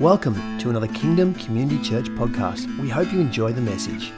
Welcome 0.00 0.58
to 0.58 0.68
another 0.68 0.88
Kingdom 0.88 1.32
Community 1.36 1.82
Church 1.82 2.10
podcast. 2.10 2.66
We 2.78 2.90
hope 2.90 3.10
you 3.14 3.18
enjoy 3.18 3.54
the 3.54 3.62
message. 3.62 4.12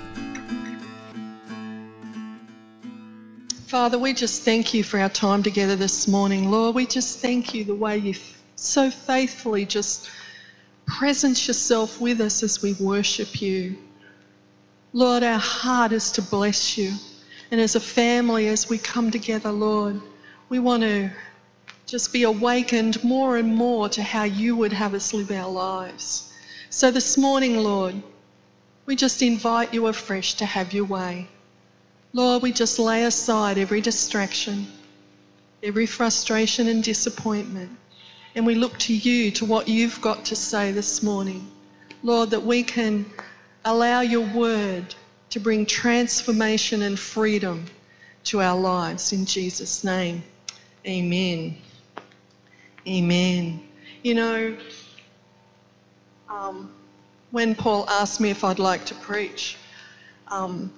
Father, 3.69 3.97
we 3.97 4.13
just 4.13 4.43
thank 4.43 4.75
you 4.75 4.83
for 4.83 4.99
our 4.99 5.09
time 5.09 5.45
together 5.45 5.77
this 5.77 6.09
morning. 6.09 6.51
Lord, 6.51 6.75
we 6.75 6.85
just 6.85 7.21
thank 7.21 7.55
you 7.55 7.63
the 7.63 7.77
way 7.77 7.97
you 7.97 8.15
so 8.57 8.91
faithfully 8.91 9.65
just 9.67 10.11
presence 10.85 11.47
yourself 11.47 12.01
with 12.01 12.21
us 12.21 12.43
as 12.43 12.61
we 12.61 12.73
worship 12.73 13.41
you. 13.41 13.79
Lord, 14.93 15.23
our 15.23 15.39
heart 15.39 15.93
is 15.93 16.11
to 16.11 16.23
bless 16.23 16.77
you. 16.77 16.93
And 17.53 17.61
as 17.61 17.77
a 17.77 17.81
family, 17.81 18.49
as 18.49 18.69
we 18.69 18.79
come 18.79 19.13
together, 19.13 19.53
Lord, 19.53 20.01
we 20.49 20.59
want 20.59 20.83
to 20.83 21.13
just 21.89 22.13
be 22.13 22.25
awakened 22.25 23.03
more 23.03 23.39
and 23.39 23.57
more 23.57 23.89
to 23.89 24.03
how 24.03 24.25
you 24.25 24.55
would 24.55 24.75
have 24.75 24.93
us 24.93 25.15
live 25.15 25.31
our 25.31 25.51
lives. 25.51 26.31
So 26.69 26.91
this 26.91 27.17
morning, 27.17 27.57
Lord, 27.57 27.95
we 28.85 28.95
just 28.95 29.23
invite 29.23 29.73
you 29.73 29.87
afresh 29.87 30.35
to 30.35 30.45
have 30.45 30.75
your 30.75 30.85
way. 30.85 31.27
Lord, 32.13 32.43
we 32.43 32.53
just 32.53 32.79
lay 32.79 33.05
aside 33.05 33.57
every 33.57 33.81
distraction, 33.81 34.67
every 35.63 35.87
frustration 35.87 36.69
and 36.69 36.85
disappointment, 36.85 37.71
and 38.35 38.45
we 38.45 38.55
look 38.55 38.77
to 38.81 38.95
you, 38.95 39.31
to 39.31 39.47
what 39.47 39.67
you've 39.67 40.01
got 40.03 40.27
to 40.27 40.37
say 40.37 40.73
this 40.73 41.03
morning. 41.03 41.51
Lord, 42.03 42.31
that 42.31 42.43
we 42.43 42.65
can 42.65 43.07
allow 43.65 44.03
your 44.03 44.27
word 44.27 44.95
to 45.31 45.41
bring 45.41 45.65
transformation 45.65 46.83
and 46.83 46.99
freedom 46.99 47.65
to 48.25 48.43
our 48.43 48.59
lives. 48.59 49.15
In 49.15 49.25
Jesus' 49.25 49.85
name, 49.85 50.23
amen. 50.87 51.57
Amen. 52.89 53.61
You 54.03 54.15
know, 54.15 54.57
um, 56.31 56.73
when 57.33 57.55
Paul 57.55 57.87
asked 57.87 58.19
me 58.19 58.31
if 58.31 58.45
I'd 58.45 58.59
like 58.59 58.87
to 58.87 58.95
preach, 58.95 59.59
um, 60.29 60.73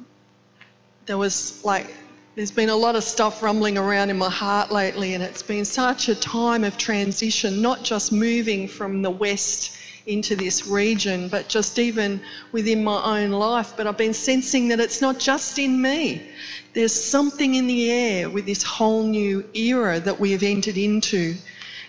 there 1.07 1.17
was 1.17 1.65
like, 1.65 1.95
there's 2.35 2.51
been 2.51 2.69
a 2.69 2.75
lot 2.75 2.97
of 2.97 3.05
stuff 3.05 3.45
rumbling 3.45 3.79
around 3.79 4.11
in 4.11 4.19
my 4.19 4.29
heart 4.29 4.73
lately, 4.73 5.15
and 5.15 5.23
it's 5.23 5.45
been 5.45 5.65
such 5.65 6.09
a 6.09 6.17
time 6.17 6.65
of 6.65 6.77
transition, 6.77 7.63
not 7.63 7.85
just 7.85 8.11
moving 8.11 8.67
from 8.67 9.03
the 9.03 9.11
West 9.11 9.77
into 10.07 10.35
this 10.35 10.67
region, 10.67 11.29
but 11.29 11.49
just 11.49 11.79
even 11.79 12.21
within 12.51 12.83
my 12.83 13.21
own 13.21 13.31
life. 13.31 13.75
But 13.77 13.87
I've 13.87 13.99
been 13.99 14.15
sensing 14.15 14.67
that 14.69 14.81
it's 14.81 15.01
not 15.01 15.21
just 15.21 15.61
in 15.61 15.81
me. 15.81 16.29
There's 16.75 16.93
something 16.93 17.55
in 17.55 17.69
the 17.69 17.89
air 17.93 18.31
with 18.31 18.47
this 18.47 18.65
whole 18.65 19.05
new 19.05 19.49
era 19.55 20.01
that 20.01 20.19
we 20.19 20.33
have 20.33 20.43
entered 20.43 20.77
into. 20.77 21.37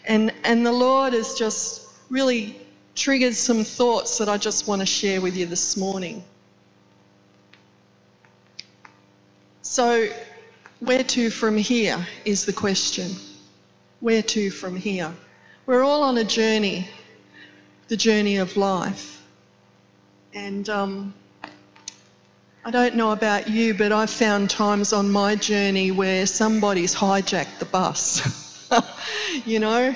And, 0.05 0.33
and 0.43 0.65
the 0.65 0.71
Lord 0.71 1.13
has 1.13 1.35
just 1.35 1.87
really 2.09 2.59
triggered 2.95 3.35
some 3.35 3.63
thoughts 3.63 4.17
that 4.17 4.29
I 4.29 4.37
just 4.37 4.67
want 4.67 4.81
to 4.81 4.85
share 4.85 5.21
with 5.21 5.35
you 5.37 5.45
this 5.45 5.77
morning. 5.77 6.23
So, 9.61 10.09
where 10.79 11.03
to 11.03 11.29
from 11.29 11.57
here 11.57 12.05
is 12.25 12.45
the 12.45 12.53
question. 12.53 13.11
Where 13.99 14.23
to 14.23 14.49
from 14.49 14.75
here? 14.75 15.13
We're 15.65 15.83
all 15.83 16.03
on 16.03 16.17
a 16.17 16.23
journey, 16.23 16.89
the 17.87 17.95
journey 17.95 18.37
of 18.37 18.57
life. 18.57 19.23
And 20.33 20.67
um, 20.69 21.13
I 22.65 22.71
don't 22.71 22.95
know 22.95 23.11
about 23.11 23.49
you, 23.49 23.73
but 23.73 23.91
I've 23.91 24.09
found 24.09 24.49
times 24.49 24.93
on 24.93 25.11
my 25.11 25.35
journey 25.35 25.91
where 25.91 26.25
somebody's 26.25 26.93
hijacked 26.95 27.59
the 27.59 27.65
bus, 27.65 28.21
you 29.45 29.59
know, 29.59 29.95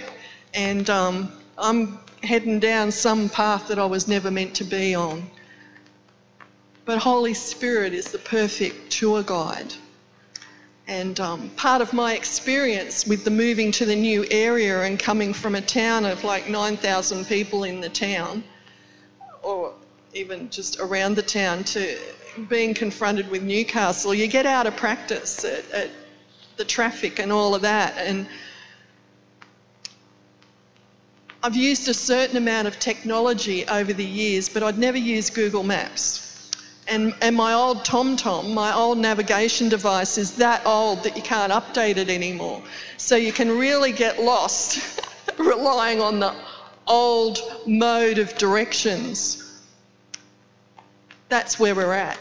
and 0.54 0.90
um, 0.90 1.32
I'm 1.58 2.00
heading 2.24 2.60
down 2.60 2.92
some 2.92 3.30
path 3.30 3.68
that 3.68 3.80
I 3.80 3.86
was 3.86 4.08
never 4.08 4.32
meant 4.32 4.56
to 4.56 4.64
be 4.64 4.96
on. 4.96 5.30
But 6.86 7.00
Holy 7.00 7.34
Spirit 7.34 7.94
is 7.94 8.12
the 8.12 8.20
perfect 8.20 8.92
tour 8.92 9.24
guide. 9.24 9.74
And 10.88 11.20
um, 11.20 11.50
part 11.52 11.82
of 11.82 11.94
my 11.94 12.14
experience 12.14 13.08
with 13.08 13.24
the 13.24 13.32
moving 13.32 13.72
to 13.74 13.86
the 13.86 13.96
new 13.96 14.24
area 14.30 14.84
and 14.84 15.00
coming 15.00 15.34
from 15.34 15.56
a 15.56 15.62
town 15.62 16.06
of 16.06 16.24
like 16.24 16.48
9,000 16.48 17.26
people 17.26 17.64
in 17.64 17.82
the 17.82 17.90
town, 17.90 18.44
or 19.42 19.74
even 20.14 20.50
just 20.52 20.80
around 20.80 21.16
the 21.16 21.24
town, 21.24 21.64
to 21.64 21.98
being 22.50 22.76
confronted 22.76 23.30
with 23.32 23.42
Newcastle, 23.42 24.14
you 24.14 24.28
get 24.28 24.46
out 24.46 24.68
of 24.68 24.76
practice 24.76 25.44
at, 25.44 25.70
at 25.72 25.90
the 26.58 26.66
traffic 26.66 27.18
and 27.20 27.32
all 27.32 27.56
of 27.56 27.64
that. 27.64 27.96
And 27.98 28.28
I've 31.46 31.56
used 31.56 31.88
a 31.90 31.94
certain 31.94 32.38
amount 32.38 32.68
of 32.68 32.80
technology 32.80 33.68
over 33.68 33.94
the 33.94 34.04
years, 34.04 34.50
but 34.50 34.64
I'd 34.64 34.80
never 34.80 34.98
used 34.98 35.36
Google 35.36 35.62
Maps. 35.62 36.50
And, 36.88 37.14
and 37.22 37.36
my 37.36 37.54
old 37.54 37.86
TomTom, 37.86 38.52
my 38.52 38.74
old 38.74 38.98
navigation 38.98 39.70
device, 39.70 40.18
is 40.18 40.38
that 40.38 40.66
old 40.66 41.04
that 41.04 41.16
you 41.16 41.22
can't 41.22 41.54
update 41.54 41.98
it 41.98 42.10
anymore. 42.10 42.64
So 42.98 43.16
you 43.16 43.32
can 43.32 43.56
really 43.60 43.92
get 43.92 44.20
lost 44.20 45.00
relying 45.38 46.02
on 46.02 46.20
the 46.20 46.34
old 46.88 47.38
mode 47.68 48.18
of 48.18 48.36
directions. 48.40 49.62
That's 51.30 51.60
where 51.60 51.76
we're 51.76 51.94
at. 51.94 52.18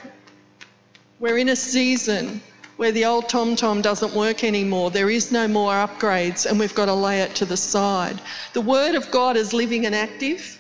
We're 1.18 1.38
in 1.38 1.48
a 1.48 1.56
season 1.56 2.42
where 2.76 2.92
the 2.92 3.04
old 3.04 3.28
TomTom 3.28 3.56
-tom 3.56 3.82
doesn't 3.82 4.14
work 4.14 4.44
anymore. 4.44 4.90
There 4.90 5.10
is 5.10 5.30
no 5.30 5.46
more 5.48 5.72
upgrades, 5.74 6.46
and 6.46 6.58
we've 6.58 6.74
got 6.74 6.86
to 6.86 6.94
lay 6.94 7.20
it 7.20 7.34
to 7.36 7.44
the 7.44 7.56
side. 7.56 8.20
The 8.52 8.60
Word 8.60 8.94
of 8.94 9.10
God 9.10 9.36
is 9.36 9.52
living 9.52 9.86
and 9.86 9.94
active 9.94 10.58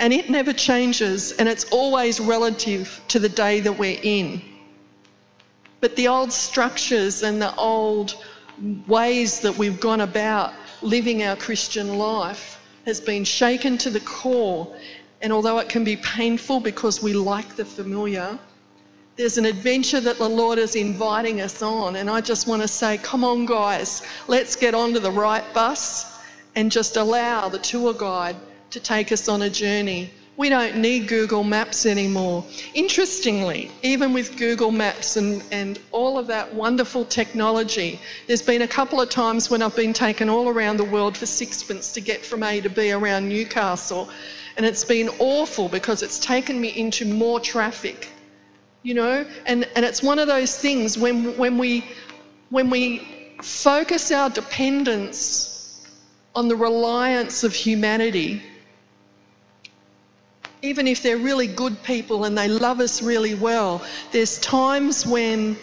and 0.00 0.14
it 0.14 0.30
never 0.30 0.52
changes 0.54 1.32
and 1.32 1.46
it's 1.46 1.64
always 1.64 2.18
relative 2.18 3.00
to 3.08 3.18
the 3.18 3.28
day 3.28 3.60
that 3.60 3.78
we're 3.78 4.00
in. 4.02 4.40
But 5.80 5.94
the 5.94 6.08
old 6.08 6.32
structures 6.32 7.22
and 7.22 7.40
the 7.40 7.54
old 7.54 8.16
ways 8.86 9.40
that 9.40 9.58
we've 9.58 9.78
gone 9.78 10.00
about 10.00 10.54
living 10.80 11.22
our 11.22 11.36
Christian 11.36 11.98
life 11.98 12.58
has 12.86 13.00
been 13.00 13.24
shaken 13.24 13.76
to 13.78 13.90
the 13.90 14.00
core. 14.00 14.74
And 15.20 15.34
although 15.34 15.58
it 15.58 15.68
can 15.68 15.84
be 15.84 15.96
painful 15.96 16.60
because 16.60 17.02
we 17.02 17.12
like 17.12 17.56
the 17.56 17.66
familiar, 17.66 18.38
there's 19.20 19.36
an 19.36 19.44
adventure 19.44 20.00
that 20.00 20.16
the 20.16 20.28
Lord 20.28 20.58
is 20.58 20.74
inviting 20.74 21.42
us 21.42 21.60
on. 21.60 21.96
And 21.96 22.08
I 22.08 22.22
just 22.22 22.46
want 22.46 22.62
to 22.62 22.68
say, 22.68 22.96
come 22.96 23.22
on, 23.22 23.44
guys, 23.44 24.02
let's 24.28 24.56
get 24.56 24.74
onto 24.74 24.98
the 24.98 25.10
right 25.10 25.44
bus 25.52 26.18
and 26.56 26.72
just 26.72 26.96
allow 26.96 27.50
the 27.50 27.58
tour 27.58 27.92
guide 27.92 28.36
to 28.70 28.80
take 28.80 29.12
us 29.12 29.28
on 29.28 29.42
a 29.42 29.50
journey. 29.50 30.10
We 30.38 30.48
don't 30.48 30.76
need 30.76 31.06
Google 31.06 31.44
Maps 31.44 31.84
anymore. 31.84 32.46
Interestingly, 32.72 33.70
even 33.82 34.14
with 34.14 34.38
Google 34.38 34.70
Maps 34.70 35.18
and, 35.18 35.42
and 35.50 35.78
all 35.92 36.18
of 36.18 36.26
that 36.28 36.54
wonderful 36.54 37.04
technology, 37.04 38.00
there's 38.26 38.40
been 38.40 38.62
a 38.62 38.68
couple 38.68 39.02
of 39.02 39.10
times 39.10 39.50
when 39.50 39.60
I've 39.60 39.76
been 39.76 39.92
taken 39.92 40.30
all 40.30 40.48
around 40.48 40.78
the 40.78 40.84
world 40.84 41.14
for 41.14 41.26
sixpence 41.26 41.92
to 41.92 42.00
get 42.00 42.24
from 42.24 42.42
A 42.42 42.62
to 42.62 42.70
B 42.70 42.90
around 42.90 43.28
Newcastle, 43.28 44.08
and 44.56 44.64
it's 44.64 44.84
been 44.84 45.10
awful 45.18 45.68
because 45.68 46.02
it's 46.02 46.18
taken 46.18 46.58
me 46.58 46.68
into 46.68 47.04
more 47.04 47.38
traffic. 47.38 48.08
You 48.82 48.94
know, 48.94 49.26
and, 49.46 49.68
and 49.76 49.84
it's 49.84 50.02
one 50.02 50.18
of 50.18 50.26
those 50.26 50.56
things 50.56 50.96
when, 50.96 51.36
when, 51.36 51.58
we, 51.58 51.84
when 52.48 52.70
we 52.70 53.06
focus 53.42 54.10
our 54.10 54.30
dependence 54.30 55.86
on 56.34 56.48
the 56.48 56.56
reliance 56.56 57.44
of 57.44 57.54
humanity, 57.54 58.42
even 60.62 60.86
if 60.86 61.02
they're 61.02 61.18
really 61.18 61.46
good 61.46 61.82
people 61.82 62.24
and 62.24 62.36
they 62.36 62.48
love 62.48 62.80
us 62.80 63.02
really 63.02 63.34
well, 63.34 63.82
there's 64.12 64.38
times 64.38 65.06
when 65.06 65.56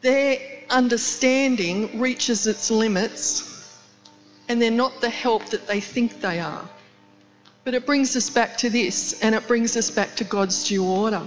their 0.00 0.38
understanding 0.70 1.98
reaches 1.98 2.46
its 2.46 2.70
limits 2.70 3.50
and 4.48 4.60
they're 4.60 4.70
not 4.70 5.00
the 5.00 5.10
help 5.10 5.46
that 5.46 5.66
they 5.66 5.80
think 5.80 6.20
they 6.20 6.38
are. 6.40 6.68
But 7.64 7.74
it 7.74 7.86
brings 7.86 8.14
us 8.16 8.30
back 8.30 8.56
to 8.58 8.70
this 8.70 9.20
and 9.22 9.34
it 9.34 9.46
brings 9.48 9.76
us 9.76 9.90
back 9.90 10.14
to 10.16 10.24
God's 10.24 10.68
due 10.68 10.84
order. 10.84 11.22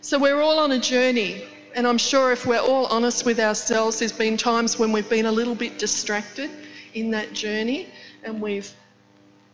So 0.00 0.18
we're 0.18 0.40
all 0.40 0.58
on 0.58 0.72
a 0.72 0.78
journey, 0.78 1.44
and 1.74 1.86
I'm 1.86 1.98
sure 1.98 2.32
if 2.32 2.46
we're 2.46 2.58
all 2.60 2.86
honest 2.86 3.26
with 3.26 3.38
ourselves, 3.38 3.98
there's 3.98 4.12
been 4.12 4.36
times 4.36 4.78
when 4.78 4.90
we've 4.90 5.08
been 5.10 5.26
a 5.26 5.32
little 5.32 5.54
bit 5.54 5.78
distracted 5.78 6.50
in 6.94 7.10
that 7.10 7.32
journey 7.34 7.88
and 8.24 8.40
we've 8.40 8.72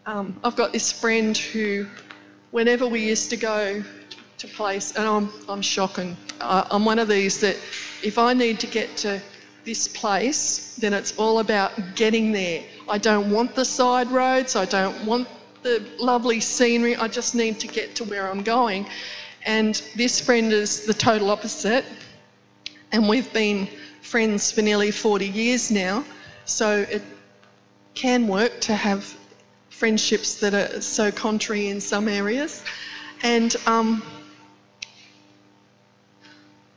um, 0.06 0.38
I've 0.44 0.54
got 0.54 0.72
this 0.72 0.92
friend 0.92 1.36
who, 1.36 1.86
whenever 2.50 2.86
we 2.86 3.00
used 3.00 3.30
to 3.30 3.36
go 3.38 3.82
to 4.36 4.48
place, 4.48 4.94
and 4.96 5.06
I'm, 5.08 5.30
I'm 5.48 5.62
shocking. 5.62 6.16
I, 6.40 6.66
I'm 6.70 6.84
one 6.84 6.98
of 6.98 7.08
these 7.08 7.40
that 7.40 7.56
if 8.02 8.18
I 8.18 8.34
need 8.34 8.60
to 8.60 8.66
get 8.66 8.96
to 8.98 9.22
this 9.64 9.88
place, 9.88 10.76
then 10.76 10.92
it's 10.92 11.16
all 11.16 11.38
about 11.38 11.72
getting 11.94 12.32
there. 12.32 12.62
I 12.86 12.98
don't 12.98 13.30
want 13.30 13.54
the 13.54 13.64
side 13.64 14.10
roads, 14.10 14.56
I 14.56 14.66
don't 14.66 15.06
want 15.06 15.26
the 15.64 15.82
lovely 15.98 16.40
scenery, 16.40 16.94
I 16.94 17.08
just 17.08 17.34
need 17.34 17.58
to 17.60 17.66
get 17.66 17.96
to 17.96 18.04
where 18.04 18.30
I'm 18.30 18.42
going. 18.42 18.86
And 19.46 19.74
this 19.96 20.20
friend 20.20 20.52
is 20.52 20.84
the 20.84 20.92
total 20.92 21.30
opposite, 21.30 21.86
and 22.92 23.08
we've 23.08 23.32
been 23.32 23.68
friends 24.02 24.52
for 24.52 24.60
nearly 24.60 24.90
40 24.90 25.26
years 25.26 25.70
now, 25.70 26.04
so 26.44 26.86
it 26.90 27.02
can 27.94 28.28
work 28.28 28.60
to 28.60 28.74
have 28.74 29.16
friendships 29.70 30.40
that 30.40 30.52
are 30.52 30.82
so 30.82 31.10
contrary 31.10 31.68
in 31.68 31.80
some 31.80 32.08
areas. 32.08 32.62
And 33.22 33.56
um, 33.66 34.02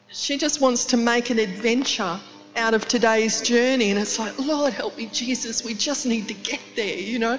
she 0.07 0.37
just 0.37 0.61
wants 0.61 0.85
to 0.85 0.97
make 0.97 1.29
an 1.29 1.39
adventure 1.39 2.19
out 2.55 2.73
of 2.73 2.87
today's 2.87 3.41
journey. 3.41 3.91
And 3.91 3.99
it's 3.99 4.17
like, 4.17 4.39
Lord, 4.39 4.73
help 4.73 4.97
me, 4.97 5.07
Jesus, 5.11 5.63
we 5.63 5.73
just 5.73 6.05
need 6.05 6.29
to 6.29 6.33
get 6.33 6.61
there, 6.77 6.97
you 6.97 7.19
know? 7.19 7.37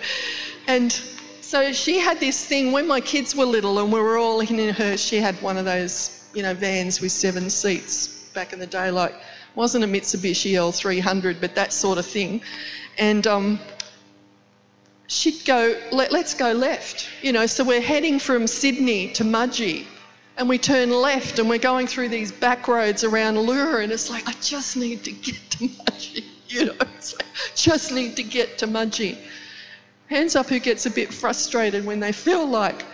And 0.67 1.01
so 1.49 1.73
she 1.73 1.99
had 1.99 2.21
this 2.21 2.45
thing 2.45 2.73
when 2.73 2.87
my 2.87 3.01
kids 3.01 3.35
were 3.35 3.47
little 3.47 3.79
and 3.79 3.91
we 3.91 3.99
were 3.99 4.19
all 4.19 4.41
in 4.41 4.75
her, 4.75 4.99
she 4.99 5.17
had 5.17 5.35
one 5.41 5.57
of 5.57 5.65
those, 5.65 6.29
you 6.35 6.43
know, 6.43 6.53
vans 6.53 7.01
with 7.01 7.11
seven 7.11 7.49
seats 7.49 8.29
back 8.35 8.53
in 8.53 8.59
the 8.59 8.67
day, 8.67 8.91
like, 8.91 9.15
wasn't 9.55 9.83
a 9.83 9.87
Mitsubishi 9.87 10.53
L300, 10.53 11.41
but 11.41 11.55
that 11.55 11.73
sort 11.73 11.97
of 11.97 12.05
thing. 12.05 12.43
And 12.99 13.27
um, 13.27 13.59
she'd 15.07 15.43
go, 15.47 15.75
Let, 15.91 16.13
us 16.13 16.35
go 16.35 16.53
left, 16.53 17.09
you 17.23 17.33
know, 17.33 17.47
so 17.47 17.65
we're 17.65 17.81
heading 17.81 18.19
from 18.19 18.47
Sydney 18.47 19.11
to 19.15 19.25
Mudgee 19.25 19.87
and 20.37 20.51
we 20.51 20.59
turn 20.59 20.91
left 20.91 21.39
and 21.39 21.49
we're 21.49 21.59
going 21.59 21.87
through 21.87 22.11
these 22.11 22.31
back 22.31 22.69
roads 22.69 23.05
around 23.05 23.39
Lura 23.39 23.83
and 23.83 23.91
it's 23.91 24.11
like, 24.11 24.29
I 24.29 24.33
just 24.43 24.77
need 24.77 25.03
to 25.05 25.13
get 25.13 25.37
to 25.53 25.69
Mudgee, 25.69 26.25
you 26.49 26.67
know, 26.67 26.75
it's 26.95 27.15
like, 27.15 27.27
just 27.55 27.91
need 27.91 28.17
to 28.17 28.23
get 28.23 28.59
to 28.59 28.67
Mudgee. 28.67 29.17
Hands 30.09 30.35
up 30.37 30.49
who 30.49 30.59
gets 30.59 30.87
a 30.87 30.91
bit 30.91 31.13
frustrated 31.13 31.85
when 31.85 32.01
they 32.01 32.13
feel 32.13 32.47
like 32.47 32.85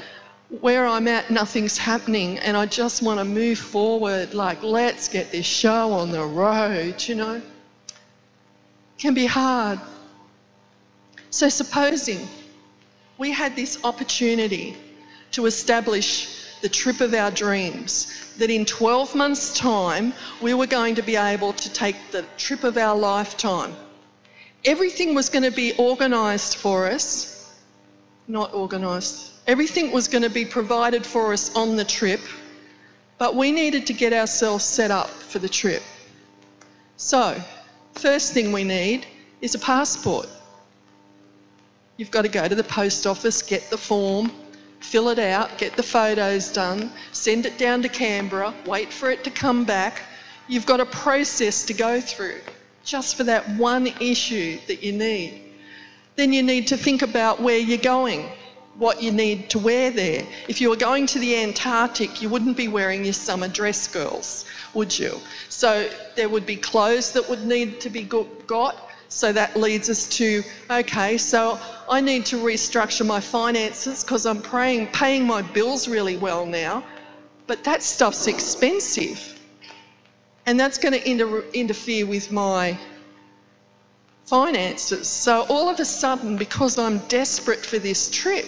where 0.60 0.86
I'm 0.86 1.08
at, 1.08 1.30
nothing's 1.30 1.78
happening 1.78 2.38
and 2.38 2.56
I 2.56 2.66
just 2.66 3.02
want 3.02 3.18
to 3.18 3.24
move 3.24 3.58
forward, 3.58 4.34
like, 4.34 4.62
let's 4.62 5.08
get 5.08 5.32
this 5.32 5.46
show 5.46 5.92
on 5.92 6.10
the 6.10 6.24
road, 6.24 7.02
you 7.06 7.14
know. 7.14 7.42
Can 8.98 9.14
be 9.14 9.26
hard. 9.26 9.80
So, 11.30 11.48
supposing 11.48 12.28
we 13.18 13.30
had 13.30 13.56
this 13.56 13.82
opportunity 13.84 14.76
to 15.32 15.46
establish 15.46 16.44
the 16.62 16.68
trip 16.68 17.00
of 17.00 17.14
our 17.14 17.30
dreams. 17.30 18.32
That 18.38 18.50
in 18.50 18.64
12 18.64 19.14
months' 19.14 19.56
time, 19.56 20.14
we 20.40 20.54
were 20.54 20.66
going 20.66 20.94
to 20.96 21.02
be 21.02 21.16
able 21.16 21.52
to 21.52 21.72
take 21.72 21.96
the 22.10 22.24
trip 22.36 22.64
of 22.64 22.76
our 22.76 22.96
lifetime. 22.96 23.74
Everything 24.64 25.14
was 25.14 25.28
going 25.28 25.42
to 25.42 25.50
be 25.50 25.78
organised 25.78 26.56
for 26.56 26.86
us, 26.86 27.52
not 28.26 28.54
organised, 28.54 29.30
everything 29.46 29.92
was 29.92 30.08
going 30.08 30.22
to 30.22 30.30
be 30.30 30.46
provided 30.46 31.04
for 31.04 31.34
us 31.34 31.54
on 31.54 31.76
the 31.76 31.84
trip, 31.84 32.20
but 33.18 33.34
we 33.34 33.52
needed 33.52 33.86
to 33.88 33.92
get 33.92 34.14
ourselves 34.14 34.64
set 34.64 34.90
up 34.90 35.10
for 35.10 35.38
the 35.38 35.50
trip. 35.50 35.82
So, 36.96 37.38
first 37.92 38.32
thing 38.32 38.52
we 38.52 38.64
need 38.64 39.06
is 39.42 39.54
a 39.54 39.58
passport. 39.58 40.28
You've 41.98 42.10
got 42.10 42.22
to 42.22 42.28
go 42.28 42.48
to 42.48 42.54
the 42.54 42.64
post 42.64 43.06
office, 43.06 43.42
get 43.42 43.68
the 43.68 43.76
form, 43.76 44.32
fill 44.80 45.10
it 45.10 45.18
out, 45.18 45.58
get 45.58 45.76
the 45.76 45.82
photos 45.82 46.50
done, 46.50 46.90
send 47.12 47.44
it 47.44 47.58
down 47.58 47.82
to 47.82 47.90
Canberra, 47.90 48.54
wait 48.64 48.90
for 48.90 49.10
it 49.10 49.24
to 49.24 49.30
come 49.30 49.64
back. 49.64 50.00
You've 50.48 50.66
got 50.66 50.80
a 50.80 50.86
process 50.86 51.66
to 51.66 51.74
go 51.74 52.00
through 52.00 52.40
just 52.84 53.16
for 53.16 53.24
that 53.24 53.48
one 53.50 53.86
issue 54.00 54.58
that 54.66 54.82
you 54.82 54.92
need. 54.92 55.40
Then 56.16 56.32
you 56.32 56.42
need 56.42 56.68
to 56.68 56.76
think 56.76 57.02
about 57.02 57.40
where 57.40 57.58
you're 57.58 57.78
going, 57.78 58.28
what 58.76 59.02
you 59.02 59.10
need 59.10 59.50
to 59.50 59.58
wear 59.58 59.90
there. 59.90 60.24
If 60.48 60.60
you 60.60 60.70
were 60.70 60.76
going 60.76 61.06
to 61.08 61.18
the 61.18 61.36
Antarctic, 61.42 62.22
you 62.22 62.28
wouldn't 62.28 62.56
be 62.56 62.68
wearing 62.68 63.04
your 63.04 63.14
summer 63.14 63.48
dress, 63.48 63.88
girls, 63.88 64.44
would 64.74 64.96
you? 64.96 65.18
So 65.48 65.88
there 66.14 66.28
would 66.28 66.46
be 66.46 66.56
clothes 66.56 67.12
that 67.12 67.28
would 67.28 67.44
need 67.44 67.80
to 67.80 67.90
be 67.90 68.02
got. 68.02 68.76
So 69.08 69.32
that 69.32 69.56
leads 69.56 69.88
us 69.90 70.08
to 70.18 70.42
okay, 70.68 71.18
so 71.18 71.58
I 71.88 72.00
need 72.00 72.26
to 72.26 72.36
restructure 72.36 73.06
my 73.06 73.20
finances 73.20 74.02
because 74.02 74.26
I'm 74.26 74.42
praying, 74.42 74.88
paying 74.88 75.24
my 75.24 75.42
bills 75.42 75.86
really 75.86 76.16
well 76.16 76.46
now, 76.46 76.82
but 77.46 77.62
that 77.64 77.82
stuff's 77.82 78.26
expensive. 78.26 79.33
And 80.46 80.58
that's 80.60 80.78
going 80.78 80.92
to 80.92 81.10
inter- 81.10 81.44
interfere 81.52 82.06
with 82.06 82.30
my 82.30 82.78
finances. 84.26 85.08
So 85.08 85.46
all 85.48 85.68
of 85.68 85.80
a 85.80 85.84
sudden, 85.84 86.36
because 86.36 86.78
I'm 86.78 86.98
desperate 87.08 87.64
for 87.64 87.78
this 87.78 88.10
trip, 88.10 88.46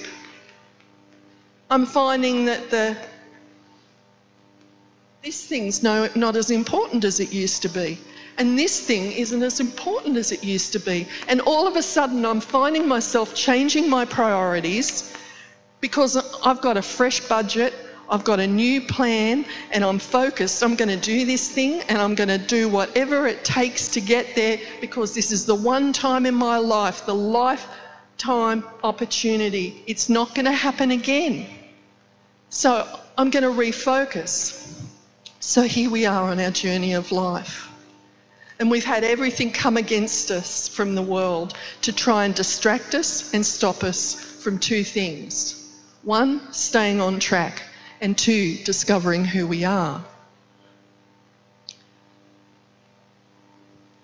I'm 1.71 1.87
finding 1.87 2.45
that 2.47 2.71
the 2.71 2.97
this 5.23 5.45
thing's 5.45 5.83
no, 5.83 6.09
not 6.15 6.37
as 6.37 6.53
important 6.53 7.05
as 7.05 7.19
it 7.19 7.33
used 7.33 7.63
to 7.63 7.69
be 7.69 7.99
and 8.39 8.59
this 8.59 8.81
thing 8.81 9.13
isn't 9.13 9.43
as 9.43 9.61
important 9.61 10.17
as 10.17 10.33
it 10.33 10.45
used 10.45 10.73
to 10.73 10.79
be. 10.79 11.07
And 11.29 11.41
all 11.43 11.67
of 11.67 11.77
a 11.77 11.83
sudden, 11.83 12.27
I'm 12.27 12.41
finding 12.41 12.87
myself 12.87 13.35
changing 13.35 13.89
my 13.89 14.05
priorities 14.05 15.13
because 15.81 16.17
I've 16.45 16.61
got 16.61 16.77
a 16.77 16.83
fresh 16.83 17.21
budget, 17.21 17.73
I've 18.09 18.25
got 18.25 18.41
a 18.41 18.47
new 18.47 18.81
plan, 18.81 19.45
and 19.73 19.85
I'm 19.85 19.99
focused. 19.99 20.63
I'm 20.63 20.77
going 20.77 20.89
to 20.89 20.97
do 20.97 21.25
this 21.25 21.51
thing 21.51 21.81
and 21.89 21.99
I'm 21.99 22.15
going 22.15 22.29
to 22.29 22.39
do 22.39 22.69
whatever 22.69 23.27
it 23.27 23.45
takes 23.45 23.89
to 23.89 24.01
get 24.01 24.35
there 24.35 24.59
because 24.81 25.15
this 25.15 25.33
is 25.33 25.47
the 25.47 25.55
one 25.55 25.93
time 25.93 26.27
in 26.27 26.35
my 26.35 26.59
life, 26.59 27.07
the 27.07 27.15
lifetime 27.15 28.65
opportunity. 28.85 29.83
It's 29.87 30.09
not 30.09 30.35
going 30.35 30.45
to 30.45 30.53
happen 30.53 30.91
again. 30.91 31.47
So 32.51 32.87
I'm 33.19 33.31
going 33.31 33.43
to 33.43 33.51
refocus. 33.51 34.83
So 35.41 35.63
here 35.63 35.91
we 35.91 36.07
are 36.07 36.31
on 36.31 36.41
our 36.41 36.51
journey 36.51 36.95
of 36.95 37.13
life. 37.13 37.69
And 38.59 38.71
we've 38.71 38.85
had 38.85 39.05
everything 39.05 39.53
come 39.53 39.77
against 39.77 40.31
us 40.31 40.69
from 40.69 40.95
the 40.95 41.03
world 41.03 41.55
to 41.83 41.93
try 41.93 42.25
and 42.25 42.35
distract 42.35 42.95
us 42.95 43.35
and 43.35 43.45
stop 43.45 43.85
us 43.85 44.15
from 44.15 44.59
two 44.59 44.85
things 44.85 45.63
one, 46.03 46.53
staying 46.53 47.01
on 47.01 47.19
track, 47.19 47.65
and 48.01 48.17
two, 48.17 48.57
discovering 48.65 49.25
who 49.25 49.47
we 49.47 49.65
are. 49.65 50.05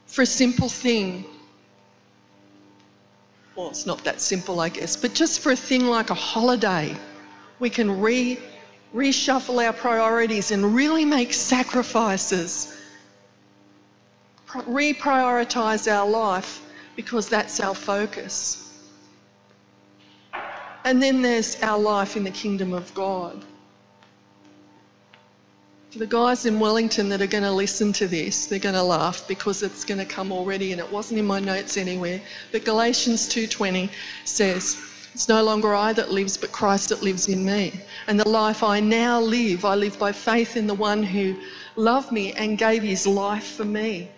For 0.06 0.22
a 0.22 0.26
simple 0.26 0.68
thing, 0.68 1.24
well, 3.56 3.70
it's 3.70 3.86
not 3.86 4.04
that 4.04 4.20
simple, 4.20 4.60
I 4.60 4.68
guess, 4.68 4.96
but 4.96 5.14
just 5.14 5.40
for 5.40 5.52
a 5.52 5.56
thing 5.56 5.86
like 5.86 6.10
a 6.10 6.14
holiday, 6.14 6.96
we 7.58 7.70
can 7.70 8.00
re, 8.00 8.38
reshuffle 8.94 9.64
our 9.64 9.72
priorities 9.72 10.50
and 10.50 10.74
really 10.74 11.04
make 11.04 11.32
sacrifices 11.32 12.78
reprioritize 14.60 15.90
our 15.90 16.08
life 16.08 16.64
because 16.96 17.28
that's 17.28 17.60
our 17.60 17.74
focus. 17.74 18.58
And 20.84 21.02
then 21.02 21.22
there's 21.22 21.62
our 21.62 21.78
life 21.78 22.16
in 22.16 22.24
the 22.24 22.30
kingdom 22.30 22.72
of 22.72 22.92
God. 22.92 23.44
For 25.92 25.98
the 25.98 26.06
guys 26.06 26.46
in 26.46 26.58
Wellington 26.58 27.10
that 27.10 27.20
are 27.20 27.26
going 27.26 27.44
to 27.44 27.52
listen 27.52 27.92
to 27.92 28.08
this, 28.08 28.46
they're 28.46 28.58
going 28.58 28.74
to 28.74 28.82
laugh 28.82 29.28
because 29.28 29.62
it's 29.62 29.84
going 29.84 29.98
to 29.98 30.06
come 30.06 30.32
already 30.32 30.72
and 30.72 30.80
it 30.80 30.90
wasn't 30.90 31.20
in 31.20 31.26
my 31.26 31.38
notes 31.38 31.76
anywhere. 31.76 32.22
But 32.50 32.64
Galatians 32.64 33.28
2:20 33.28 33.90
says, 34.24 34.78
"It's 35.12 35.28
no 35.28 35.44
longer 35.44 35.74
I 35.74 35.92
that 35.92 36.10
lives, 36.10 36.38
but 36.38 36.50
Christ 36.50 36.88
that 36.88 37.02
lives 37.02 37.28
in 37.28 37.44
me. 37.44 37.78
And 38.06 38.18
the 38.18 38.26
life 38.26 38.62
I 38.62 38.80
now 38.80 39.20
live, 39.20 39.66
I 39.66 39.74
live 39.74 39.98
by 39.98 40.12
faith 40.12 40.56
in 40.56 40.66
the 40.66 40.72
one 40.72 41.02
who 41.02 41.36
loved 41.76 42.10
me 42.10 42.32
and 42.32 42.56
gave 42.56 42.82
his 42.82 43.06
life 43.06 43.44
for 43.44 43.66
me." 43.66 44.08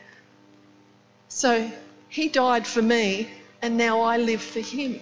So 1.28 1.68
he 2.08 2.28
died 2.28 2.68
for 2.68 2.82
me, 2.82 3.28
and 3.62 3.76
now 3.76 4.00
I 4.00 4.18
live 4.18 4.42
for 4.42 4.60
him. 4.60 5.00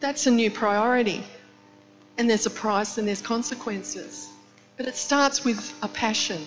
That's 0.00 0.26
a 0.26 0.32
new 0.32 0.50
priority. 0.50 1.22
And 2.18 2.28
there's 2.28 2.46
a 2.46 2.50
price 2.50 2.98
and 2.98 3.06
there's 3.06 3.22
consequences. 3.22 4.30
But 4.76 4.86
it 4.86 4.96
starts 4.96 5.44
with 5.44 5.72
a 5.82 5.88
passion. 5.88 6.44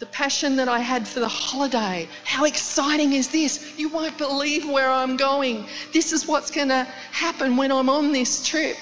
The 0.00 0.06
passion 0.06 0.56
that 0.56 0.68
I 0.68 0.80
had 0.80 1.06
for 1.06 1.20
the 1.20 1.28
holiday. 1.28 2.08
How 2.24 2.44
exciting 2.44 3.12
is 3.12 3.28
this? 3.28 3.78
You 3.78 3.88
won't 3.88 4.18
believe 4.18 4.68
where 4.68 4.90
I'm 4.90 5.16
going. 5.16 5.66
This 5.92 6.12
is 6.12 6.26
what's 6.26 6.50
going 6.50 6.70
to 6.70 6.84
happen 7.12 7.56
when 7.56 7.70
I'm 7.70 7.88
on 7.88 8.12
this 8.12 8.44
trip. 8.44 8.76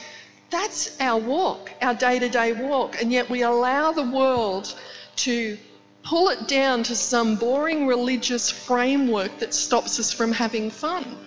That's 0.48 0.98
our 0.98 1.20
walk, 1.20 1.70
our 1.82 1.94
day 1.94 2.18
to 2.18 2.28
day 2.28 2.52
walk. 2.52 3.00
And 3.02 3.12
yet 3.12 3.28
we 3.28 3.42
allow 3.42 3.92
the 3.92 4.10
world 4.10 4.74
to 5.16 5.58
pull 6.02 6.30
it 6.30 6.48
down 6.48 6.82
to 6.84 6.96
some 6.96 7.36
boring 7.36 7.86
religious 7.86 8.50
framework 8.50 9.38
that 9.40 9.52
stops 9.52 10.00
us 10.00 10.12
from 10.12 10.32
having 10.32 10.70
fun 10.70 11.18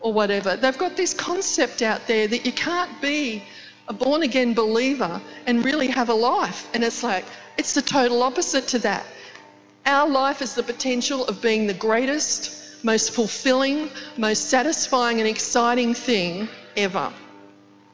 or 0.00 0.12
whatever. 0.12 0.56
They've 0.56 0.78
got 0.78 0.96
this 0.96 1.14
concept 1.14 1.82
out 1.82 2.06
there 2.06 2.28
that 2.28 2.46
you 2.46 2.52
can't 2.52 3.00
be 3.02 3.42
a 3.88 3.92
born 3.92 4.22
again 4.22 4.54
believer 4.54 5.20
and 5.46 5.64
really 5.64 5.88
have 5.88 6.08
a 6.08 6.14
life. 6.14 6.68
And 6.74 6.84
it's 6.84 7.02
like, 7.02 7.24
it's 7.58 7.74
the 7.74 7.82
total 7.82 8.22
opposite 8.22 8.68
to 8.68 8.78
that. 8.80 9.04
Our 9.86 10.08
life 10.08 10.42
is 10.42 10.54
the 10.54 10.62
potential 10.62 11.26
of 11.26 11.42
being 11.42 11.66
the 11.66 11.74
greatest, 11.74 12.84
most 12.84 13.12
fulfilling, 13.12 13.90
most 14.16 14.48
satisfying, 14.48 15.18
and 15.18 15.28
exciting 15.28 15.94
thing 15.94 16.48
ever. 16.76 17.12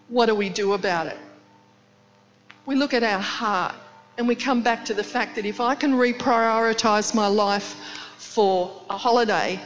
What 0.08 0.26
do 0.26 0.34
we 0.34 0.48
do 0.48 0.74
about 0.74 1.06
it? 1.06 1.16
We 2.66 2.74
look 2.74 2.92
at 2.92 3.02
our 3.02 3.20
heart 3.20 3.74
and 4.18 4.28
we 4.28 4.34
come 4.34 4.62
back 4.62 4.84
to 4.86 4.94
the 4.94 5.04
fact 5.04 5.36
that 5.36 5.46
if 5.46 5.60
I 5.60 5.74
can 5.74 5.94
reprioritise 5.94 7.14
my 7.14 7.26
life 7.26 7.76
for 8.18 8.70
a 8.90 8.96
holiday, 8.96 9.58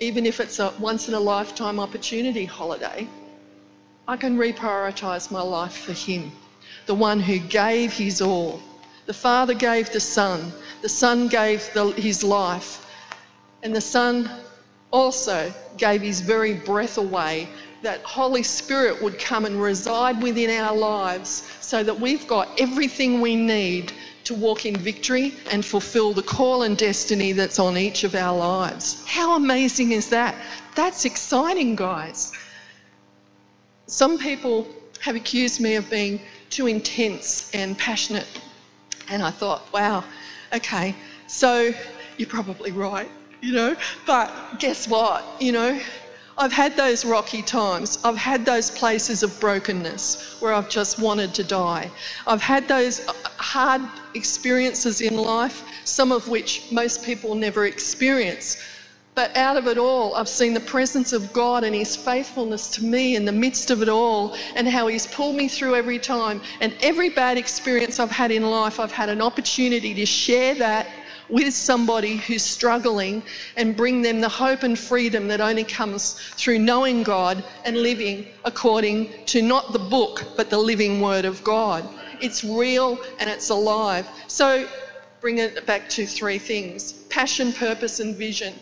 even 0.00 0.26
if 0.26 0.40
it's 0.40 0.58
a 0.58 0.72
once 0.80 1.08
in 1.08 1.14
a 1.14 1.20
lifetime 1.20 1.78
opportunity 1.78 2.44
holiday, 2.44 3.06
I 4.06 4.16
can 4.16 4.36
reprioritize 4.36 5.30
my 5.30 5.40
life 5.40 5.76
for 5.78 5.92
Him, 5.92 6.30
the 6.86 6.94
one 6.94 7.20
who 7.20 7.38
gave 7.38 7.92
His 7.92 8.20
all. 8.20 8.60
The 9.06 9.14
Father 9.14 9.54
gave 9.54 9.92
the 9.92 10.00
Son, 10.00 10.52
the 10.82 10.88
Son 10.88 11.28
gave 11.28 11.72
the, 11.72 11.86
His 11.92 12.22
life, 12.22 12.84
and 13.62 13.74
the 13.74 13.80
Son 13.80 14.30
also 14.90 15.52
gave 15.78 16.02
His 16.02 16.20
very 16.20 16.52
breath 16.52 16.98
away 16.98 17.48
that 17.80 18.02
Holy 18.02 18.42
Spirit 18.42 19.02
would 19.02 19.18
come 19.18 19.46
and 19.46 19.60
reside 19.60 20.22
within 20.22 20.50
our 20.50 20.76
lives 20.76 21.48
so 21.60 21.82
that 21.82 21.98
we've 21.98 22.26
got 22.26 22.60
everything 22.60 23.20
we 23.20 23.36
need 23.36 23.92
to 24.24 24.34
walk 24.34 24.66
in 24.66 24.76
victory 24.76 25.34
and 25.50 25.64
fulfill 25.64 26.12
the 26.12 26.22
call 26.22 26.62
and 26.62 26.76
destiny 26.76 27.32
that's 27.32 27.58
on 27.58 27.76
each 27.76 28.04
of 28.04 28.14
our 28.14 28.36
lives. 28.36 29.02
How 29.06 29.36
amazing 29.36 29.92
is 29.92 30.10
that? 30.10 30.34
That's 30.74 31.04
exciting, 31.04 31.76
guys. 31.76 32.38
Some 33.86 34.18
people 34.18 34.66
have 35.00 35.16
accused 35.16 35.60
me 35.60 35.74
of 35.74 35.90
being 35.90 36.20
too 36.50 36.66
intense 36.66 37.50
and 37.52 37.76
passionate. 37.76 38.26
And 39.10 39.22
I 39.22 39.30
thought, 39.30 39.70
wow, 39.72 40.04
okay, 40.54 40.94
so 41.26 41.72
you're 42.16 42.28
probably 42.28 42.72
right, 42.72 43.10
you 43.42 43.52
know. 43.52 43.76
But 44.06 44.58
guess 44.58 44.88
what? 44.88 45.22
You 45.40 45.52
know, 45.52 45.80
I've 46.38 46.52
had 46.52 46.76
those 46.76 47.04
rocky 47.04 47.42
times. 47.42 47.98
I've 48.04 48.16
had 48.16 48.44
those 48.44 48.70
places 48.70 49.22
of 49.22 49.38
brokenness 49.38 50.40
where 50.40 50.52
I've 50.52 50.68
just 50.68 50.98
wanted 50.98 51.34
to 51.34 51.44
die. 51.44 51.90
I've 52.26 52.42
had 52.42 52.66
those 52.66 53.06
uh, 53.06 53.12
hard 53.36 53.82
experiences 54.14 55.00
in 55.00 55.16
life, 55.16 55.62
some 55.84 56.10
of 56.10 56.28
which 56.28 56.72
most 56.72 57.04
people 57.04 57.34
never 57.34 57.66
experience. 57.66 58.56
But 59.14 59.36
out 59.36 59.56
of 59.56 59.68
it 59.68 59.78
all, 59.78 60.16
I've 60.16 60.28
seen 60.28 60.54
the 60.54 60.60
presence 60.60 61.12
of 61.12 61.32
God 61.32 61.62
and 61.62 61.74
His 61.74 61.94
faithfulness 61.94 62.68
to 62.72 62.84
me 62.84 63.14
in 63.14 63.24
the 63.24 63.32
midst 63.32 63.70
of 63.70 63.80
it 63.80 63.88
all, 63.88 64.34
and 64.56 64.66
how 64.68 64.88
He's 64.88 65.06
pulled 65.06 65.36
me 65.36 65.46
through 65.46 65.76
every 65.76 66.00
time. 66.00 66.40
And 66.60 66.74
every 66.82 67.10
bad 67.10 67.38
experience 67.38 68.00
I've 68.00 68.10
had 68.10 68.32
in 68.32 68.50
life, 68.50 68.80
I've 68.80 68.90
had 68.90 69.08
an 69.08 69.22
opportunity 69.22 69.94
to 69.94 70.04
share 70.06 70.56
that 70.56 70.88
with 71.28 71.54
somebody 71.54 72.16
who's 72.16 72.42
struggling 72.42 73.22
and 73.56 73.76
bring 73.76 74.02
them 74.02 74.20
the 74.20 74.28
hope 74.28 74.62
and 74.62 74.78
freedom 74.78 75.28
that 75.28 75.40
only 75.40 75.64
comes 75.64 76.14
through 76.36 76.58
knowing 76.58 77.02
God 77.02 77.42
and 77.64 77.78
living 77.78 78.26
according 78.44 79.10
to 79.26 79.42
not 79.42 79.72
the 79.72 79.78
book, 79.78 80.24
but 80.36 80.50
the 80.50 80.58
living 80.58 81.00
Word 81.00 81.24
of 81.24 81.42
God. 81.44 81.88
It's 82.20 82.42
real 82.44 82.98
and 83.20 83.30
it's 83.30 83.50
alive. 83.50 84.08
So, 84.26 84.68
bring 85.20 85.38
it 85.38 85.64
back 85.66 85.88
to 85.88 86.04
three 86.04 86.38
things 86.38 86.92
passion, 87.08 87.52
purpose, 87.52 88.00
and 88.00 88.16
vision. 88.16 88.52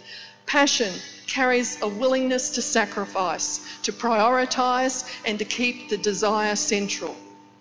Passion 0.52 0.92
carries 1.26 1.80
a 1.80 1.88
willingness 1.88 2.50
to 2.50 2.60
sacrifice, 2.60 3.60
to 3.84 3.90
prioritise, 3.90 5.10
and 5.24 5.38
to 5.38 5.46
keep 5.46 5.88
the 5.88 5.96
desire 5.96 6.56
central. 6.56 7.16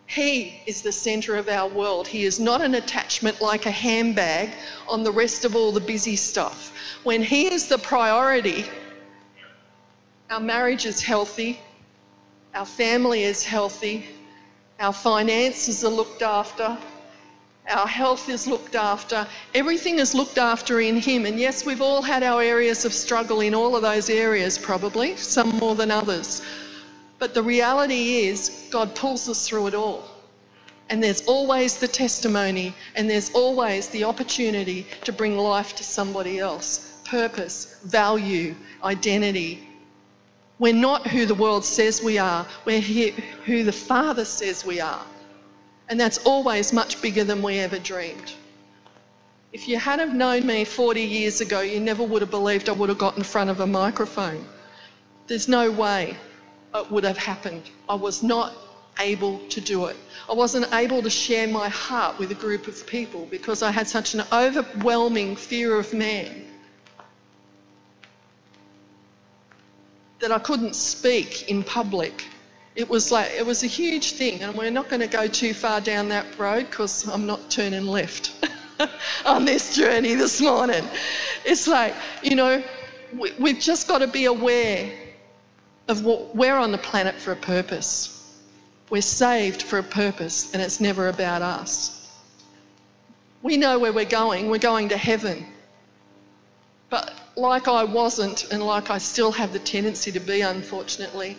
He 0.08 0.62
is 0.66 0.82
the 0.82 0.92
centre 0.92 1.38
of 1.38 1.48
our 1.48 1.70
world. 1.70 2.06
He 2.06 2.26
is 2.26 2.38
not 2.38 2.60
an 2.60 2.76
attachment 2.76 3.40
like 3.40 3.66
a 3.66 3.72
handbag 3.72 4.50
on 4.90 5.04
the 5.04 5.12
rest 5.12 5.46
of 5.46 5.56
all 5.56 5.72
the 5.72 5.80
busy 5.80 6.18
stuff. 6.18 6.74
When 7.04 7.24
He 7.24 7.48
is 7.48 7.70
the 7.70 7.78
priority, 7.78 8.66
our 10.30 10.42
marriage 10.42 10.86
is 10.86 11.02
healthy, 11.02 11.62
our 12.54 12.66
family 12.66 13.24
is 13.24 13.42
healthy, 13.42 14.06
our 14.82 14.92
finances 14.92 15.86
are 15.86 15.90
looked 15.90 16.24
after, 16.24 16.78
our 17.72 17.88
health 17.88 18.30
is 18.30 18.48
looked 18.48 18.76
after. 18.76 19.28
Everything 19.56 20.00
is 20.00 20.14
looked 20.14 20.38
after 20.38 20.80
in 20.82 20.98
Him. 20.98 21.26
And 21.26 21.40
yes, 21.40 21.66
we've 21.66 21.82
all 21.82 22.02
had 22.02 22.24
our 22.24 22.42
areas 22.42 22.86
of 22.86 22.94
struggle 22.94 23.42
in 23.42 23.56
all 23.56 23.76
of 23.76 23.82
those 23.82 24.10
areas, 24.10 24.58
probably, 24.58 25.16
some 25.16 25.50
more 25.58 25.76
than 25.76 25.92
others. 25.92 26.42
But 27.20 27.34
the 27.34 27.44
reality 27.44 28.26
is, 28.26 28.68
God 28.72 28.96
pulls 28.96 29.30
us 29.30 29.48
through 29.48 29.68
it 29.68 29.76
all. 29.76 30.04
And 30.90 31.02
there's 31.02 31.26
always 31.28 31.78
the 31.78 31.88
testimony, 31.88 32.74
and 32.96 33.10
there's 33.10 33.32
always 33.34 33.88
the 33.90 34.04
opportunity 34.04 34.86
to 35.06 35.14
bring 35.14 35.38
life 35.38 35.76
to 35.78 35.84
somebody 35.84 36.40
else 36.40 36.88
purpose, 37.06 37.76
value, 37.84 38.56
identity. 38.84 39.68
We're 40.60 40.74
not 40.74 41.08
who 41.08 41.26
the 41.26 41.36
world 41.36 41.66
says 41.66 42.02
we 42.02 42.18
are, 42.18 42.46
we're 42.66 42.80
who 42.80 43.64
the 43.64 43.72
Father 43.72 44.24
says 44.24 44.66
we 44.66 44.80
are. 44.80 45.06
And 45.92 46.00
that's 46.00 46.20
always 46.20 46.72
much 46.72 47.02
bigger 47.02 47.26
than 47.26 47.42
we 47.42 47.60
ever 47.60 47.78
dreamed. 47.78 48.34
If 49.52 49.68
you 49.68 49.78
had 49.78 50.00
have 50.00 50.16
known 50.16 50.48
me 50.48 50.64
40 50.64 51.02
years 51.02 51.42
ago, 51.42 51.60
you 51.60 51.82
never 51.82 52.02
would 52.02 52.22
have 52.22 52.32
believed 52.32 52.70
I 52.70 52.72
would 52.72 52.88
have 52.88 52.98
got 52.98 53.18
in 53.18 53.24
front 53.24 53.50
of 53.50 53.60
a 53.60 53.68
microphone. 53.68 54.46
There's 55.28 55.50
no 55.50 55.70
way 55.70 56.16
it 56.74 56.90
would 56.90 57.04
have 57.04 57.18
happened. 57.18 57.70
I 57.90 57.96
was 57.96 58.24
not 58.24 58.54
able 59.00 59.40
to 59.50 59.60
do 59.60 59.88
it. 59.88 59.98
I 60.30 60.34
wasn't 60.34 60.74
able 60.74 61.02
to 61.02 61.10
share 61.10 61.50
my 61.50 61.68
heart 61.68 62.18
with 62.18 62.32
a 62.32 62.36
group 62.36 62.68
of 62.70 62.88
people 62.88 63.28
because 63.30 63.62
I 63.62 63.72
had 63.72 63.90
such 63.90 64.14
an 64.14 64.24
overwhelming 64.32 65.36
fear 65.36 65.78
of 65.78 65.94
man 65.94 66.46
that 70.22 70.32
I 70.32 70.40
couldn't 70.40 70.78
speak 70.78 71.50
in 71.50 71.66
public 71.66 72.24
it 72.82 72.90
was 72.90 73.12
like 73.12 73.30
it 73.38 73.46
was 73.46 73.62
a 73.62 73.68
huge 73.68 74.14
thing, 74.14 74.42
and 74.42 74.56
we're 74.56 74.72
not 74.72 74.90
going 74.90 75.02
to 75.02 75.08
go 75.08 75.28
too 75.28 75.54
far 75.54 75.80
down 75.80 76.10
that 76.10 76.26
road 76.40 76.66
because 76.70 77.08
I'm 77.08 77.28
not 77.28 77.52
turning 77.52 77.86
left 77.86 78.32
on 79.26 79.46
this 79.46 79.76
journey 79.76 80.16
this 80.16 80.42
morning. 80.42 80.84
It's 81.46 81.68
like 81.68 81.94
you 82.24 82.36
know, 82.36 82.64
we, 83.16 83.32
we've 83.40 83.60
just 83.60 83.88
got 83.88 84.00
to 84.00 84.08
be 84.08 84.26
aware 84.26 84.92
of 85.88 86.04
what 86.04 86.36
we're 86.36 86.58
on 86.58 86.72
the 86.72 86.80
planet 86.80 87.16
for 87.16 87.32
a 87.32 87.36
purpose. 87.36 88.18
We're 88.90 89.04
saved 89.04 89.62
for 89.62 89.78
a 89.78 89.84
purpose, 89.84 90.52
and 90.54 90.62
it's 90.62 90.82
never 90.82 91.08
about 91.08 91.44
us. 91.44 92.10
We 93.44 93.58
know 93.58 93.78
where 93.78 93.94
we're 93.94 94.06
going. 94.06 94.50
We're 94.50 94.58
going 94.58 94.90
to 94.90 94.98
heaven. 94.98 95.46
But 96.90 97.14
like 97.36 97.68
I 97.68 97.84
wasn't, 97.84 98.52
and 98.52 98.66
like 98.66 98.90
I 98.90 98.98
still 98.98 99.32
have 99.34 99.54
the 99.54 99.60
tendency 99.60 100.12
to 100.14 100.20
be, 100.20 100.42
unfortunately, 100.42 101.38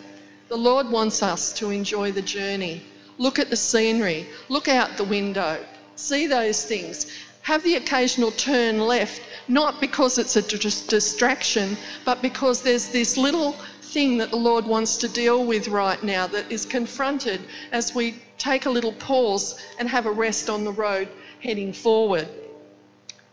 the 0.53 0.59
Lord 0.59 0.91
wants 0.91 1.23
us 1.23 1.51
to 1.53 1.71
enjoy 1.71 2.11
the 2.11 2.21
journey. 2.21 2.83
Look 3.17 3.39
at 3.39 3.49
the 3.49 3.55
scenery, 3.55 4.27
look 4.49 4.67
out 4.67 4.97
the 4.97 5.03
window, 5.03 5.65
see 5.95 6.27
those 6.27 6.63
things. 6.63 7.11
Have 7.41 7.63
the 7.63 7.73
occasional 7.73 8.29
turn 8.29 8.77
left, 8.77 9.23
not 9.47 9.81
because 9.81 10.19
it's 10.19 10.35
a 10.35 10.43
distraction, 10.43 11.75
but 12.05 12.21
because 12.21 12.61
there's 12.61 12.89
this 12.89 13.17
little 13.17 13.53
thing 13.81 14.19
that 14.19 14.29
the 14.29 14.35
Lord 14.35 14.67
wants 14.67 14.97
to 14.97 15.07
deal 15.07 15.43
with 15.43 15.69
right 15.69 16.03
now 16.03 16.27
that 16.27 16.51
is 16.51 16.67
confronted 16.67 17.41
as 17.71 17.95
we 17.95 18.21
take 18.37 18.67
a 18.67 18.69
little 18.69 18.93
pause 18.93 19.59
and 19.79 19.89
have 19.89 20.05
a 20.05 20.11
rest 20.11 20.51
on 20.51 20.65
the 20.65 20.71
road 20.71 21.09
heading 21.41 21.73
forward. 21.73 22.27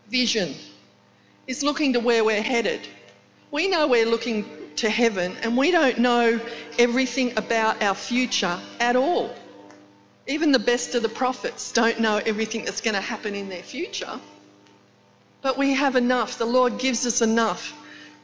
Vision 0.09 0.55
is 1.45 1.61
looking 1.61 1.93
to 1.93 1.99
where 1.99 2.23
we're 2.23 2.41
headed. 2.41 2.81
We 3.51 3.67
know 3.67 3.85
we're 3.85 4.09
looking 4.09 4.60
to 4.77 4.89
heaven 4.89 5.35
and 5.43 5.57
we 5.57 5.71
don't 5.71 5.97
know 5.97 6.39
everything 6.79 7.37
about 7.37 7.81
our 7.83 7.95
future 7.95 8.59
at 8.79 8.95
all. 8.95 9.33
Even 10.27 10.51
the 10.51 10.59
best 10.59 10.95
of 10.95 11.01
the 11.01 11.09
prophets 11.09 11.71
don't 11.71 11.99
know 11.99 12.21
everything 12.25 12.65
that's 12.65 12.81
going 12.81 12.93
to 12.93 13.01
happen 13.01 13.35
in 13.35 13.49
their 13.49 13.63
future. 13.63 14.19
But 15.41 15.57
we 15.57 15.73
have 15.73 15.95
enough. 15.95 16.37
The 16.37 16.45
Lord 16.45 16.77
gives 16.77 17.05
us 17.05 17.21
enough 17.21 17.73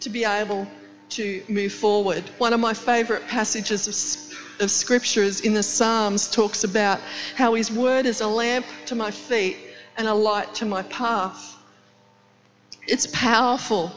to 0.01 0.09
be 0.09 0.23
able 0.23 0.67
to 1.09 1.43
move 1.47 1.73
forward. 1.73 2.23
One 2.37 2.53
of 2.53 2.59
my 2.59 2.73
favourite 2.73 3.27
passages 3.27 3.87
of, 3.87 4.63
of 4.63 4.71
scripture 4.71 5.23
is 5.23 5.41
in 5.41 5.53
the 5.53 5.63
Psalms 5.63 6.29
talks 6.29 6.63
about 6.63 6.99
how 7.35 7.55
His 7.55 7.71
word 7.71 8.05
is 8.05 8.21
a 8.21 8.27
lamp 8.27 8.65
to 8.85 8.95
my 8.95 9.09
feet 9.09 9.57
and 9.97 10.07
a 10.07 10.13
light 10.13 10.53
to 10.55 10.65
my 10.65 10.83
path. 10.83 11.55
It's 12.87 13.07
powerful. 13.07 13.91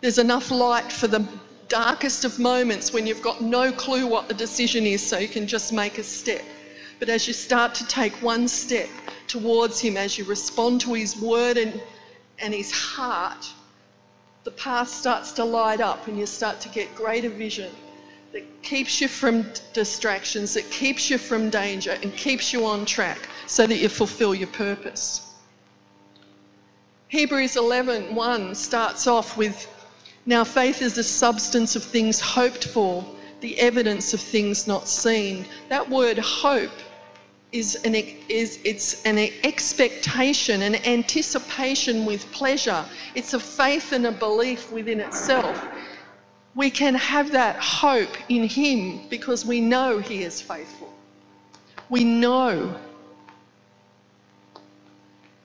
There's 0.00 0.18
enough 0.18 0.50
light 0.50 0.90
for 0.90 1.06
the 1.06 1.26
darkest 1.68 2.24
of 2.24 2.38
moments 2.38 2.92
when 2.92 3.06
you've 3.06 3.22
got 3.22 3.40
no 3.40 3.72
clue 3.72 4.06
what 4.06 4.28
the 4.28 4.34
decision 4.34 4.84
is, 4.86 5.06
so 5.06 5.18
you 5.18 5.28
can 5.28 5.46
just 5.46 5.72
make 5.72 5.98
a 5.98 6.02
step. 6.02 6.42
But 6.98 7.08
as 7.08 7.26
you 7.26 7.34
start 7.34 7.74
to 7.76 7.86
take 7.86 8.22
one 8.22 8.48
step 8.48 8.88
towards 9.26 9.80
Him, 9.80 9.96
as 9.96 10.16
you 10.16 10.24
respond 10.24 10.80
to 10.82 10.94
His 10.94 11.20
word 11.20 11.56
and, 11.56 11.80
and 12.38 12.54
His 12.54 12.72
heart, 12.72 13.46
the 14.44 14.50
path 14.52 14.88
starts 14.88 15.32
to 15.32 15.44
light 15.44 15.80
up 15.80 16.06
and 16.06 16.18
you 16.18 16.26
start 16.26 16.60
to 16.60 16.68
get 16.68 16.94
greater 16.94 17.28
vision 17.28 17.72
that 18.32 18.62
keeps 18.62 19.00
you 19.00 19.08
from 19.08 19.46
distractions, 19.72 20.54
that 20.54 20.70
keeps 20.70 21.10
you 21.10 21.18
from 21.18 21.50
danger, 21.50 21.96
and 22.02 22.14
keeps 22.16 22.52
you 22.52 22.66
on 22.66 22.84
track 22.86 23.18
so 23.46 23.66
that 23.66 23.76
you 23.76 23.88
fulfill 23.88 24.34
your 24.34 24.48
purpose. 24.48 25.22
Hebrews 27.08 27.56
11:1 27.56 28.54
starts 28.56 29.06
off 29.06 29.36
with 29.36 29.66
now, 30.28 30.42
faith 30.42 30.82
is 30.82 30.94
the 30.94 31.04
substance 31.04 31.76
of 31.76 31.84
things 31.84 32.20
hoped 32.20 32.66
for, 32.66 33.04
the 33.40 33.56
evidence 33.60 34.12
of 34.12 34.20
things 34.20 34.66
not 34.66 34.88
seen. 34.88 35.46
That 35.68 35.88
word 35.88 36.18
hope 36.18 36.72
is 37.52 37.76
an, 37.84 37.94
is, 37.94 38.58
it's 38.64 39.04
an 39.04 39.18
expectation, 39.44 40.62
an 40.62 40.74
anticipation 40.84 42.04
with 42.04 42.30
pleasure. 42.32 42.84
It's 43.14 43.34
a 43.34 43.40
faith 43.40 43.92
and 43.92 44.04
a 44.04 44.10
belief 44.10 44.72
within 44.72 44.98
itself. 44.98 45.64
we 46.56 46.70
can 46.70 46.94
have 46.94 47.30
that 47.32 47.56
hope 47.56 48.16
in 48.28 48.48
Him 48.48 49.06
because 49.08 49.46
we 49.46 49.60
know 49.60 49.98
He 49.98 50.24
is 50.24 50.40
faithful. 50.40 50.92
We 51.88 52.02
know 52.02 52.74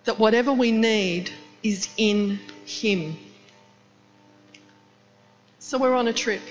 that 0.05 0.17
whatever 0.17 0.51
we 0.51 0.71
need 0.71 1.29
is 1.61 1.87
in 1.97 2.39
Him. 2.65 3.17
So 5.63 5.77
we're 5.77 5.93
on 5.93 6.07
a 6.07 6.13
trip. 6.13 6.41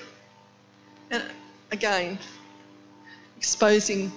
And 1.10 1.22
again, 1.72 2.16
exposing 3.36 4.12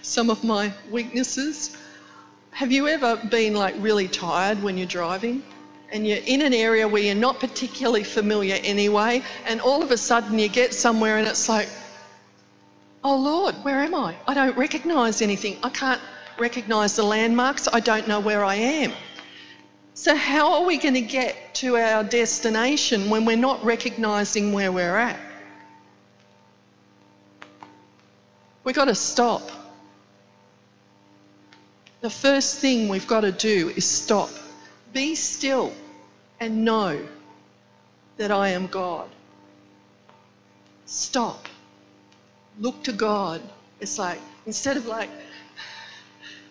some 0.00 0.30
of 0.30 0.42
my 0.42 0.72
weaknesses. 0.90 1.76
Have 2.52 2.72
you 2.72 2.88
ever 2.88 3.16
been 3.30 3.54
like 3.54 3.74
really 3.78 4.08
tired 4.08 4.62
when 4.62 4.78
you're 4.78 4.86
driving? 4.86 5.42
and 5.92 6.08
you're 6.08 6.24
in 6.26 6.42
an 6.42 6.52
area 6.52 6.88
where 6.88 7.02
you're 7.02 7.14
not 7.14 7.38
particularly 7.38 8.02
familiar 8.02 8.58
anyway, 8.64 9.22
and 9.46 9.60
all 9.60 9.80
of 9.80 9.92
a 9.92 9.96
sudden 9.96 10.40
you 10.40 10.48
get 10.48 10.74
somewhere 10.74 11.18
and 11.18 11.28
it's 11.28 11.48
like, 11.48 11.68
oh 13.04 13.16
Lord, 13.16 13.54
where 13.62 13.80
am 13.80 13.94
I? 13.94 14.16
I 14.26 14.34
don't 14.34 14.56
recognise 14.56 15.22
anything. 15.22 15.56
I 15.62 15.68
can't 15.68 16.00
recognise 16.36 16.96
the 16.96 17.04
landmarks. 17.04 17.68
I 17.72 17.78
don't 17.78 18.08
know 18.08 18.18
where 18.18 18.44
I 18.44 18.56
am. 18.56 18.92
So, 19.96 20.16
how 20.16 20.54
are 20.54 20.64
we 20.66 20.76
going 20.76 20.94
to 20.94 21.00
get 21.00 21.54
to 21.54 21.76
our 21.76 22.02
destination 22.02 23.10
when 23.10 23.24
we're 23.24 23.36
not 23.36 23.64
recognising 23.64 24.52
where 24.52 24.72
we're 24.72 24.96
at? 24.96 25.20
We've 28.64 28.74
got 28.74 28.86
to 28.86 28.94
stop. 28.96 29.48
The 32.00 32.10
first 32.10 32.58
thing 32.58 32.88
we've 32.88 33.06
got 33.06 33.20
to 33.20 33.30
do 33.30 33.72
is 33.76 33.84
stop. 33.84 34.30
Be 34.92 35.14
still 35.14 35.72
and 36.40 36.64
know 36.64 37.00
that 38.16 38.32
I 38.32 38.48
am 38.48 38.66
God. 38.66 39.08
Stop. 40.86 41.46
Look 42.58 42.82
to 42.84 42.92
God. 42.92 43.40
It's 43.80 43.98
like, 43.98 44.18
instead 44.44 44.76
of 44.76 44.86
like, 44.86 45.08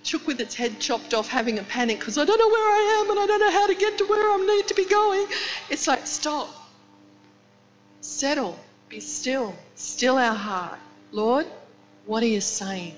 chook 0.04 0.28
with 0.28 0.40
its 0.40 0.56
head 0.56 0.80
chopped 0.80 1.14
off, 1.14 1.30
having 1.30 1.60
a 1.60 1.64
panic 1.64 2.00
because 2.00 2.18
I 2.18 2.26
don't 2.26 2.38
know 2.38 2.48
where 2.48 2.70
I 2.70 3.02
am 3.02 3.12
and 3.12 3.20
I 3.20 3.26
don't 3.26 3.40
know 3.40 3.52
how 3.52 3.68
to 3.68 3.76
get 3.76 3.98
to 4.00 4.06
where 4.06 4.32
I 4.32 4.38
need 4.38 4.68
to 4.68 4.74
be 4.74 4.86
going. 4.86 5.26
It's 5.70 5.88
like, 5.88 6.06
stop. 6.06 6.50
Settle. 8.02 8.60
Be 8.90 9.00
still. 9.00 9.56
Still 9.76 10.18
our 10.18 10.36
heart. 10.36 10.80
Lord, 11.12 11.48
what 12.06 12.22
are 12.22 12.28
you 12.28 12.42
saying? 12.42 12.96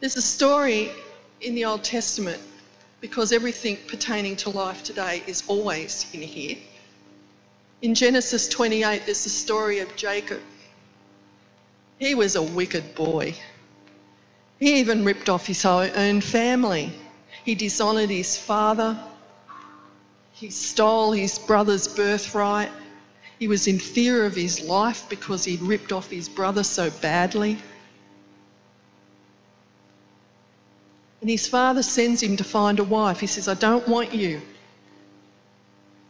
There's 0.00 0.16
a 0.16 0.22
story 0.22 0.90
in 1.40 1.54
the 1.54 1.64
Old 1.64 1.82
Testament 1.82 2.40
because 3.00 3.32
everything 3.32 3.78
pertaining 3.88 4.36
to 4.36 4.50
life 4.50 4.82
today 4.82 5.22
is 5.26 5.42
always 5.48 6.06
in 6.12 6.22
here. 6.22 6.56
In 7.82 7.94
Genesis 7.94 8.48
28, 8.48 9.02
there's 9.04 9.24
the 9.24 9.30
story 9.30 9.80
of 9.80 9.94
Jacob. 9.96 10.40
He 11.98 12.14
was 12.14 12.36
a 12.36 12.42
wicked 12.42 12.94
boy. 12.94 13.34
He 14.58 14.80
even 14.80 15.04
ripped 15.04 15.28
off 15.28 15.46
his 15.46 15.64
own 15.64 16.20
family. 16.20 16.92
He 17.44 17.54
dishonoured 17.54 18.10
his 18.10 18.36
father. 18.36 18.98
He 20.32 20.50
stole 20.50 21.12
his 21.12 21.38
brother's 21.38 21.88
birthright. 21.88 22.70
He 23.38 23.48
was 23.48 23.66
in 23.66 23.78
fear 23.78 24.24
of 24.24 24.34
his 24.34 24.60
life 24.60 25.06
because 25.08 25.44
he'd 25.44 25.60
ripped 25.60 25.92
off 25.92 26.10
his 26.10 26.28
brother 26.28 26.62
so 26.62 26.90
badly. 26.90 27.58
And 31.20 31.30
his 31.30 31.46
father 31.46 31.82
sends 31.82 32.22
him 32.22 32.36
to 32.36 32.44
find 32.44 32.78
a 32.78 32.84
wife. 32.84 33.20
He 33.20 33.26
says, 33.26 33.48
I 33.48 33.54
don't 33.54 33.86
want 33.88 34.14
you 34.14 34.40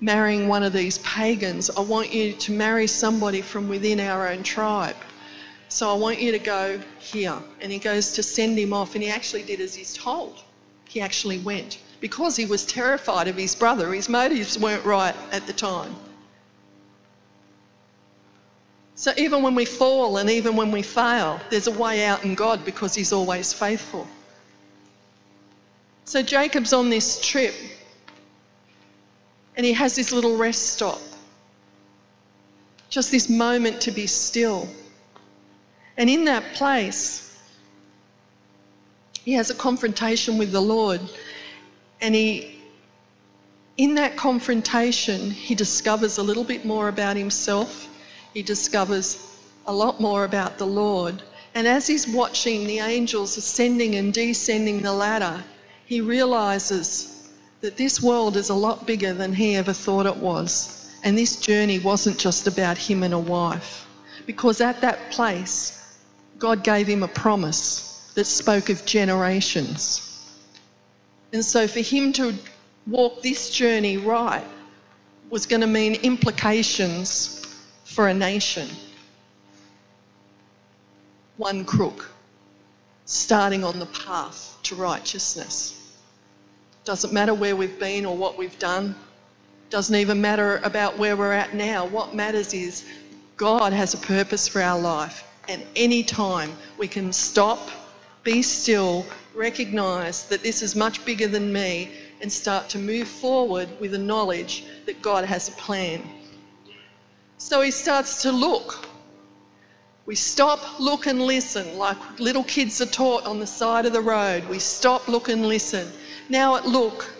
marrying 0.00 0.46
one 0.46 0.62
of 0.62 0.72
these 0.72 0.98
pagans. 0.98 1.70
I 1.70 1.80
want 1.80 2.12
you 2.12 2.32
to 2.32 2.52
marry 2.52 2.86
somebody 2.86 3.40
from 3.40 3.68
within 3.68 3.98
our 3.98 4.28
own 4.28 4.42
tribe. 4.42 4.96
So 5.68 5.90
I 5.90 5.94
want 5.94 6.20
you 6.20 6.32
to 6.32 6.38
go 6.38 6.80
here. 6.98 7.38
And 7.60 7.72
he 7.72 7.78
goes 7.78 8.12
to 8.12 8.22
send 8.22 8.58
him 8.58 8.72
off, 8.72 8.94
and 8.94 9.02
he 9.02 9.10
actually 9.10 9.42
did 9.42 9.60
as 9.60 9.74
he's 9.74 9.94
told. 9.94 10.42
He 10.88 11.00
actually 11.00 11.38
went 11.38 11.78
because 12.00 12.36
he 12.36 12.46
was 12.46 12.64
terrified 12.64 13.28
of 13.28 13.36
his 13.36 13.54
brother. 13.54 13.92
His 13.92 14.08
motives 14.08 14.58
weren't 14.58 14.84
right 14.84 15.14
at 15.32 15.46
the 15.46 15.52
time. 15.52 15.94
So 18.94 19.12
even 19.18 19.42
when 19.42 19.54
we 19.54 19.66
fall 19.66 20.16
and 20.16 20.30
even 20.30 20.56
when 20.56 20.70
we 20.70 20.82
fail, 20.82 21.38
there's 21.50 21.66
a 21.66 21.72
way 21.72 22.06
out 22.06 22.24
in 22.24 22.34
God 22.34 22.64
because 22.64 22.94
he's 22.94 23.12
always 23.12 23.52
faithful. 23.52 24.06
So 26.06 26.22
Jacob's 26.22 26.72
on 26.72 26.88
this 26.88 27.20
trip 27.20 27.54
and 29.56 29.66
he 29.66 29.74
has 29.74 29.96
this 29.96 30.12
little 30.12 30.36
rest 30.36 30.74
stop. 30.74 31.00
Just 32.88 33.10
this 33.10 33.28
moment 33.28 33.82
to 33.82 33.90
be 33.90 34.06
still. 34.06 34.66
And 35.96 36.10
in 36.10 36.24
that 36.26 36.54
place, 36.54 37.22
he 39.24 39.32
has 39.32 39.50
a 39.50 39.54
confrontation 39.54 40.38
with 40.38 40.52
the 40.52 40.60
Lord. 40.60 41.00
And 42.00 42.14
he, 42.14 42.60
in 43.76 43.94
that 43.96 44.16
confrontation, 44.16 45.30
he 45.30 45.54
discovers 45.54 46.18
a 46.18 46.22
little 46.22 46.44
bit 46.44 46.64
more 46.64 46.88
about 46.88 47.16
himself. 47.16 47.88
He 48.34 48.42
discovers 48.42 49.18
a 49.66 49.72
lot 49.72 50.00
more 50.00 50.24
about 50.24 50.58
the 50.58 50.66
Lord. 50.66 51.22
And 51.54 51.66
as 51.66 51.86
he's 51.86 52.06
watching 52.06 52.66
the 52.66 52.80
angels 52.80 53.36
ascending 53.36 53.94
and 53.94 54.12
descending 54.12 54.82
the 54.82 54.92
ladder, 54.92 55.42
he 55.86 56.00
realizes 56.02 57.30
that 57.62 57.76
this 57.76 58.02
world 58.02 58.36
is 58.36 58.50
a 58.50 58.54
lot 58.54 58.86
bigger 58.86 59.14
than 59.14 59.32
he 59.32 59.56
ever 59.56 59.72
thought 59.72 60.06
it 60.06 60.18
was. 60.18 60.92
And 61.02 61.16
this 61.16 61.36
journey 61.36 61.78
wasn't 61.78 62.18
just 62.18 62.46
about 62.46 62.76
him 62.76 63.02
and 63.02 63.14
a 63.14 63.18
wife. 63.18 63.86
Because 64.26 64.60
at 64.60 64.80
that 64.82 65.10
place, 65.10 65.75
God 66.38 66.62
gave 66.62 66.86
him 66.86 67.02
a 67.02 67.08
promise 67.08 68.10
that 68.14 68.24
spoke 68.24 68.68
of 68.68 68.84
generations. 68.84 70.02
And 71.32 71.44
so 71.44 71.66
for 71.66 71.80
him 71.80 72.12
to 72.14 72.34
walk 72.86 73.22
this 73.22 73.50
journey 73.50 73.96
right 73.96 74.44
was 75.30 75.46
going 75.46 75.60
to 75.60 75.66
mean 75.66 75.94
implications 75.96 77.44
for 77.84 78.08
a 78.08 78.14
nation. 78.14 78.68
One 81.36 81.64
crook 81.64 82.10
starting 83.06 83.64
on 83.64 83.78
the 83.78 83.86
path 83.86 84.56
to 84.64 84.74
righteousness. 84.74 85.72
Doesn't 86.84 87.12
matter 87.12 87.34
where 87.34 87.56
we've 87.56 87.78
been 87.78 88.06
or 88.06 88.16
what 88.16 88.38
we've 88.38 88.58
done. 88.58 88.94
Doesn't 89.70 89.96
even 89.96 90.20
matter 90.20 90.60
about 90.62 90.98
where 90.98 91.16
we're 91.16 91.32
at 91.32 91.54
now. 91.54 91.86
What 91.86 92.14
matters 92.14 92.54
is 92.54 92.84
God 93.36 93.72
has 93.72 93.94
a 93.94 93.98
purpose 93.98 94.46
for 94.48 94.62
our 94.62 94.78
life. 94.78 95.24
And 95.48 95.62
any 95.76 96.02
time 96.02 96.52
we 96.78 96.88
can 96.88 97.12
stop, 97.12 97.70
be 98.22 98.42
still, 98.42 99.06
recognize 99.34 100.24
that 100.24 100.42
this 100.42 100.62
is 100.62 100.74
much 100.74 101.04
bigger 101.04 101.28
than 101.28 101.52
me, 101.52 101.90
and 102.20 102.32
start 102.32 102.68
to 102.70 102.78
move 102.78 103.06
forward 103.06 103.68
with 103.80 103.92
the 103.92 103.98
knowledge 103.98 104.64
that 104.86 105.02
God 105.02 105.24
has 105.24 105.48
a 105.48 105.52
plan. 105.52 106.02
So 107.38 107.60
he 107.60 107.70
starts 107.70 108.22
to 108.22 108.32
look. 108.32 108.86
We 110.06 110.14
stop, 110.14 110.80
look, 110.80 111.06
and 111.06 111.20
listen 111.20 111.78
like 111.78 111.96
little 112.18 112.44
kids 112.44 112.80
are 112.80 112.86
taught 112.86 113.24
on 113.24 113.38
the 113.38 113.46
side 113.46 113.86
of 113.86 113.92
the 113.92 114.00
road. 114.00 114.48
We 114.48 114.58
stop, 114.58 115.08
look, 115.08 115.28
and 115.28 115.46
listen. 115.46 115.90
Now 116.28 116.56
at 116.56 116.66
look, 116.66 117.10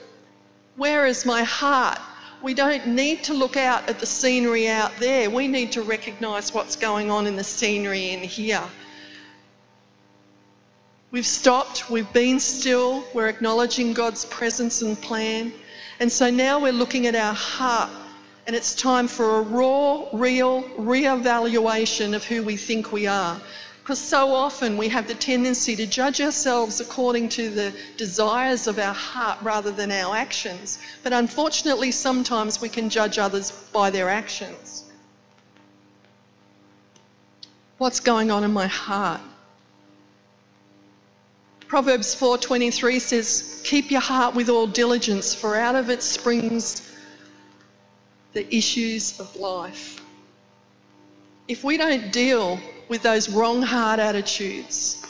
where 0.77 1.07
is 1.07 1.27
my 1.27 1.43
heart? 1.43 1.99
We 2.47 2.55
don't 2.55 2.87
need 2.87 3.25
to 3.25 3.35
look 3.35 3.57
out 3.57 3.89
at 3.89 3.99
the 3.99 4.07
scenery 4.07 4.69
out 4.69 4.93
there. 5.01 5.29
We 5.29 5.49
need 5.49 5.73
to 5.73 5.83
recognise 5.83 6.55
what's 6.55 6.77
going 6.77 7.11
on 7.11 7.27
in 7.27 7.35
the 7.35 7.43
scenery 7.43 8.11
in 8.11 8.21
here. 8.21 8.63
We've 11.11 11.27
stopped, 11.27 11.91
we've 11.91 12.13
been 12.13 12.39
still, 12.39 13.03
we're 13.13 13.27
acknowledging 13.27 13.95
God's 13.95 14.27
presence 14.27 14.81
and 14.81 14.97
plan. 14.97 15.53
And 15.99 16.13
so 16.13 16.31
now 16.31 16.61
we're 16.61 16.71
looking 16.71 17.09
at 17.09 17.17
our 17.17 17.35
heart, 17.35 17.91
and 18.47 18.55
it's 18.55 18.77
time 18.77 19.09
for 19.09 19.39
a 19.39 19.43
raw, 19.43 20.05
real 20.13 20.63
re-evaluation 20.79 22.15
of 22.15 22.23
who 22.23 22.45
we 22.45 22.57
think 22.57 22.93
we 22.93 23.09
are. 23.09 23.41
Because 23.87 24.01
so 24.01 24.35
often 24.35 24.77
we 24.77 24.89
have 24.89 25.07
the 25.07 25.15
tendency 25.15 25.77
to 25.77 25.87
judge 25.87 26.21
ourselves 26.21 26.81
according 26.81 27.29
to 27.29 27.51
the 27.51 27.73
desires 27.97 28.67
of 28.67 28.81
our 28.81 28.93
heart 28.93 29.39
rather 29.43 29.71
than 29.71 29.93
our 29.93 30.17
actions. 30.17 30.81
But 31.05 31.13
unfortunately, 31.13 31.93
sometimes 31.93 32.61
we 32.61 32.69
can 32.69 32.91
judge 32.91 33.17
others 33.17 33.53
by 33.53 33.91
their 33.91 34.09
actions. 34.09 34.83
What's 37.79 38.01
going 38.01 38.33
on 38.33 38.43
in 38.43 38.53
my 38.53 38.67
heart? 38.67 39.21
Proverbs 41.69 42.13
4:23 42.13 42.99
says, 42.99 43.61
"Keep 43.63 43.93
your 43.93 44.01
heart 44.01 44.35
with 44.35 44.49
all 44.49 44.67
diligence, 44.67 45.33
for 45.33 45.55
out 45.55 45.77
of 45.77 45.91
it 45.91 46.03
springs 46.03 46.83
the 48.33 48.53
issues 48.53 49.21
of 49.21 49.37
life." 49.37 50.01
If 51.47 51.63
we 51.63 51.77
don't 51.77 52.11
deal 52.11 52.59
with 52.89 53.03
those 53.03 53.29
wrong 53.29 53.63
heart 53.63 53.99
attitudes, 53.99 55.05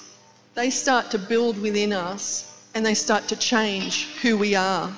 they 0.54 0.70
start 0.70 1.10
to 1.10 1.18
build 1.18 1.60
within 1.60 1.92
us 1.92 2.52
and 2.74 2.84
they 2.84 2.94
start 2.94 3.28
to 3.28 3.36
change 3.36 4.06
who 4.22 4.36
we 4.36 4.54
are. 4.54 4.94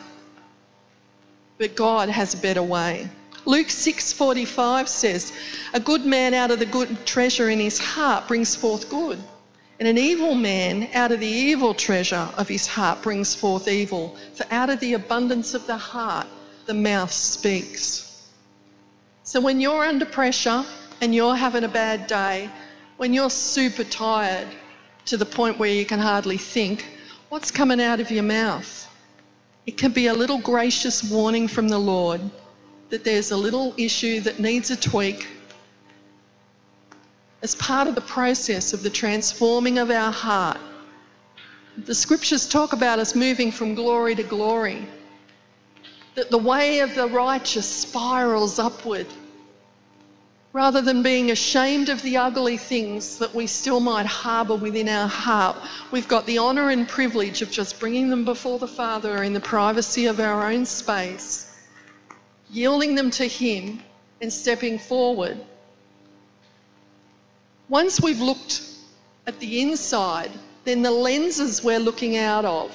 but 1.59 1.75
God 1.75 2.09
has 2.09 2.35
a 2.35 2.37
better 2.37 2.63
way. 2.63 3.09
Luke 3.45 3.69
6:45 3.69 4.89
says, 4.89 5.33
"A 5.75 5.81
good 5.81 6.07
man 6.07 6.33
out 6.33 6.53
of 6.53 6.61
the 6.61 6.67
good 6.67 7.05
treasure 7.05 7.51
in 7.51 7.59
his 7.59 7.79
heart 7.79 8.29
brings 8.29 8.55
forth 8.55 8.89
good, 8.89 9.19
and 9.81 9.89
an 9.89 9.99
evil 9.99 10.35
man 10.35 10.89
out 10.95 11.11
of 11.11 11.19
the 11.19 11.27
evil 11.27 11.75
treasure 11.75 12.29
of 12.37 12.47
his 12.47 12.67
heart 12.67 13.03
brings 13.03 13.35
forth 13.35 13.67
evil. 13.67 14.15
For 14.35 14.47
out 14.53 14.71
of 14.71 14.79
the 14.81 14.93
abundance 14.95 15.55
of 15.55 15.67
the 15.67 15.77
heart 15.77 16.27
the 16.67 16.75
mouth 16.75 17.13
speaks." 17.13 18.05
So 19.25 19.41
when 19.41 19.61
you're 19.61 19.85
under 19.85 20.07
pressure 20.07 20.65
and 21.01 21.15
you're 21.15 21.37
having 21.37 21.65
a 21.65 21.69
bad 21.69 22.07
day, 22.07 22.51
when 22.99 23.15
you're 23.15 23.31
super 23.31 23.85
tired 23.85 24.49
to 25.07 25.17
the 25.17 25.25
point 25.25 25.59
where 25.59 25.71
you 25.71 25.87
can 25.87 26.01
hardly 26.01 26.37
think, 26.37 26.85
what's 27.31 27.51
coming 27.51 27.81
out 27.81 28.01
of 28.01 28.11
your 28.11 28.25
mouth? 28.25 28.87
It 29.67 29.79
can 29.79 29.93
be 29.93 30.09
a 30.09 30.15
little 30.15 30.39
gracious 30.39 31.09
warning 31.11 31.47
from 31.47 31.69
the 31.69 31.79
Lord 31.79 32.21
that 32.91 33.05
there's 33.05 33.31
a 33.31 33.37
little 33.37 33.73
issue 33.77 34.21
that 34.21 34.41
needs 34.41 34.71
a 34.71 34.77
tweak. 34.77 35.29
As 37.41 37.55
part 37.55 37.87
of 37.87 37.95
the 37.95 38.01
process 38.01 38.73
of 38.73 38.83
the 38.83 38.91
transforming 38.91 39.79
of 39.79 39.91
our 39.91 40.11
heart, 40.11 40.59
the 41.77 41.95
scriptures 41.95 42.49
talk 42.49 42.73
about 42.73 42.99
us 42.99 43.15
moving 43.15 43.53
from 43.53 43.77
glory 43.77 44.17
to 44.17 44.25
glory. 44.25 44.89
That 46.17 46.31
the 46.31 46.39
way 46.39 46.81
of 46.81 46.97
the 46.97 47.07
righteous 47.07 47.69
spirals 47.69 48.59
upward. 48.59 49.07
Rather 50.59 50.83
than 50.83 51.05
being 51.05 51.31
ashamed 51.31 51.89
of 51.89 52.03
the 52.03 52.17
ugly 52.17 52.57
things 52.57 53.19
that 53.19 53.33
we 53.33 53.47
still 53.47 53.79
might 53.79 54.07
harbour 54.07 54.57
within 54.57 54.89
our 54.89 55.07
heart, 55.07 55.57
we've 55.93 56.09
got 56.09 56.27
the 56.27 56.41
honour 56.41 56.71
and 56.71 56.89
privilege 56.89 57.43
of 57.43 57.49
just 57.53 57.79
bringing 57.79 58.11
them 58.11 58.25
before 58.25 58.59
the 58.59 58.67
Father 58.67 59.23
in 59.23 59.33
the 59.33 59.39
privacy 59.39 60.07
of 60.07 60.19
our 60.19 60.51
own 60.51 60.67
space, 60.67 61.57
yielding 62.51 62.97
them 62.97 63.09
to 63.13 63.25
Him, 63.29 63.81
and 64.21 64.33
stepping 64.33 64.81
forward. 64.81 65.39
Once 67.69 68.01
we've 68.01 68.21
looked 68.21 68.61
at 69.29 69.39
the 69.39 69.61
inside, 69.61 70.33
then 70.65 70.83
the 70.83 70.91
lenses 70.91 71.63
we're 71.63 71.79
looking 71.79 72.17
out 72.17 72.45
of 72.45 72.73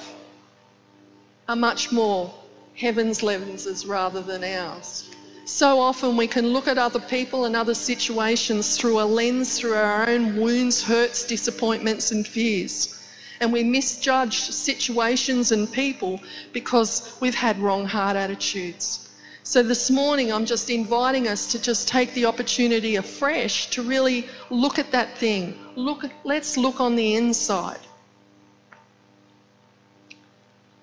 are 1.46 1.54
much 1.54 1.92
more 1.92 2.32
heaven's 2.74 3.22
lenses 3.22 3.84
rather 3.84 4.22
than 4.22 4.42
ours. 4.42 5.10
So 5.44 5.78
often 5.78 6.16
we 6.16 6.26
can 6.26 6.54
look 6.54 6.68
at 6.68 6.78
other 6.78 7.00
people 7.00 7.44
and 7.44 7.54
other 7.54 7.74
situations 7.74 8.78
through 8.78 9.00
a 9.00 9.04
lens 9.04 9.58
through 9.58 9.74
our 9.74 10.08
own 10.08 10.36
wounds, 10.36 10.82
hurts, 10.82 11.24
disappointments, 11.24 12.10
and 12.12 12.26
fears. 12.26 12.98
And 13.40 13.52
we 13.52 13.62
misjudge 13.62 14.40
situations 14.40 15.52
and 15.52 15.70
people 15.70 16.20
because 16.52 17.16
we've 17.20 17.34
had 17.34 17.58
wrong 17.58 17.84
heart 17.84 18.16
attitudes. 18.16 19.10
So 19.42 19.62
this 19.62 19.90
morning, 19.90 20.32
I'm 20.32 20.46
just 20.46 20.70
inviting 20.70 21.28
us 21.28 21.52
to 21.52 21.60
just 21.60 21.88
take 21.88 22.14
the 22.14 22.24
opportunity 22.24 22.96
afresh 22.96 23.68
to 23.70 23.82
really 23.82 24.26
look 24.48 24.78
at 24.78 24.92
that 24.92 25.18
thing. 25.18 25.58
Look, 25.76 26.06
let's 26.24 26.56
look 26.56 26.80
on 26.80 26.96
the 26.96 27.16
inside. 27.16 27.80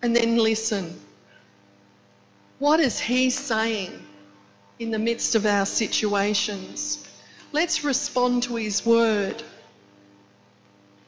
And 0.03 0.15
then 0.15 0.37
listen. 0.37 0.99
What 2.59 2.79
is 2.79 2.99
he 2.99 3.31
saying? 3.31 4.05
In 4.81 4.89
the 4.89 4.97
midst 4.97 5.35
of 5.35 5.45
our 5.45 5.63
situations. 5.63 7.07
Let's 7.51 7.83
respond 7.83 8.41
to 8.43 8.55
his 8.55 8.83
word. 8.83 9.43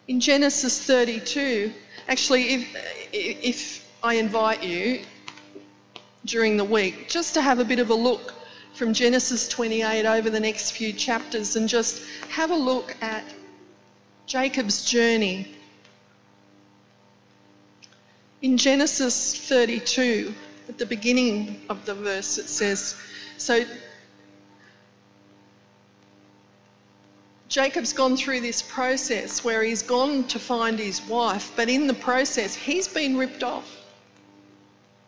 In 0.07 0.19
Genesis 0.19 0.85
32, 0.85 1.73
actually, 2.07 2.53
if, 2.53 2.77
if 3.11 3.91
I 4.03 4.15
invite 4.15 4.61
you 4.61 5.01
during 6.25 6.55
the 6.55 6.63
week 6.63 7.09
just 7.09 7.33
to 7.33 7.41
have 7.41 7.57
a 7.57 7.65
bit 7.65 7.79
of 7.79 7.89
a 7.89 7.95
look 7.95 8.35
from 8.75 8.93
Genesis 8.93 9.49
28 9.49 10.05
over 10.05 10.29
the 10.29 10.39
next 10.39 10.71
few 10.71 10.93
chapters 10.93 11.55
and 11.55 11.67
just 11.67 12.03
have 12.29 12.51
a 12.51 12.55
look 12.55 12.95
at 13.01 13.23
Jacob's 14.27 14.85
journey. 14.85 15.47
In 18.43 18.55
Genesis 18.55 19.35
32, 19.47 20.31
at 20.69 20.77
the 20.77 20.85
beginning 20.85 21.59
of 21.69 21.83
the 21.87 21.95
verse, 21.95 22.37
it 22.37 22.47
says, 22.47 22.95
so 23.37 23.65
Jacob's 27.53 27.93
gone 27.93 28.17
through 28.17 28.41
this 28.41 28.63
process 28.63 29.43
where 29.43 29.61
he's 29.61 29.83
gone 29.83 30.23
to 30.29 30.39
find 30.39 30.79
his 30.79 31.01
wife, 31.03 31.51
but 31.55 31.69
in 31.69 31.85
the 31.85 31.93
process, 31.93 32.55
he's 32.55 32.87
been 32.87 33.15
ripped 33.15 33.43
off. 33.43 33.77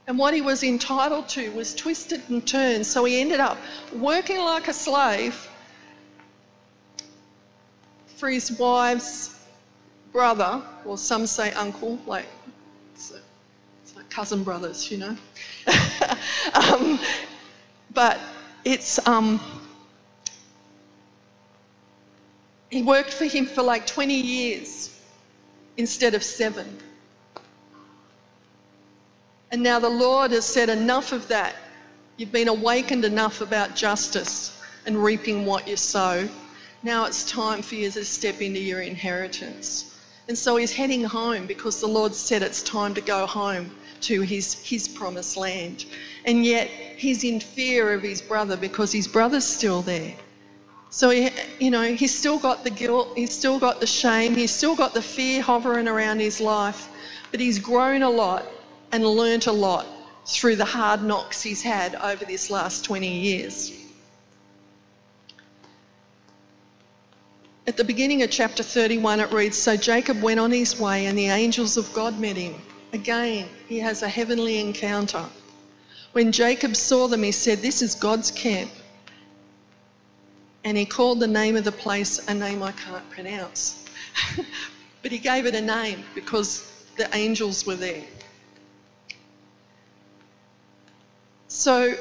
And 0.06 0.20
what 0.20 0.36
he 0.36 0.42
was 0.42 0.64
entitled 0.64 1.28
to 1.30 1.50
was 1.54 1.74
twisted 1.74 2.22
and 2.30 2.46
turned. 2.46 2.86
So 2.86 3.04
he 3.06 3.20
ended 3.20 3.40
up 3.40 3.58
working 3.92 4.38
like 4.38 4.68
a 4.68 4.74
slave 4.74 5.50
for 8.18 8.30
his 8.30 8.52
wife's 8.60 9.36
brother, 10.12 10.62
or 10.86 10.98
some 10.98 11.26
say 11.26 11.52
uncle, 11.54 12.00
like 12.06 12.28
it's, 12.94 13.12
like 13.96 14.10
cousin 14.10 14.44
brothers, 14.44 14.92
you 14.92 14.98
know. 14.98 15.18
um, 16.54 17.00
but 17.96 18.20
it's 18.66 19.06
um, 19.08 19.40
he 22.70 22.84
worked 22.84 23.14
for 23.14 23.26
him 23.26 23.46
for 23.46 23.64
like 23.64 23.88
20 23.88 24.14
years 24.14 25.00
instead 25.78 26.14
of 26.14 26.24
seven. 26.24 26.78
And 29.52 29.64
now 29.64 29.80
the 29.80 29.90
Lord 29.90 30.32
has 30.32 30.46
said, 30.46 30.70
enough 30.70 31.14
of 31.14 31.30
that. 31.30 31.56
You've 32.18 32.32
been 32.32 32.48
awakened 32.48 33.06
enough 33.06 33.42
about 33.42 33.76
justice 33.76 34.62
and 34.86 35.02
reaping 35.02 35.46
what 35.46 35.68
you 35.68 35.78
sow. 35.78 36.28
Now 36.84 37.06
it's 37.06 37.30
time 37.30 37.62
for 37.62 37.76
you 37.76 37.90
to 37.92 38.06
step 38.06 38.42
into 38.42 38.60
your 38.60 38.82
inheritance. 38.82 39.98
And 40.28 40.38
so 40.38 40.56
he's 40.58 40.74
heading 40.74 41.04
home 41.04 41.46
because 41.46 41.80
the 41.80 41.88
Lord 41.88 42.14
said 42.14 42.42
it's 42.42 42.64
time 42.64 42.94
to 42.96 43.02
go 43.02 43.26
home 43.26 43.72
to 44.06 44.22
his, 44.22 44.54
his 44.54 44.88
promised 44.88 45.38
land. 45.38 45.86
And 46.26 46.46
yet 46.46 46.68
he's 46.98 47.24
in 47.24 47.40
fear 47.40 47.94
of 47.94 48.02
his 48.02 48.22
brother 48.22 48.58
because 48.58 48.92
his 48.92 49.08
brother's 49.08 49.46
still 49.46 49.82
there. 49.82 50.16
So, 50.90 51.10
he, 51.10 51.30
you 51.60 51.72
know, 51.72 51.94
he's 51.94 52.18
still 52.18 52.40
got 52.40 52.64
the 52.64 52.70
guilt, 52.70 53.10
he's 53.16 53.34
still 53.34 53.60
got 53.60 53.80
the 53.82 53.88
shame, 53.88 54.36
he's 54.36 54.52
still 54.52 54.76
got 54.76 54.94
the 54.94 55.02
fear 55.02 55.42
hovering 55.42 55.88
around 55.88 56.20
his 56.20 56.40
life, 56.40 56.88
but 57.32 57.40
he's 57.40 57.60
grown 57.60 58.02
a 58.02 58.10
lot 58.10 58.46
and 58.92 59.06
learnt 59.06 59.48
a 59.48 59.52
lot 59.52 59.86
through 60.26 60.56
the 60.56 60.66
hard 60.66 61.04
knocks 61.04 61.42
he's 61.42 61.62
had 61.62 61.96
over 61.96 62.24
this 62.24 62.50
last 62.50 62.86
20 62.86 63.08
years. 63.08 63.74
At 67.68 67.78
the 67.78 67.84
beginning 67.84 68.22
of 68.22 68.30
chapter 68.30 68.62
31, 68.62 69.20
it 69.20 69.32
reads 69.32 69.58
So 69.58 69.76
Jacob 69.76 70.22
went 70.22 70.40
on 70.40 70.52
his 70.52 70.80
way, 70.80 71.08
and 71.08 71.18
the 71.18 71.28
angels 71.28 71.78
of 71.78 71.92
God 71.94 72.20
met 72.20 72.38
him. 72.38 72.56
Again, 72.96 73.50
he 73.68 73.80
has 73.80 74.04
a 74.04 74.08
heavenly 74.08 74.58
encounter. 74.58 75.26
When 76.14 76.32
Jacob 76.32 76.78
saw 76.78 77.08
them, 77.08 77.24
he 77.24 77.34
said, 77.34 77.62
This 77.62 77.82
is 77.82 77.94
God's 77.94 78.32
camp. 78.32 78.72
And 80.64 80.78
he 80.78 80.86
called 80.86 81.20
the 81.20 81.28
name 81.28 81.58
of 81.58 81.66
the 81.66 81.74
place 81.74 82.26
a 82.30 82.34
name 82.34 82.64
I 82.64 82.72
can't 82.72 83.08
pronounce. 83.10 83.84
but 85.02 85.12
he 85.12 85.18
gave 85.18 85.46
it 85.46 85.54
a 85.56 85.62
name 85.62 86.06
because 86.16 86.72
the 86.96 87.14
angels 87.14 87.66
were 87.66 87.76
there. 87.76 88.06
So 91.50 91.96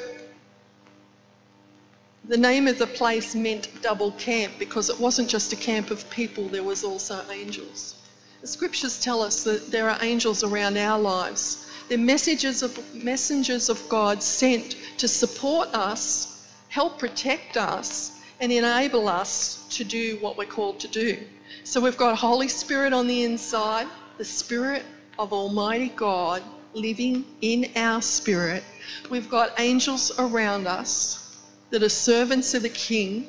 the 2.24 2.38
name 2.38 2.68
of 2.68 2.78
the 2.78 2.86
place 2.86 3.34
meant 3.34 3.68
double 3.82 4.12
camp 4.12 4.52
because 4.60 4.90
it 4.90 5.00
wasn't 5.00 5.28
just 5.28 5.52
a 5.52 5.56
camp 5.56 5.90
of 5.90 6.08
people, 6.10 6.46
there 6.46 6.62
was 6.62 6.84
also 6.84 7.20
angels. 7.32 7.96
The 8.44 8.48
scriptures 8.48 9.00
tell 9.00 9.22
us 9.22 9.42
that 9.44 9.70
there 9.70 9.88
are 9.88 9.96
angels 10.02 10.44
around 10.44 10.76
our 10.76 11.00
lives. 11.00 11.66
They're 11.88 11.96
messages 11.96 12.62
of, 12.62 12.78
messengers 12.94 13.70
of 13.70 13.88
God 13.88 14.22
sent 14.22 14.76
to 14.98 15.08
support 15.08 15.70
us, 15.72 16.46
help 16.68 16.98
protect 16.98 17.56
us, 17.56 18.20
and 18.40 18.52
enable 18.52 19.08
us 19.08 19.66
to 19.70 19.82
do 19.82 20.18
what 20.20 20.36
we're 20.36 20.44
called 20.44 20.78
to 20.80 20.88
do. 20.88 21.16
So 21.64 21.80
we've 21.80 21.96
got 21.96 22.18
Holy 22.18 22.48
Spirit 22.48 22.92
on 22.92 23.06
the 23.06 23.24
inside, 23.24 23.86
the 24.18 24.26
Spirit 24.26 24.84
of 25.18 25.32
Almighty 25.32 25.88
God 25.96 26.42
living 26.74 27.24
in 27.40 27.70
our 27.76 28.02
spirit. 28.02 28.62
We've 29.08 29.30
got 29.30 29.58
angels 29.58 30.12
around 30.18 30.66
us 30.66 31.34
that 31.70 31.82
are 31.82 31.88
servants 31.88 32.52
of 32.52 32.60
the 32.60 32.68
King 32.68 33.26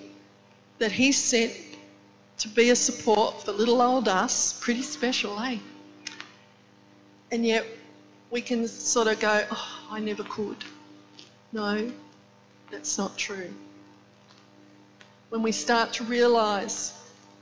that 0.79 0.91
He 0.91 1.13
sent 1.13 1.53
to 2.39 2.47
be 2.49 2.69
a 2.69 2.75
support 2.75 3.43
for 3.43 3.51
little 3.51 3.81
old 3.81 4.07
us, 4.07 4.59
pretty 4.61 4.81
special, 4.81 5.39
eh? 5.39 5.57
And 7.31 7.45
yet 7.45 7.65
we 8.31 8.41
can 8.41 8.67
sort 8.67 9.07
of 9.07 9.19
go, 9.19 9.45
oh, 9.51 9.79
I 9.89 9.99
never 9.99 10.23
could. 10.23 10.57
No, 11.53 11.91
that's 12.71 12.97
not 12.97 13.17
true. 13.17 13.53
When 15.29 15.41
we 15.41 15.51
start 15.51 15.93
to 15.93 16.03
realise 16.03 16.93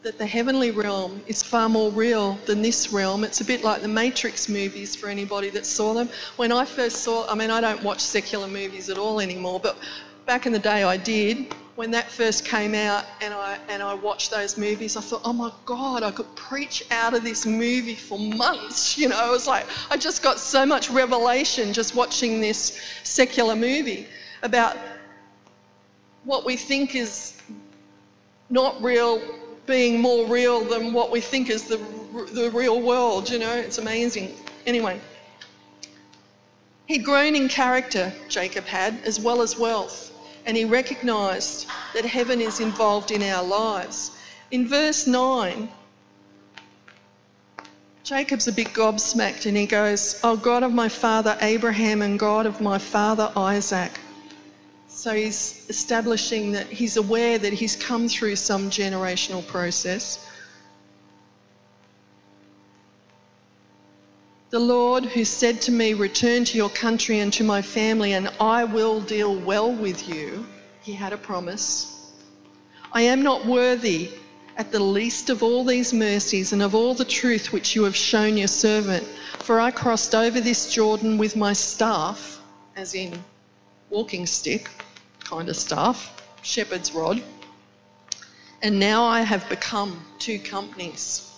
that 0.04 0.18
the 0.18 0.26
heavenly 0.26 0.70
realm 0.70 1.22
is 1.28 1.42
far 1.42 1.70
more 1.70 1.90
real 1.92 2.34
than 2.46 2.62
this 2.62 2.92
realm. 2.92 3.24
It's 3.24 3.40
a 3.40 3.46
bit 3.46 3.64
like 3.64 3.82
the 3.82 3.88
Matrix 3.88 4.50
movies 4.50 4.96
for 4.98 5.08
anybody 5.08 5.50
that 5.52 5.66
saw 5.66 5.94
them. 5.94 6.10
When 6.36 6.52
I 6.52 6.66
first 6.66 6.98
saw, 6.98 7.26
I 7.30 7.36
mean, 7.36 7.50
I 7.50 7.62
don't 7.62 7.82
watch 7.84 8.02
secular 8.02 8.48
movies 8.48 8.90
at 8.90 8.98
all 8.98 9.22
anymore, 9.22 9.62
but 9.62 9.78
back 10.26 10.46
in 10.46 10.52
the 10.52 10.60
day 10.60 10.84
I 10.84 10.98
did. 10.98 11.56
When 11.76 11.92
that 11.92 12.12
first 12.12 12.46
came 12.46 12.76
out 12.76 13.04
and 13.20 13.34
I 13.34 13.58
and 13.68 13.82
I 13.82 13.96
watched 13.96 14.30
those 14.30 14.58
movies, 14.58 14.96
I 14.96 15.02
thought, 15.02 15.22
oh 15.26 15.34
my 15.34 15.52
God, 15.66 16.04
I 16.04 16.12
could 16.12 16.36
preach 16.36 16.84
out 16.92 17.16
of 17.16 17.24
this 17.24 17.46
movie 17.46 17.96
for 17.96 18.20
months. 18.20 18.98
You 18.98 19.10
know, 19.10 19.18
I 19.18 19.30
was 19.32 19.48
like 19.48 19.66
I 19.90 19.98
just 19.98 20.22
got 20.22 20.40
so 20.40 20.66
much 20.66 20.90
revelation 20.92 21.74
just 21.74 21.96
watching 21.96 22.42
this 22.42 22.80
secular 23.04 23.56
movie 23.56 24.08
about 24.44 24.78
what 26.26 26.46
we 26.46 26.56
think 26.56 26.96
is 26.96 27.42
not 28.50 28.82
real 28.82 29.22
being 29.66 30.00
more 30.00 30.28
real 30.28 30.64
than 30.64 30.94
what 30.94 31.12
we 31.12 31.22
think 31.22 31.50
is 31.50 31.64
the, 31.64 31.78
the 32.34 32.52
real 32.54 32.82
world, 32.82 33.30
you 33.30 33.40
know, 33.40 33.54
it's 33.54 33.78
amazing. 33.78 34.36
Anyway, 34.66 35.00
he'd 36.86 37.04
grown 37.04 37.36
in 37.36 37.48
character, 37.48 38.14
Jacob 38.30 38.66
had, 38.66 38.98
as 39.06 39.20
well 39.20 39.42
as 39.42 39.58
wealth, 39.58 40.12
and 40.46 40.58
he 40.58 40.66
recognised 40.66 41.68
that 41.94 42.06
heaven 42.06 42.42
is 42.42 42.60
involved 42.60 43.12
in 43.12 43.24
our 43.24 43.44
lives. 43.44 44.12
In 44.52 44.68
verse 44.68 45.08
9, 45.08 45.70
Jacob's 48.04 48.48
a 48.48 48.52
bit 48.52 48.74
gobsmacked 48.74 49.46
and 49.46 49.56
he 49.56 49.66
goes, 49.66 50.20
Oh, 50.24 50.36
God 50.36 50.64
of 50.64 50.74
my 50.74 50.90
father 50.90 51.38
Abraham 51.42 52.02
and 52.02 52.20
God 52.20 52.46
of 52.46 52.60
my 52.60 52.78
father 52.78 53.32
Isaac. 53.36 53.92
So 54.90 55.14
he's 55.16 55.66
establishing 55.70 56.52
that 56.52 56.68
he's 56.68 56.98
aware 56.98 57.38
that 57.38 57.54
he's 57.54 57.76
come 57.76 58.08
through 58.08 58.36
some 58.36 58.70
generational 58.70 59.46
process. 59.48 60.23
The 64.54 64.60
Lord 64.60 65.06
who 65.06 65.26
said 65.26 65.64
to 65.64 65.72
me, 65.72 65.96
Return 65.96 66.46
to 66.46 66.58
your 66.58 66.70
country 66.70 67.18
and 67.22 67.34
to 67.34 67.44
my 67.44 67.64
family, 67.64 68.14
and 68.14 68.30
I 68.40 68.66
will 68.66 69.02
deal 69.02 69.34
well 69.36 69.74
with 69.74 70.08
you, 70.08 70.46
he 70.84 70.94
had 70.94 71.12
a 71.12 71.18
promise. 71.18 72.14
I 72.92 73.02
am 73.02 73.24
not 73.24 73.48
worthy 73.48 74.12
at 74.56 74.72
the 74.72 74.80
least 74.80 75.32
of 75.32 75.42
all 75.42 75.64
these 75.64 75.92
mercies 75.92 76.54
and 76.54 76.62
of 76.62 76.76
all 76.76 76.94
the 76.94 77.04
truth 77.04 77.52
which 77.52 77.76
you 77.76 77.84
have 77.86 77.96
shown 77.96 78.38
your 78.38 78.48
servant, 78.48 79.04
for 79.40 79.60
I 79.60 79.72
crossed 79.72 80.14
over 80.14 80.40
this 80.40 80.72
Jordan 80.72 81.18
with 81.18 81.36
my 81.36 81.54
staff, 81.54 82.40
as 82.76 82.94
in 82.94 83.24
walking 83.90 84.28
stick 84.28 84.70
kind 85.24 85.50
of 85.50 85.56
staff, 85.56 86.30
shepherd's 86.44 86.94
rod. 86.94 87.24
And 88.62 88.80
now 88.80 89.04
I 89.04 89.22
have 89.22 89.50
become 89.50 90.00
two 90.20 90.38
companies. 90.38 91.33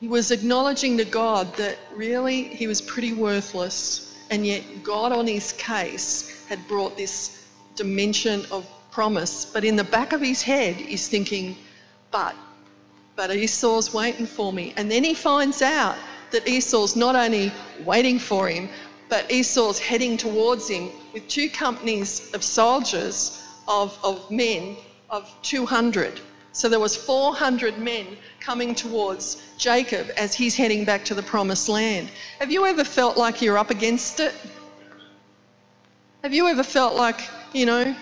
He 0.00 0.08
was 0.08 0.30
acknowledging 0.30 0.96
to 0.96 1.04
God 1.04 1.54
that 1.56 1.78
really 1.94 2.44
he 2.44 2.66
was 2.66 2.80
pretty 2.80 3.12
worthless, 3.12 4.16
and 4.30 4.46
yet 4.46 4.82
God 4.82 5.12
on 5.12 5.26
his 5.26 5.52
case 5.52 6.46
had 6.48 6.66
brought 6.66 6.96
this 6.96 7.46
dimension 7.76 8.46
of 8.50 8.66
promise. 8.90 9.44
But 9.44 9.62
in 9.62 9.76
the 9.76 9.84
back 9.84 10.14
of 10.14 10.22
his 10.22 10.40
head, 10.40 10.76
he's 10.76 11.06
thinking, 11.08 11.54
but, 12.10 12.34
but 13.14 13.30
Esau's 13.30 13.92
waiting 13.92 14.26
for 14.26 14.54
me. 14.54 14.72
And 14.78 14.90
then 14.90 15.04
he 15.04 15.12
finds 15.12 15.60
out 15.60 15.96
that 16.30 16.48
Esau's 16.48 16.96
not 16.96 17.14
only 17.14 17.52
waiting 17.84 18.18
for 18.18 18.48
him, 18.48 18.70
but 19.10 19.30
Esau's 19.30 19.78
heading 19.78 20.16
towards 20.16 20.68
him 20.68 20.88
with 21.12 21.28
two 21.28 21.50
companies 21.50 22.30
of 22.32 22.42
soldiers, 22.42 23.44
of, 23.68 23.98
of 24.02 24.30
men, 24.30 24.78
of 25.10 25.30
200. 25.42 26.22
So 26.52 26.68
there 26.68 26.80
was 26.80 26.96
400 26.96 27.78
men 27.78 28.06
coming 28.40 28.74
towards 28.74 29.42
Jacob 29.56 30.08
as 30.16 30.34
he's 30.34 30.56
heading 30.56 30.84
back 30.84 31.04
to 31.06 31.14
the 31.14 31.22
promised 31.22 31.68
land. 31.68 32.10
Have 32.40 32.50
you 32.50 32.66
ever 32.66 32.84
felt 32.84 33.16
like 33.16 33.40
you're 33.40 33.58
up 33.58 33.70
against 33.70 34.20
it? 34.20 34.34
Have 36.22 36.34
you 36.34 36.48
ever 36.48 36.62
felt 36.62 36.96
like, 36.96 37.20
you 37.52 37.66
know, 37.66 37.94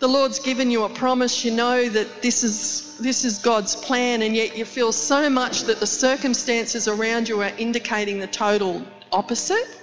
the 0.00 0.08
Lord's 0.08 0.38
given 0.38 0.70
you 0.70 0.84
a 0.84 0.88
promise, 0.88 1.44
you 1.44 1.50
know 1.50 1.88
that 1.88 2.22
this 2.22 2.44
is 2.44 2.98
this 2.98 3.24
is 3.24 3.38
God's 3.38 3.76
plan 3.76 4.22
and 4.22 4.34
yet 4.34 4.56
you 4.56 4.64
feel 4.64 4.92
so 4.92 5.30
much 5.30 5.62
that 5.62 5.80
the 5.80 5.86
circumstances 5.86 6.88
around 6.88 7.28
you 7.28 7.40
are 7.42 7.52
indicating 7.58 8.18
the 8.18 8.26
total 8.26 8.82
opposite? 9.12 9.77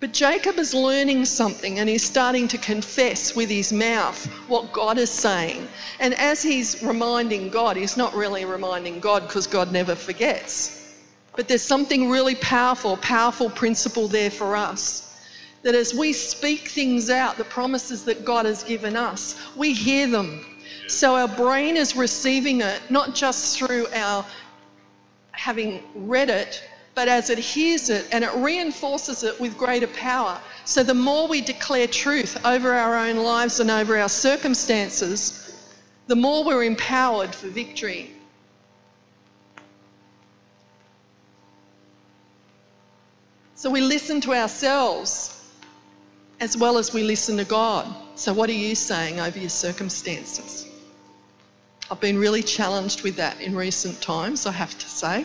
But 0.00 0.14
Jacob 0.14 0.58
is 0.58 0.72
learning 0.72 1.26
something 1.26 1.78
and 1.78 1.86
he's 1.86 2.02
starting 2.02 2.48
to 2.48 2.58
confess 2.58 3.36
with 3.36 3.50
his 3.50 3.70
mouth 3.70 4.24
what 4.48 4.72
God 4.72 4.96
is 4.96 5.10
saying. 5.10 5.68
And 5.98 6.14
as 6.14 6.42
he's 6.42 6.82
reminding 6.82 7.50
God, 7.50 7.76
he's 7.76 7.98
not 7.98 8.14
really 8.14 8.46
reminding 8.46 9.00
God 9.00 9.26
because 9.26 9.46
God 9.46 9.72
never 9.72 9.94
forgets. 9.94 10.94
But 11.36 11.48
there's 11.48 11.62
something 11.62 12.08
really 12.08 12.34
powerful, 12.34 12.96
powerful 12.96 13.50
principle 13.50 14.08
there 14.08 14.30
for 14.30 14.56
us. 14.56 15.06
That 15.62 15.74
as 15.74 15.92
we 15.92 16.14
speak 16.14 16.68
things 16.68 17.10
out, 17.10 17.36
the 17.36 17.44
promises 17.44 18.04
that 18.06 18.24
God 18.24 18.46
has 18.46 18.64
given 18.64 18.96
us, 18.96 19.38
we 19.54 19.74
hear 19.74 20.06
them. 20.06 20.46
So 20.88 21.14
our 21.16 21.28
brain 21.28 21.76
is 21.76 21.94
receiving 21.94 22.62
it 22.62 22.80
not 22.88 23.14
just 23.14 23.58
through 23.58 23.86
our 23.94 24.24
having 25.32 25.82
read 25.94 26.30
it, 26.30 26.62
but 27.00 27.08
as 27.08 27.30
it 27.30 27.38
hears 27.38 27.88
it 27.88 28.06
and 28.12 28.22
it 28.22 28.34
reinforces 28.34 29.24
it 29.24 29.40
with 29.40 29.56
greater 29.56 29.86
power. 29.86 30.38
So 30.66 30.82
the 30.82 30.92
more 30.92 31.26
we 31.26 31.40
declare 31.40 31.86
truth 31.86 32.36
over 32.44 32.74
our 32.74 32.94
own 32.94 33.16
lives 33.16 33.58
and 33.58 33.70
over 33.70 33.96
our 33.96 34.10
circumstances, 34.10 35.74
the 36.08 36.16
more 36.16 36.44
we're 36.44 36.62
empowered 36.62 37.34
for 37.34 37.48
victory. 37.48 38.10
So 43.54 43.70
we 43.70 43.80
listen 43.80 44.20
to 44.20 44.34
ourselves 44.34 45.42
as 46.38 46.54
well 46.54 46.76
as 46.76 46.92
we 46.92 47.02
listen 47.02 47.38
to 47.38 47.46
God. 47.46 47.86
So, 48.14 48.34
what 48.34 48.50
are 48.50 48.60
you 48.66 48.74
saying 48.74 49.20
over 49.20 49.38
your 49.38 49.48
circumstances? 49.48 50.66
I've 51.90 52.00
been 52.00 52.18
really 52.18 52.42
challenged 52.42 53.04
with 53.04 53.16
that 53.16 53.40
in 53.40 53.56
recent 53.56 54.02
times, 54.02 54.44
I 54.44 54.52
have 54.52 54.78
to 54.78 54.86
say. 54.86 55.24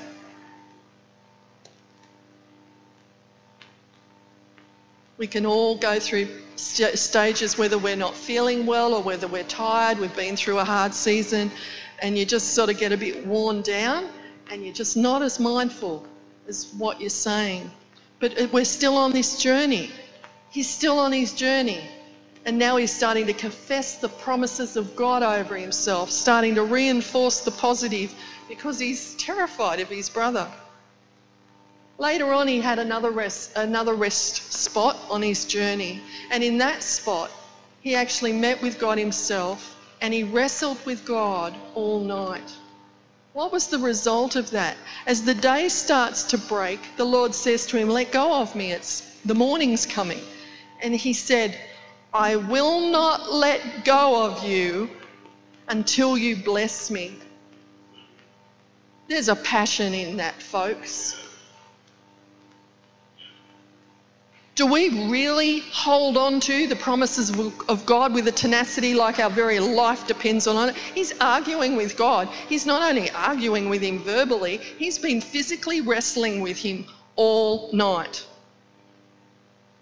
We 5.18 5.28
can 5.28 5.46
all 5.46 5.78
go 5.78 6.00
through 6.00 6.28
st- 6.56 6.98
stages 7.00 7.58
whether 7.58 7.78
we're 7.78 7.96
not 7.96 8.16
feeling 8.16 8.66
well 8.66 8.94
or 8.94 9.02
whether 9.02 9.28
we're 9.28 9.44
tired, 9.44 9.98
we've 10.00 10.16
been 10.16 10.36
through 10.36 10.60
a 10.60 10.66
hard 10.66 10.94
season, 10.94 11.52
and 12.00 12.18
you 12.18 12.26
just 12.26 12.54
sort 12.54 12.70
of 12.70 12.78
get 12.78 12.92
a 12.92 12.98
bit 12.98 13.26
worn 13.26 13.62
down 13.62 14.10
and 14.52 14.64
you're 14.64 14.74
just 14.74 14.98
not 14.98 15.22
as 15.22 15.40
mindful 15.40 16.06
as 16.48 16.68
what 16.78 17.00
you're 17.00 17.10
saying. 17.10 17.72
But 18.20 18.40
uh, 18.40 18.48
we're 18.52 18.66
still 18.66 18.98
on 18.98 19.12
this 19.12 19.42
journey. 19.42 19.92
He's 20.50 20.70
still 20.70 21.00
on 21.00 21.12
his 21.12 21.34
journey. 21.34 21.82
And 22.46 22.60
now 22.60 22.76
he's 22.76 22.96
starting 22.96 23.26
to 23.26 23.34
confess 23.34 23.98
the 23.98 24.10
promises 24.10 24.78
of 24.78 24.96
God 24.96 25.24
over 25.24 25.56
himself, 25.56 26.12
starting 26.12 26.56
to 26.56 26.64
reinforce 26.64 27.42
the 27.42 27.52
positive 27.52 28.14
because 28.48 28.78
he's 28.78 29.16
terrified 29.16 29.80
of 29.80 29.90
his 29.90 30.10
brother. 30.10 30.48
Later 31.98 32.34
on, 32.34 32.48
he 32.48 32.60
had 32.60 32.80
another 32.80 33.10
rest, 33.10 33.52
another 33.56 33.94
rest 33.94 34.52
spot 34.54 34.98
on 35.10 35.22
his 35.22 35.46
journey. 35.46 36.02
And 36.30 36.44
in 36.44 36.58
that 36.58 36.84
spot, 36.84 37.32
he 37.80 37.96
actually 37.96 38.34
met 38.34 38.62
with 38.62 38.80
God 38.80 38.98
himself 38.98 39.76
and 40.02 40.14
he 40.14 40.24
wrestled 40.24 40.84
with 40.86 41.06
God 41.06 41.56
all 41.74 42.02
night. 42.02 42.52
What 43.34 43.52
was 43.52 43.68
the 43.68 43.80
result 43.80 44.36
of 44.36 44.52
that? 44.52 44.78
As 45.06 45.24
the 45.24 45.34
day 45.34 45.70
starts 45.70 46.24
to 46.26 46.38
break, 46.38 46.80
the 46.98 47.06
Lord 47.06 47.34
says 47.34 47.66
to 47.68 47.78
him, 47.78 47.90
Let 47.90 48.12
go 48.12 48.34
of 48.42 48.56
me, 48.56 48.72
it's 48.72 49.02
the 49.26 49.36
morning's 49.36 49.86
coming. 49.86 50.22
And 50.82 50.96
he 50.96 51.14
said, 51.14 51.58
I 52.14 52.36
will 52.36 52.90
not 52.92 53.34
let 53.34 53.84
go 53.84 54.26
of 54.26 54.44
you 54.44 54.90
until 55.68 56.18
you 56.18 56.38
bless 56.38 56.90
me. 56.90 57.14
There's 59.08 59.30
a 59.30 59.36
passion 59.36 59.94
in 59.94 60.18
that, 60.18 60.42
folks. 60.42 61.16
Do 64.56 64.66
we 64.66 65.10
really 65.10 65.60
hold 65.74 66.16
on 66.16 66.40
to 66.40 66.66
the 66.68 66.78
promises 66.78 67.30
of 67.68 67.86
God 67.86 68.14
with 68.14 68.26
a 68.30 68.32
tenacity 68.32 68.94
like 68.94 69.20
our 69.20 69.30
very 69.30 69.60
life 69.60 70.08
depends 70.08 70.48
on 70.48 70.70
it? 70.70 70.76
He's 70.76 71.14
arguing 71.20 71.76
with 71.76 71.98
God. 71.98 72.30
He's 72.48 72.66
not 72.66 72.82
only 72.82 73.12
arguing 73.12 73.68
with 73.68 73.82
him 73.82 74.00
verbally, 74.00 74.58
he's 74.78 74.98
been 74.98 75.20
physically 75.20 75.82
wrestling 75.82 76.40
with 76.40 76.58
him 76.58 76.86
all 77.18 77.70
night. 77.74 78.26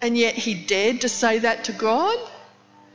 And 0.02 0.18
yet 0.18 0.34
he 0.34 0.56
dared 0.56 1.02
to 1.02 1.10
say 1.10 1.38
that 1.40 1.66
to 1.66 1.72
God? 1.72 2.18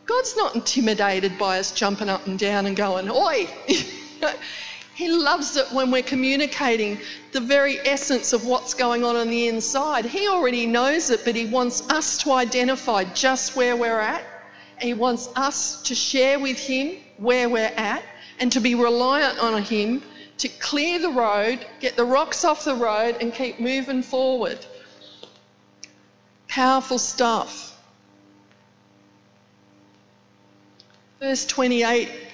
God's 0.05 0.37
not 0.37 0.57
intimidated 0.57 1.39
by 1.39 1.61
us 1.61 1.71
jumping 1.71 2.09
up 2.09 2.27
and 2.27 2.39
down 2.41 2.67
and 2.67 2.77
going, 2.77 3.09
Oi! 3.09 3.47
He 4.99 5.09
loves 5.09 5.57
it 5.57 5.71
when 5.71 5.93
we're 5.93 6.03
communicating 6.03 6.99
the 7.31 7.39
very 7.39 7.79
essence 7.87 8.33
of 8.33 8.45
what's 8.45 8.75
going 8.75 9.05
on 9.05 9.15
on 9.15 9.31
the 9.31 9.47
inside. 9.47 10.05
He 10.05 10.27
already 10.27 10.67
knows 10.67 11.11
it, 11.11 11.21
but 11.25 11.37
He 11.37 11.47
wants 11.47 11.89
us 11.89 12.19
to 12.25 12.33
identify 12.33 13.05
just 13.05 13.55
where 13.55 13.77
we're 13.77 14.01
at. 14.01 14.25
He 14.81 14.95
wants 14.95 15.29
us 15.37 15.83
to 15.83 15.95
share 15.95 16.41
with 16.41 16.59
Him 16.59 16.97
where 17.17 17.49
we're 17.49 17.73
at 17.77 18.03
and 18.41 18.51
to 18.51 18.59
be 18.59 18.75
reliant 18.75 19.39
on 19.39 19.63
Him 19.63 20.03
to 20.39 20.49
clear 20.49 20.99
the 20.99 21.11
road, 21.11 21.65
get 21.79 21.95
the 21.95 22.05
rocks 22.05 22.45
off 22.45 22.65
the 22.65 22.75
road, 22.75 23.19
and 23.21 23.33
keep 23.33 23.61
moving 23.61 24.03
forward. 24.03 24.59
Powerful 26.49 26.99
stuff. 26.99 27.81
Verse 31.21 31.47
28. 31.47 32.28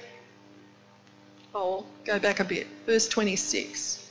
Go 1.54 2.18
back 2.20 2.40
a 2.40 2.44
bit. 2.44 2.66
Verse 2.84 3.08
26. 3.08 4.10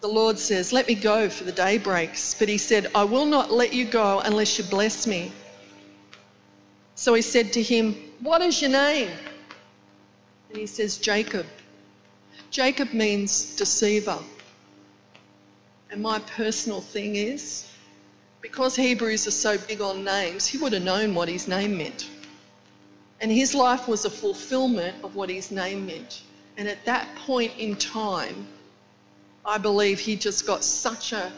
The 0.00 0.08
Lord 0.08 0.38
says, 0.38 0.72
Let 0.72 0.88
me 0.88 0.94
go, 0.94 1.28
for 1.28 1.44
the 1.44 1.52
day 1.52 1.76
breaks. 1.76 2.34
But 2.34 2.48
he 2.48 2.56
said, 2.56 2.90
I 2.94 3.04
will 3.04 3.26
not 3.26 3.52
let 3.52 3.74
you 3.74 3.84
go 3.84 4.20
unless 4.20 4.56
you 4.58 4.64
bless 4.64 5.06
me. 5.06 5.30
So 6.94 7.12
he 7.12 7.22
said 7.22 7.52
to 7.52 7.62
him, 7.62 7.94
What 8.20 8.40
is 8.40 8.60
your 8.62 8.70
name? 8.70 9.10
And 10.48 10.58
he 10.58 10.66
says, 10.66 10.96
Jacob. 10.96 11.46
Jacob 12.50 12.94
means 12.94 13.56
deceiver. 13.56 14.18
And 15.90 16.02
my 16.02 16.20
personal 16.20 16.80
thing 16.80 17.16
is, 17.16 17.70
because 18.40 18.76
Hebrews 18.76 19.26
are 19.26 19.32
so 19.32 19.58
big 19.58 19.82
on 19.82 20.04
names, 20.04 20.46
he 20.46 20.56
would 20.56 20.72
have 20.72 20.82
known 20.82 21.14
what 21.14 21.28
his 21.28 21.48
name 21.48 21.76
meant. 21.76 22.08
And 23.20 23.32
his 23.32 23.54
life 23.54 23.88
was 23.88 24.04
a 24.04 24.10
fulfillment 24.10 24.96
of 25.02 25.16
what 25.16 25.28
his 25.30 25.50
name 25.50 25.86
meant. 25.86 26.22
And 26.56 26.68
at 26.68 26.84
that 26.84 27.08
point 27.16 27.52
in 27.58 27.76
time, 27.76 28.46
I 29.44 29.58
believe 29.58 29.98
he 29.98 30.16
just 30.16 30.46
got 30.46 30.62
such 30.64 31.12
a 31.12 31.32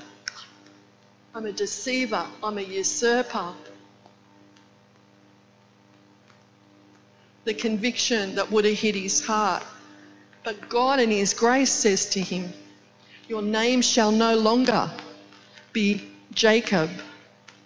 I'm 1.33 1.47
a 1.47 1.53
deceiver, 1.53 2.27
I'm 2.43 2.59
a 2.59 2.63
usurper. 2.63 3.53
The 7.45 7.55
conviction 7.55 8.35
that 8.35 8.51
would 8.51 8.65
have 8.65 8.79
hit 8.79 8.97
his 8.97 9.25
heart. 9.25 9.63
But 10.43 10.69
God, 10.69 11.01
in 11.01 11.11
His 11.11 11.35
grace, 11.35 11.71
says 11.71 12.09
to 12.11 12.21
him, 12.21 12.53
Your 13.29 13.43
name 13.43 13.83
shall 13.83 14.11
no 14.11 14.37
longer 14.37 14.91
be 15.73 16.03
Jacob, 16.33 16.91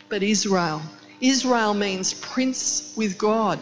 but 0.08 0.22
Israel. 0.22 0.82
Israel 1.20 1.72
means 1.74 2.12
prince 2.14 2.92
with 2.96 3.16
God. 3.16 3.58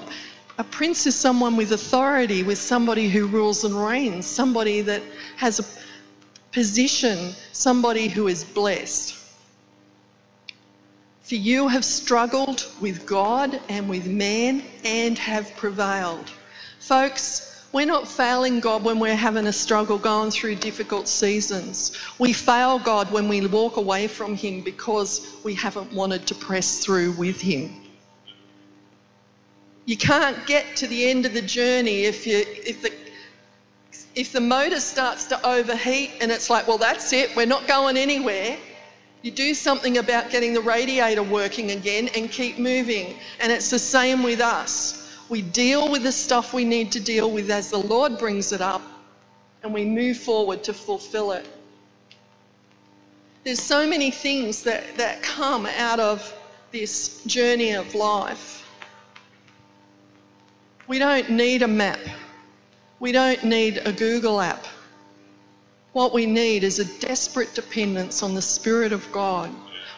A 0.59 0.65
prince 0.65 1.07
is 1.07 1.15
someone 1.15 1.57
with 1.57 1.73
authority, 1.73 2.43
with 2.43 2.59
somebody 2.59 3.09
who 3.09 3.27
rules 3.27 3.65
and 3.65 3.75
reigns, 3.75 4.27
somebody 4.27 4.83
that 4.83 5.03
has 5.37 5.61
a 5.61 5.65
position, 6.53 7.35
somebody 7.53 8.09
who 8.09 8.29
is 8.29 8.45
blessed. 8.45 9.17
For 11.23 11.37
you 11.37 11.69
have 11.69 11.85
struggled 11.85 12.67
with 12.81 13.07
God 13.07 13.59
and 13.69 13.88
with 13.88 14.07
man 14.07 14.62
and 14.85 15.19
have 15.19 15.57
prevailed. 15.57 16.31
Folks, 16.81 17.49
we're 17.73 17.87
not 17.87 18.07
failing 18.07 18.61
God 18.61 18.85
when 18.85 18.99
we're 18.99 19.17
having 19.17 19.47
a 19.47 19.53
struggle 19.53 19.97
going 19.97 20.31
through 20.31 20.57
difficult 20.57 21.09
seasons. 21.09 21.97
We 22.19 22.35
fail 22.35 22.79
God 22.79 23.11
when 23.11 23.29
we 23.29 23.47
walk 23.47 23.79
away 23.79 24.09
from 24.09 24.37
Him 24.37 24.61
because 24.61 25.27
we 25.43 25.55
haven't 25.55 25.95
wanted 25.95 26.27
to 26.27 26.35
press 26.35 26.85
through 26.85 27.12
with 27.12 27.41
Him. 27.41 27.82
You 29.85 29.97
can't 29.97 30.47
get 30.47 30.77
to 30.77 30.87
the 30.87 31.09
end 31.11 31.27
of 31.27 31.35
the 31.35 31.42
journey 31.42 32.05
if, 32.05 32.27
you, 32.27 32.45
if, 32.47 32.83
the, 32.83 32.92
if 34.14 34.33
the 34.33 34.40
motor 34.40 34.81
starts 34.81 35.27
to 35.27 35.47
overheat 35.47 36.12
and 36.21 36.31
it's 36.31 36.49
like, 36.49 36.68
well, 36.68 36.79
that's 36.79 37.12
it, 37.12 37.35
we're 37.37 37.47
not 37.47 37.66
going 37.66 37.97
anywhere. 37.97 38.57
You 39.23 39.31
do 39.31 39.55
something 39.55 39.99
about 39.99 40.31
getting 40.31 40.53
the 40.53 40.61
radiator 40.61 41.23
working 41.23 41.71
again 41.71 42.09
and 42.16 42.31
keep 42.31 42.59
moving. 42.59 43.16
And 43.40 43.53
it's 43.53 43.71
the 43.71 43.79
same 43.79 44.23
with 44.23 44.40
us. 44.40 44.99
We 45.29 45.42
deal 45.42 45.90
with 45.90 46.03
the 46.03 46.12
stuff 46.12 46.53
we 46.53 46.64
need 46.64 46.92
to 46.92 47.01
deal 47.01 47.31
with 47.31 47.51
as 47.51 47.71
the 47.71 47.79
Lord 47.79 48.18
brings 48.18 48.53
it 48.53 48.61
up, 48.61 48.83
and 49.62 49.73
we 49.73 49.85
move 49.85 50.18
forward 50.18 50.64
to 50.64 50.75
fulfill 50.75 51.33
it. 51.33 51.47
There's 53.45 53.62
so 53.62 53.88
many 53.88 54.11
things 54.11 54.64
that, 54.64 54.97
that 54.99 55.23
come 55.23 55.66
out 55.66 56.01
of 56.01 56.35
this 56.71 57.25
journey 57.25 57.73
of 57.73 57.95
life. 57.95 58.62
We 60.92 60.98
don't 60.98 61.31
need 61.31 61.62
a 61.62 61.68
map. 61.68 62.00
We 63.00 63.12
don't 63.12 63.42
need 63.44 63.81
a 63.87 63.92
Google 63.92 64.42
app. 64.42 64.66
What 65.94 66.12
we 66.12 66.26
need 66.26 66.64
is 66.64 66.78
a 66.78 67.00
desperate 67.00 67.55
dependence 67.55 68.22
on 68.22 68.35
the 68.35 68.42
Spirit 68.42 68.92
of 68.92 69.11
God 69.11 69.50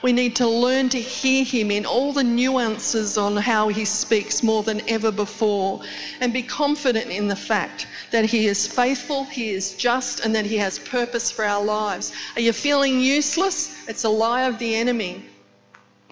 we 0.05 0.13
need 0.13 0.37
to 0.37 0.47
learn 0.47 0.91
to 0.91 1.01
hear 1.01 1.45
him 1.45 1.71
in 1.71 1.87
all 1.87 2.13
the 2.13 2.23
nuances 2.23 3.17
on 3.17 3.39
how 3.39 3.69
he 3.69 3.87
speaks 3.87 4.43
more 4.43 4.63
than 4.63 4.87
ever 4.87 5.11
before 5.11 5.81
and 6.21 6.31
be 6.31 6.43
confident 6.43 7.11
in 7.11 7.27
the 7.27 7.35
fact 7.35 7.87
that 8.11 8.27
he 8.27 8.47
is 8.47 8.67
faithful, 8.67 9.25
he 9.25 9.49
is 9.49 9.73
just, 9.73 10.21
and 10.21 10.35
that 10.35 10.45
he 10.45 10.59
has 10.59 10.79
purpose 10.79 11.31
for 11.31 11.43
our 11.43 11.65
lives. 11.65 12.13
Are 12.37 12.43
you 12.43 12.53
feeling 12.53 13.01
useless? 13.01 13.89
It's 13.89 14.05
a 14.05 14.11
lie 14.11 14.43
of 14.43 14.59
the 14.59 14.75
enemy. 14.75 15.25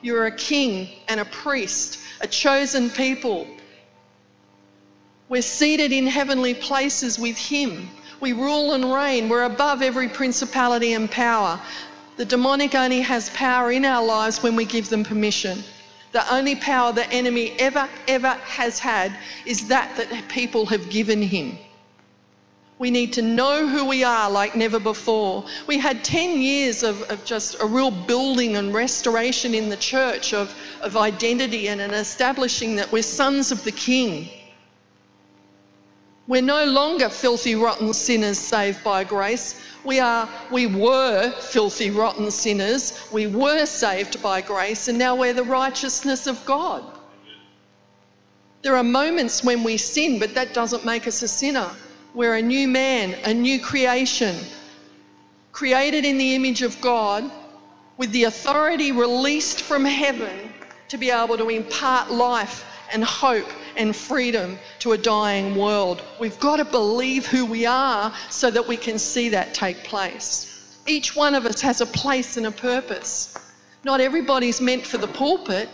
You're 0.00 0.24
a 0.24 0.36
king 0.36 0.88
and 1.08 1.20
a 1.20 1.26
priest, 1.26 1.98
a 2.22 2.26
chosen 2.26 2.88
people. 2.88 3.46
We're 5.32 5.40
seated 5.40 5.92
in 5.92 6.06
heavenly 6.08 6.52
places 6.52 7.18
with 7.18 7.38
him. 7.38 7.88
We 8.20 8.34
rule 8.34 8.74
and 8.74 8.92
reign. 8.92 9.30
We're 9.30 9.44
above 9.44 9.80
every 9.80 10.10
principality 10.10 10.92
and 10.92 11.10
power. 11.10 11.58
The 12.18 12.26
demonic 12.26 12.74
only 12.74 13.00
has 13.00 13.30
power 13.30 13.72
in 13.72 13.86
our 13.86 14.04
lives 14.04 14.42
when 14.42 14.56
we 14.56 14.66
give 14.66 14.90
them 14.90 15.04
permission. 15.04 15.64
The 16.10 16.30
only 16.34 16.54
power 16.54 16.92
the 16.92 17.10
enemy 17.10 17.54
ever, 17.58 17.88
ever 18.06 18.28
has 18.28 18.78
had 18.78 19.16
is 19.46 19.68
that 19.68 19.96
that 19.96 20.28
people 20.28 20.66
have 20.66 20.90
given 20.90 21.22
him. 21.22 21.56
We 22.78 22.90
need 22.90 23.14
to 23.14 23.22
know 23.22 23.66
who 23.66 23.86
we 23.86 24.04
are 24.04 24.30
like 24.30 24.54
never 24.54 24.78
before. 24.78 25.46
We 25.66 25.78
had 25.78 26.04
10 26.04 26.42
years 26.42 26.82
of, 26.82 27.10
of, 27.10 27.24
just 27.24 27.58
a 27.58 27.64
real 27.64 27.90
building 27.90 28.56
and 28.56 28.74
restoration 28.74 29.54
in 29.54 29.70
the 29.70 29.78
church 29.78 30.34
of, 30.34 30.54
of 30.82 30.98
identity 30.98 31.68
and 31.70 31.80
an 31.80 31.94
establishing 31.94 32.76
that 32.76 32.92
we're 32.92 33.02
sons 33.02 33.50
of 33.50 33.64
the 33.64 33.72
King. 33.72 34.28
We're 36.32 36.40
no 36.40 36.64
longer 36.64 37.10
filthy, 37.10 37.56
rotten 37.56 37.92
sinners 37.92 38.38
saved 38.38 38.82
by 38.82 39.04
grace. 39.04 39.60
We 39.84 40.00
are, 40.00 40.26
we 40.50 40.64
were 40.64 41.30
filthy, 41.30 41.90
rotten 41.90 42.30
sinners. 42.30 42.98
We 43.12 43.26
were 43.26 43.66
saved 43.66 44.22
by 44.22 44.40
grace, 44.40 44.88
and 44.88 44.98
now 44.98 45.14
we're 45.14 45.34
the 45.34 45.44
righteousness 45.44 46.26
of 46.26 46.42
God. 46.46 46.84
There 48.62 48.74
are 48.76 48.82
moments 48.82 49.44
when 49.44 49.62
we 49.62 49.76
sin, 49.76 50.18
but 50.18 50.32
that 50.32 50.54
doesn't 50.54 50.86
make 50.86 51.06
us 51.06 51.20
a 51.20 51.28
sinner. 51.28 51.68
We're 52.14 52.36
a 52.36 52.40
new 52.40 52.66
man, 52.66 53.14
a 53.26 53.34
new 53.34 53.60
creation, 53.60 54.34
created 55.52 56.06
in 56.06 56.16
the 56.16 56.34
image 56.34 56.62
of 56.62 56.80
God, 56.80 57.30
with 57.98 58.10
the 58.10 58.24
authority 58.24 58.90
released 58.90 59.60
from 59.60 59.84
heaven 59.84 60.50
to 60.88 60.96
be 60.96 61.10
able 61.10 61.36
to 61.36 61.50
impart 61.50 62.10
life 62.10 62.64
and 62.90 63.04
hope 63.04 63.50
and 63.76 63.94
freedom 63.94 64.58
to 64.80 64.92
a 64.92 64.98
dying 64.98 65.56
world. 65.56 66.02
We've 66.20 66.38
got 66.38 66.56
to 66.56 66.64
believe 66.64 67.26
who 67.26 67.46
we 67.46 67.66
are 67.66 68.12
so 68.30 68.50
that 68.50 68.66
we 68.66 68.76
can 68.76 68.98
see 68.98 69.30
that 69.30 69.54
take 69.54 69.84
place. 69.84 70.78
Each 70.86 71.14
one 71.14 71.34
of 71.34 71.46
us 71.46 71.60
has 71.60 71.80
a 71.80 71.86
place 71.86 72.36
and 72.36 72.46
a 72.46 72.50
purpose. 72.50 73.36
Not 73.84 74.00
everybody's 74.00 74.60
meant 74.60 74.86
for 74.86 74.98
the 74.98 75.08
pulpit, 75.08 75.68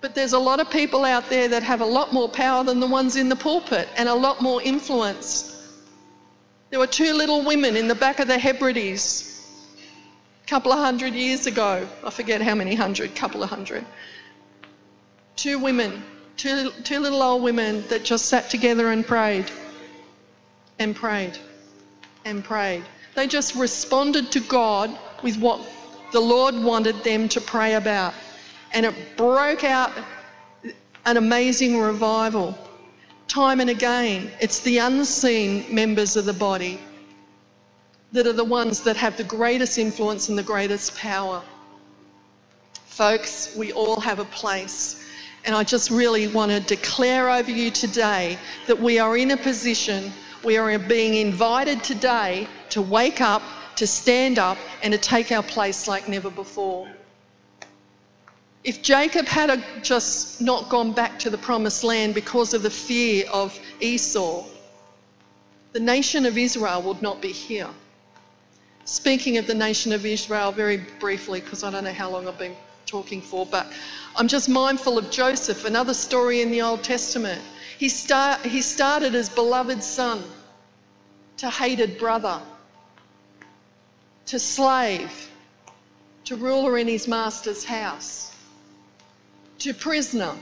but 0.00 0.14
there's 0.14 0.32
a 0.32 0.38
lot 0.38 0.60
of 0.60 0.70
people 0.70 1.04
out 1.04 1.28
there 1.28 1.48
that 1.48 1.62
have 1.62 1.80
a 1.80 1.86
lot 1.86 2.12
more 2.12 2.28
power 2.28 2.62
than 2.62 2.80
the 2.80 2.86
ones 2.86 3.16
in 3.16 3.28
the 3.28 3.36
pulpit 3.36 3.88
and 3.96 4.08
a 4.08 4.14
lot 4.14 4.40
more 4.40 4.62
influence. 4.62 5.54
There 6.70 6.78
were 6.78 6.86
two 6.86 7.14
little 7.14 7.44
women 7.44 7.76
in 7.76 7.88
the 7.88 7.94
back 7.94 8.20
of 8.20 8.28
the 8.28 8.38
Hebrides 8.38 9.42
a 10.44 10.48
couple 10.48 10.72
of 10.72 10.78
hundred 10.78 11.14
years 11.14 11.46
ago. 11.46 11.88
I 12.04 12.10
forget 12.10 12.42
how 12.42 12.54
many 12.54 12.74
hundred, 12.74 13.14
couple 13.14 13.42
of 13.42 13.50
hundred. 13.50 13.84
Two 15.36 15.58
women 15.58 16.02
Two, 16.38 16.70
two 16.84 17.00
little 17.00 17.20
old 17.20 17.42
women 17.42 17.84
that 17.88 18.04
just 18.04 18.26
sat 18.26 18.48
together 18.48 18.92
and 18.92 19.04
prayed 19.04 19.50
and 20.78 20.94
prayed 20.94 21.36
and 22.24 22.44
prayed. 22.44 22.84
They 23.16 23.26
just 23.26 23.56
responded 23.56 24.30
to 24.30 24.40
God 24.40 24.96
with 25.24 25.36
what 25.36 25.60
the 26.12 26.20
Lord 26.20 26.54
wanted 26.54 27.02
them 27.02 27.28
to 27.30 27.40
pray 27.40 27.74
about. 27.74 28.14
And 28.72 28.86
it 28.86 28.94
broke 29.16 29.64
out 29.64 29.90
an 31.04 31.16
amazing 31.16 31.80
revival. 31.80 32.56
Time 33.26 33.58
and 33.58 33.68
again, 33.68 34.30
it's 34.40 34.60
the 34.60 34.78
unseen 34.78 35.74
members 35.74 36.14
of 36.16 36.24
the 36.24 36.32
body 36.32 36.78
that 38.12 38.28
are 38.28 38.32
the 38.32 38.44
ones 38.44 38.84
that 38.84 38.96
have 38.96 39.16
the 39.16 39.24
greatest 39.24 39.76
influence 39.76 40.28
and 40.28 40.38
the 40.38 40.44
greatest 40.44 40.96
power. 40.96 41.42
Folks, 42.86 43.56
we 43.56 43.72
all 43.72 43.98
have 43.98 44.20
a 44.20 44.24
place 44.24 45.04
and 45.48 45.56
I 45.56 45.64
just 45.64 45.90
really 45.90 46.28
want 46.28 46.52
to 46.52 46.60
declare 46.60 47.30
over 47.30 47.50
you 47.50 47.70
today 47.70 48.36
that 48.66 48.78
we 48.78 48.98
are 48.98 49.16
in 49.16 49.30
a 49.30 49.36
position, 49.38 50.12
we 50.44 50.58
are 50.58 50.78
being 50.78 51.14
invited 51.14 51.82
today 51.82 52.46
to 52.68 52.82
wake 52.82 53.22
up, 53.22 53.40
to 53.76 53.86
stand 53.86 54.38
up, 54.38 54.58
and 54.82 54.92
to 54.92 54.98
take 54.98 55.32
our 55.32 55.42
place 55.42 55.88
like 55.88 56.06
never 56.06 56.28
before. 56.28 56.86
If 58.62 58.82
Jacob 58.82 59.24
had 59.24 59.64
just 59.82 60.42
not 60.42 60.68
gone 60.68 60.92
back 60.92 61.18
to 61.20 61.30
the 61.30 61.38
promised 61.38 61.82
land 61.82 62.14
because 62.14 62.52
of 62.52 62.62
the 62.62 62.68
fear 62.68 63.24
of 63.32 63.58
Esau, 63.80 64.44
the 65.72 65.80
nation 65.80 66.26
of 66.26 66.36
Israel 66.36 66.82
would 66.82 67.00
not 67.00 67.22
be 67.22 67.32
here. 67.32 67.70
Speaking 68.84 69.38
of 69.38 69.46
the 69.46 69.54
nation 69.54 69.94
of 69.94 70.04
Israel, 70.04 70.52
very 70.52 70.76
briefly, 71.00 71.40
because 71.40 71.64
I 71.64 71.70
don't 71.70 71.84
know 71.84 71.92
how 71.94 72.10
long 72.10 72.28
I've 72.28 72.36
been 72.36 72.54
talking 72.88 73.20
for, 73.20 73.46
but 73.46 73.66
I'm 74.16 74.26
just 74.26 74.48
mindful 74.48 74.98
of 74.98 75.10
Joseph, 75.10 75.64
another 75.64 75.94
story 75.94 76.40
in 76.40 76.50
the 76.50 76.62
Old 76.62 76.82
Testament. 76.82 77.40
He, 77.78 77.88
start, 77.88 78.40
he 78.40 78.62
started 78.62 79.14
as 79.14 79.28
beloved 79.28 79.82
son 79.82 80.22
to 81.36 81.48
hated 81.48 81.98
brother, 81.98 82.40
to 84.26 84.38
slave, 84.38 85.30
to 86.24 86.34
ruler 86.36 86.76
in 86.78 86.88
his 86.88 87.06
master's 87.06 87.64
house, 87.64 88.34
to 89.60 89.72
prisoner, 89.74 90.34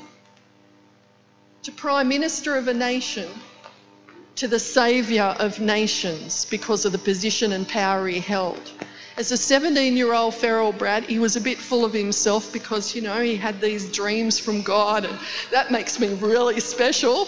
to 1.65 1.73
prime 1.73 2.09
minister 2.09 2.57
of 2.57 2.69
a 2.69 2.75
nation 2.75 3.29
to 4.37 4.47
the 4.47 4.59
saviour 4.59 5.35
of 5.39 5.61
nations 5.61 6.45
because 6.45 6.85
of 6.85 6.93
the 6.93 6.99
position 6.99 7.53
and 7.53 7.67
power 7.69 8.07
he 8.07 8.21
held. 8.21 8.71
As 9.17 9.33
a 9.33 9.37
17 9.37 9.97
year 9.97 10.13
old 10.13 10.35
feral 10.35 10.73
brat, 10.73 11.05
he 11.05 11.19
was 11.19 11.37
a 11.37 11.41
bit 11.41 11.57
full 11.57 11.87
of 11.87 11.95
himself 11.95 12.53
because, 12.53 12.95
you 12.95 13.01
know, 13.01 13.23
he 13.23 13.35
had 13.35 13.61
these 13.63 13.91
dreams 13.91 14.39
from 14.39 14.61
God, 14.61 15.07
and 15.07 15.19
that 15.51 15.71
makes 15.71 15.99
me 15.99 16.13
really 16.15 16.61
special. 16.61 17.27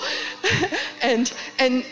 and, 1.03 1.33
and, 1.59 1.85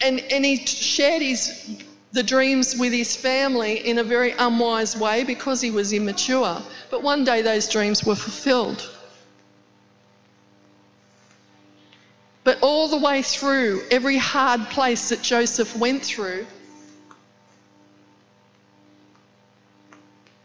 and, 0.00 0.20
and 0.20 0.44
he 0.46 0.64
shared 0.64 1.20
his, 1.20 1.76
the 2.12 2.22
dreams 2.22 2.74
with 2.78 2.94
his 2.94 3.14
family 3.14 3.86
in 3.86 3.98
a 3.98 4.04
very 4.04 4.32
unwise 4.38 4.96
way 4.96 5.24
because 5.24 5.60
he 5.60 5.70
was 5.70 5.92
immature. 5.92 6.62
But 6.90 7.02
one 7.02 7.24
day 7.24 7.42
those 7.42 7.68
dreams 7.68 8.02
were 8.02 8.16
fulfilled. 8.16 8.88
But 12.44 12.58
all 12.62 12.88
the 12.88 12.98
way 12.98 13.20
through, 13.20 13.82
every 13.90 14.16
hard 14.16 14.70
place 14.70 15.10
that 15.10 15.20
Joseph 15.20 15.76
went 15.76 16.02
through, 16.02 16.46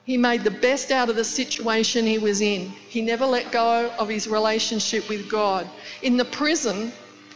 he 0.10 0.18
made 0.18 0.44
the 0.44 0.50
best 0.50 0.90
out 0.90 1.08
of 1.08 1.16
the 1.16 1.24
situation 1.24 2.04
he 2.04 2.18
was 2.18 2.42
in. 2.42 2.68
He 2.90 3.00
never 3.00 3.28
let 3.28 3.52
go 3.52 3.92
of 4.00 4.10
his 4.10 4.28
relationship 4.28 5.08
with 5.08 5.30
God. 5.30 5.70
In 6.02 6.18
the 6.18 6.26
prison, 6.26 6.92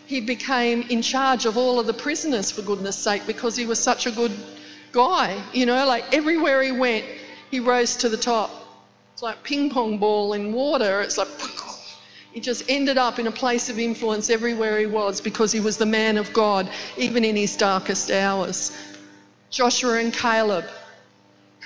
he 0.07 0.19
became 0.19 0.81
in 0.89 1.03
charge 1.03 1.45
of 1.45 1.55
all 1.55 1.79
of 1.79 1.85
the 1.85 1.93
prisoners, 1.93 2.49
for 2.49 2.63
goodness 2.63 2.97
sake, 2.97 3.27
because 3.27 3.55
he 3.55 3.67
was 3.67 3.77
such 3.77 4.07
a 4.07 4.11
good 4.11 4.31
guy. 4.91 5.39
You 5.53 5.67
know, 5.67 5.85
like 5.85 6.11
everywhere 6.11 6.63
he 6.63 6.71
went, 6.71 7.05
he 7.51 7.59
rose 7.59 7.95
to 7.97 8.09
the 8.09 8.17
top. 8.17 8.49
It's 9.13 9.21
like 9.21 9.43
ping 9.43 9.69
pong 9.69 9.99
ball 9.99 10.33
in 10.33 10.51
water. 10.51 11.01
It's 11.01 11.19
like 11.19 11.27
he 12.33 12.39
just 12.39 12.63
ended 12.67 12.97
up 12.97 13.19
in 13.19 13.27
a 13.27 13.31
place 13.31 13.69
of 13.69 13.77
influence 13.77 14.31
everywhere 14.31 14.79
he 14.79 14.87
was 14.87 15.21
because 15.21 15.51
he 15.51 15.59
was 15.59 15.77
the 15.77 15.85
man 15.85 16.17
of 16.17 16.33
God, 16.33 16.67
even 16.97 17.23
in 17.23 17.35
his 17.35 17.55
darkest 17.55 18.09
hours. 18.09 18.75
Joshua 19.51 19.99
and 19.99 20.11
Caleb, 20.11 20.65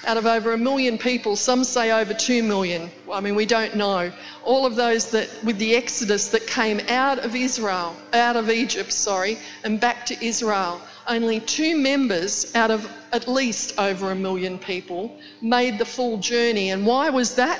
out 0.06 0.18
of 0.18 0.26
over 0.26 0.54
a 0.54 0.58
million 0.58 0.98
people, 0.98 1.36
some 1.36 1.64
say 1.64 1.92
over 1.92 2.14
two 2.14 2.44
million. 2.44 2.92
I 3.12 3.20
mean, 3.20 3.36
we 3.36 3.46
don't 3.46 3.76
know. 3.76 4.12
All 4.44 4.66
of 4.66 4.76
those 4.76 5.12
that, 5.12 5.30
with 5.44 5.58
the 5.58 5.76
Exodus 5.76 6.30
that 6.30 6.46
came 6.48 6.80
out 6.88 7.20
of 7.20 7.36
Israel, 7.36 7.96
out 8.14 8.36
of 8.36 8.50
Egypt, 8.50 8.94
sorry, 8.94 9.38
and 9.64 9.80
back 9.80 10.06
to 10.08 10.26
Israel, 10.26 10.82
only 11.08 11.40
two 11.40 11.78
members 11.78 12.54
out 12.56 12.72
of 12.72 12.90
at 13.12 13.28
least 13.28 13.80
over 13.80 14.12
a 14.12 14.16
million 14.16 14.60
people 14.60 15.18
made 15.42 15.78
the 15.78 15.86
full 15.86 16.18
journey. 16.18 16.70
And 16.72 16.86
why 16.86 17.10
was 17.10 17.36
that? 17.36 17.60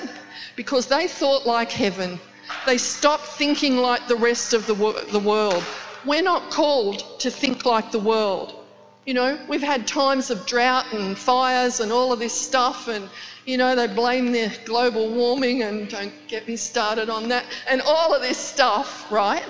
Because 0.56 0.86
they 0.86 1.08
thought 1.08 1.46
like 1.46 1.70
heaven. 1.70 2.20
They 2.66 2.78
stopped 2.78 3.26
thinking 3.26 3.78
like 3.78 4.06
the 4.08 4.16
rest 4.16 4.54
of 4.54 4.66
the, 4.66 4.74
the 5.12 5.18
world. 5.18 5.62
We're 6.04 6.22
not 6.22 6.50
called 6.50 7.20
to 7.20 7.30
think 7.30 7.64
like 7.64 7.90
the 7.90 7.98
world. 7.98 8.54
You 9.08 9.14
know, 9.14 9.38
we've 9.48 9.62
had 9.62 9.86
times 9.86 10.28
of 10.28 10.44
drought 10.44 10.92
and 10.92 11.16
fires 11.16 11.80
and 11.80 11.90
all 11.90 12.12
of 12.12 12.18
this 12.18 12.34
stuff, 12.34 12.88
and, 12.88 13.08
you 13.46 13.56
know, 13.56 13.74
they 13.74 13.86
blame 13.86 14.32
the 14.32 14.54
global 14.66 15.08
warming, 15.08 15.62
and 15.62 15.88
don't 15.88 16.12
get 16.28 16.46
me 16.46 16.56
started 16.56 17.08
on 17.08 17.30
that, 17.30 17.46
and 17.70 17.80
all 17.80 18.14
of 18.14 18.20
this 18.20 18.36
stuff, 18.36 19.10
right? 19.10 19.46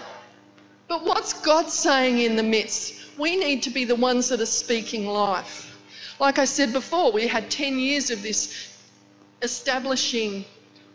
But 0.87 1.05
what's 1.05 1.33
God 1.43 1.69
saying 1.71 2.21
in 2.21 2.37
the 2.37 2.43
midst? 2.45 3.19
We 3.19 3.35
need 3.35 3.65
to 3.65 3.71
be 3.71 3.85
the 3.85 3.97
ones 3.97 4.29
that 4.29 4.41
are 4.41 4.47
speaking 4.47 5.09
life. 5.09 5.77
Like 6.21 6.39
I 6.39 6.45
said 6.45 6.73
before, 6.73 7.11
we 7.11 7.27
had 7.27 7.51
10 7.51 7.81
years 7.81 8.13
of 8.13 8.23
this 8.23 8.79
establishing 9.43 10.45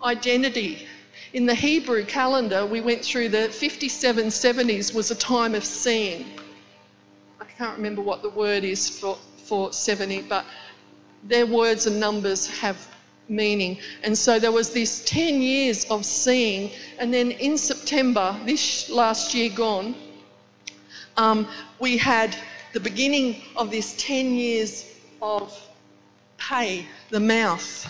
identity 0.01 0.87
in 1.33 1.47
the 1.47 1.55
Hebrew 1.55 2.05
calendar, 2.05 2.65
we 2.65 2.79
went 2.79 3.03
through 3.03 3.29
the 3.29 3.49
5770s 3.49 4.93
was 4.93 5.09
a 5.09 5.15
time 5.15 5.55
of 5.55 5.65
seeing. 5.65 6.25
Can't 7.57 7.77
remember 7.77 8.01
what 8.01 8.23
the 8.23 8.29
word 8.29 8.63
is 8.63 8.89
for, 8.89 9.17
for 9.37 9.71
70, 9.71 10.23
but 10.23 10.45
their 11.23 11.45
words 11.45 11.85
and 11.85 11.99
numbers 11.99 12.47
have 12.47 12.77
meaning. 13.29 13.77
And 14.03 14.17
so 14.17 14.39
there 14.39 14.51
was 14.51 14.71
this 14.71 15.03
10 15.05 15.41
years 15.41 15.85
of 15.85 16.03
seeing, 16.03 16.71
and 16.97 17.13
then 17.13 17.31
in 17.31 17.57
September, 17.57 18.35
this 18.45 18.89
last 18.89 19.33
year 19.35 19.49
gone, 19.49 19.95
um, 21.15 21.47
we 21.79 21.95
had 21.95 22.35
the 22.73 22.79
beginning 22.79 23.41
of 23.55 23.69
this 23.69 23.93
10 23.97 24.33
years 24.33 24.91
of 25.21 25.55
pay, 26.37 26.87
the 27.11 27.19
mouth. 27.19 27.87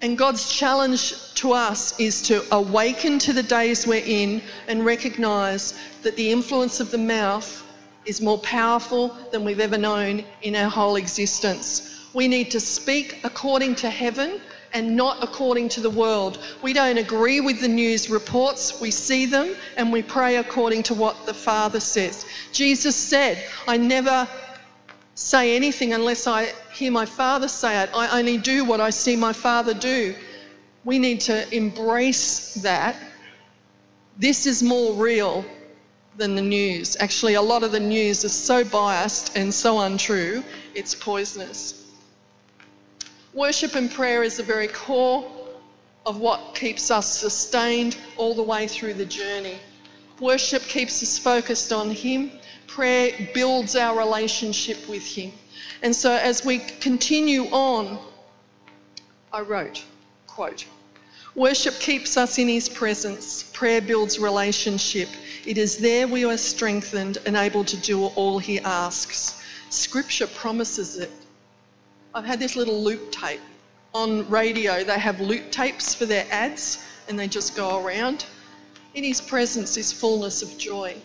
And 0.00 0.16
God's 0.16 0.50
challenge 0.50 1.34
to 1.34 1.52
us 1.52 1.98
is 2.00 2.22
to 2.22 2.42
awaken 2.54 3.18
to 3.20 3.32
the 3.34 3.42
days 3.42 3.86
we're 3.86 4.04
in 4.04 4.40
and 4.68 4.86
recognize 4.86 5.78
that 6.02 6.16
the 6.16 6.30
influence 6.30 6.80
of 6.80 6.90
the 6.90 6.98
mouth 6.98 7.64
is 8.04 8.20
more 8.20 8.38
powerful 8.38 9.08
than 9.30 9.44
we've 9.44 9.60
ever 9.60 9.78
known 9.78 10.24
in 10.42 10.56
our 10.56 10.70
whole 10.70 10.96
existence. 10.96 12.08
We 12.14 12.28
need 12.28 12.50
to 12.52 12.60
speak 12.60 13.20
according 13.24 13.76
to 13.76 13.90
heaven 13.90 14.40
and 14.72 14.96
not 14.96 15.22
according 15.22 15.68
to 15.70 15.80
the 15.80 15.90
world. 15.90 16.38
We 16.62 16.72
don't 16.72 16.98
agree 16.98 17.40
with 17.40 17.60
the 17.60 17.68
news 17.68 18.10
reports, 18.10 18.80
we 18.80 18.90
see 18.90 19.26
them 19.26 19.54
and 19.76 19.92
we 19.92 20.02
pray 20.02 20.36
according 20.36 20.84
to 20.84 20.94
what 20.94 21.26
the 21.26 21.34
Father 21.34 21.80
says. 21.80 22.26
Jesus 22.52 22.96
said, 22.96 23.42
I 23.66 23.76
never 23.76 24.28
say 25.14 25.56
anything 25.56 25.92
unless 25.92 26.26
I 26.26 26.52
hear 26.72 26.92
my 26.92 27.06
Father 27.06 27.48
say 27.48 27.82
it. 27.82 27.90
I 27.94 28.18
only 28.18 28.38
do 28.38 28.64
what 28.64 28.80
I 28.80 28.90
see 28.90 29.16
my 29.16 29.32
Father 29.32 29.74
do. 29.74 30.14
We 30.84 30.98
need 30.98 31.20
to 31.22 31.54
embrace 31.54 32.54
that. 32.62 32.96
This 34.16 34.46
is 34.46 34.62
more 34.62 34.94
real 34.94 35.44
than 36.18 36.34
the 36.34 36.42
news. 36.42 36.96
Actually, 37.00 37.34
a 37.34 37.42
lot 37.42 37.62
of 37.62 37.72
the 37.72 37.80
news 37.80 38.24
is 38.24 38.32
so 38.32 38.64
biased 38.64 39.36
and 39.36 39.54
so 39.54 39.80
untrue, 39.80 40.44
it's 40.74 40.94
poisonous. 40.94 41.86
Worship 43.32 43.74
and 43.74 43.90
prayer 43.90 44.22
is 44.22 44.36
the 44.36 44.42
very 44.42 44.68
core 44.68 45.30
of 46.04 46.18
what 46.18 46.54
keeps 46.54 46.90
us 46.90 47.06
sustained 47.06 47.96
all 48.16 48.34
the 48.34 48.42
way 48.42 48.66
through 48.66 48.94
the 48.94 49.06
journey. 49.06 49.58
Worship 50.20 50.62
keeps 50.62 51.02
us 51.02 51.18
focused 51.18 51.72
on 51.72 51.90
Him 51.90 52.32
prayer 52.68 53.28
builds 53.34 53.74
our 53.74 53.98
relationship 53.98 54.88
with 54.88 55.04
Him. 55.04 55.32
And 55.82 55.96
so 55.96 56.12
as 56.12 56.44
we 56.44 56.58
continue 56.58 57.46
on, 57.46 57.98
I 59.32 59.40
wrote, 59.40 59.82
quote, 60.28 60.64
Worship 61.38 61.78
keeps 61.78 62.16
us 62.16 62.36
in 62.36 62.48
His 62.48 62.68
presence. 62.68 63.44
Prayer 63.52 63.80
builds 63.80 64.18
relationship. 64.18 65.08
It 65.46 65.56
is 65.56 65.78
there 65.78 66.08
we 66.08 66.24
are 66.24 66.36
strengthened 66.36 67.18
and 67.26 67.36
able 67.36 67.64
to 67.64 67.76
do 67.76 68.06
all 68.06 68.40
He 68.40 68.58
asks. 68.58 69.40
Scripture 69.70 70.26
promises 70.26 70.96
it. 70.96 71.12
I've 72.12 72.24
had 72.24 72.40
this 72.40 72.56
little 72.56 72.82
loop 72.82 73.12
tape. 73.12 73.40
On 73.94 74.28
radio, 74.28 74.82
they 74.82 74.98
have 74.98 75.20
loop 75.20 75.52
tapes 75.52 75.94
for 75.94 76.06
their 76.06 76.26
ads 76.32 76.84
and 77.08 77.16
they 77.16 77.28
just 77.28 77.54
go 77.54 77.86
around. 77.86 78.26
In 78.94 79.04
His 79.04 79.20
presence 79.20 79.76
is 79.76 79.92
fullness 79.92 80.42
of 80.42 80.58
joy. 80.58 80.96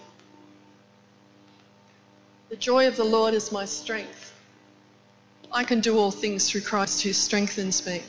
The 2.49 2.55
joy 2.55 2.88
of 2.88 2.95
the 2.95 3.03
Lord 3.03 3.36
is 3.36 3.51
my 3.51 3.65
strength. 3.65 4.34
I 5.51 5.63
can 5.63 5.79
do 5.79 5.99
all 5.99 6.09
things 6.09 6.49
through 6.49 6.61
Christ 6.61 7.03
who 7.03 7.13
strengthens 7.13 7.86
me. 7.86 8.01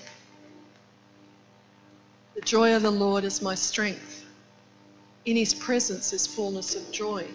The 2.35 2.43
joy 2.43 2.75
of 2.75 2.83
the 2.83 2.91
Lord 2.91 3.25
is 3.25 3.43
my 3.43 3.55
strength. 3.55 4.25
In 5.25 5.37
his 5.37 5.55
presence 5.55 6.13
is 6.13 6.27
fullness 6.27 6.75
of 6.75 6.93
joy. 6.93 7.27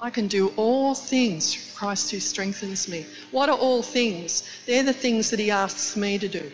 I 0.00 0.10
can 0.10 0.28
do 0.28 0.48
all 0.56 0.94
things 0.94 1.54
through 1.54 1.76
Christ 1.76 2.10
who 2.10 2.20
strengthens 2.20 2.88
me. 2.88 3.06
What 3.30 3.50
are 3.50 3.58
all 3.58 3.82
things? 3.82 4.42
They're 4.66 4.82
the 4.82 4.92
things 4.92 5.30
that 5.30 5.38
he 5.38 5.50
asks 5.50 5.96
me 5.96 6.18
to 6.18 6.28
do. 6.28 6.50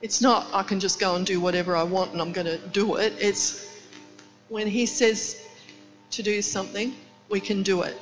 It's 0.00 0.20
not 0.20 0.46
I 0.52 0.62
can 0.62 0.80
just 0.80 1.00
go 1.00 1.16
and 1.16 1.26
do 1.26 1.40
whatever 1.40 1.76
I 1.76 1.82
want 1.82 2.12
and 2.12 2.20
I'm 2.20 2.32
going 2.32 2.46
to 2.46 2.58
do 2.58 2.96
it. 2.96 3.14
It's 3.18 3.66
when 4.48 4.66
he 4.68 4.86
says 4.86 5.40
to 6.12 6.22
do 6.22 6.42
something, 6.42 6.94
we 7.28 7.40
can 7.40 7.62
do 7.62 7.82
it. 7.82 8.00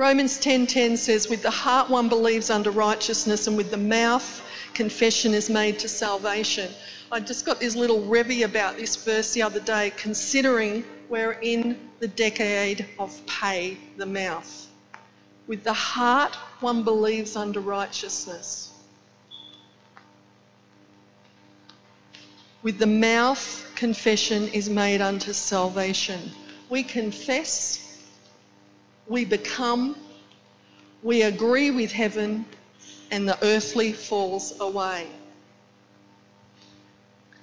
Romans 0.00 0.38
10:10 0.38 0.96
says, 0.96 1.28
"With 1.28 1.42
the 1.42 1.50
heart 1.50 1.90
one 1.90 2.08
believes 2.08 2.48
unto 2.48 2.70
righteousness, 2.70 3.46
and 3.46 3.54
with 3.54 3.70
the 3.70 3.76
mouth 3.76 4.40
confession 4.72 5.34
is 5.34 5.50
made 5.50 5.78
to 5.80 5.88
salvation." 5.88 6.74
I 7.12 7.20
just 7.20 7.44
got 7.44 7.60
this 7.60 7.76
little 7.76 8.00
revy 8.00 8.42
about 8.42 8.78
this 8.78 8.96
verse 8.96 9.34
the 9.34 9.42
other 9.42 9.60
day, 9.60 9.92
considering 9.98 10.86
we're 11.10 11.32
in 11.42 11.90
the 11.98 12.08
decade 12.08 12.86
of 12.98 13.14
pay 13.26 13.76
the 13.98 14.06
mouth. 14.06 14.68
With 15.46 15.64
the 15.64 15.74
heart 15.74 16.34
one 16.60 16.82
believes 16.82 17.36
unto 17.36 17.60
righteousness. 17.60 18.70
With 22.62 22.78
the 22.78 22.86
mouth 22.86 23.66
confession 23.74 24.48
is 24.48 24.70
made 24.70 25.02
unto 25.02 25.34
salvation. 25.34 26.32
We 26.70 26.84
confess 26.84 27.89
we 29.10 29.24
become, 29.24 29.96
we 31.02 31.22
agree 31.22 31.72
with 31.72 31.90
heaven, 31.90 32.44
and 33.10 33.28
the 33.28 33.36
earthly 33.44 33.92
falls 33.92 34.58
away. 34.60 35.08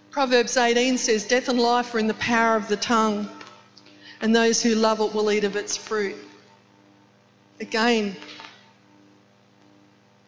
Proverbs 0.10 0.56
18 0.56 0.98
says, 0.98 1.26
Death 1.26 1.50
and 1.50 1.60
life 1.60 1.94
are 1.94 2.00
in 2.00 2.08
the 2.08 2.14
power 2.14 2.56
of 2.56 2.70
the 2.70 2.78
tongue, 2.78 3.30
and 4.22 4.34
those 4.34 4.64
who 4.64 4.76
love 4.76 5.02
it 5.02 5.14
will 5.14 5.30
eat 5.30 5.44
of 5.44 5.58
its 5.58 5.76
fruit. 5.76 6.16
Again, 7.60 8.16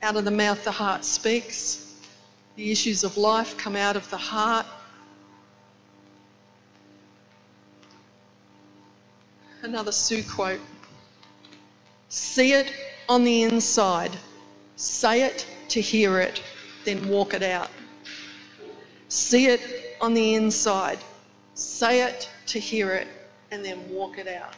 out 0.03 0.17
of 0.17 0.25
the 0.25 0.31
mouth 0.31 0.61
the 0.65 0.71
heart 0.71 1.05
speaks. 1.05 1.95
The 2.57 2.69
issues 2.69 3.05
of 3.05 3.15
life 3.15 3.57
come 3.57 3.77
out 3.77 3.95
of 3.95 4.09
the 4.09 4.17
heart. 4.17 4.65
Another 9.63 9.93
Sue 9.93 10.21
quote. 10.21 10.59
See 12.09 12.53
it 12.53 12.73
on 13.07 13.23
the 13.23 13.43
inside, 13.43 14.11
say 14.75 15.21
it 15.23 15.45
to 15.69 15.79
hear 15.79 16.19
it, 16.19 16.41
then 16.83 17.07
walk 17.07 17.35
it 17.35 17.43
out. 17.43 17.69
See 19.09 19.45
it 19.45 19.95
on 20.01 20.15
the 20.15 20.33
inside, 20.33 20.97
say 21.53 22.01
it 22.01 22.27
to 22.47 22.59
hear 22.59 22.93
it, 22.93 23.07
and 23.51 23.63
then 23.63 23.89
walk 23.89 24.17
it 24.17 24.27
out. 24.27 24.55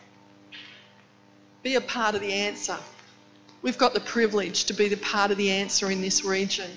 Be 1.62 1.76
a 1.76 1.82
part 1.82 2.16
of 2.16 2.22
the 2.22 2.32
answer. 2.32 2.78
We've 3.62 3.78
got 3.78 3.94
the 3.94 4.00
privilege 4.00 4.66
to 4.66 4.74
be 4.74 4.88
the 4.88 4.98
part 4.98 5.30
of 5.30 5.38
the 5.38 5.52
answer 5.52 5.92
in 5.92 6.02
this 6.02 6.24
region. 6.24 6.72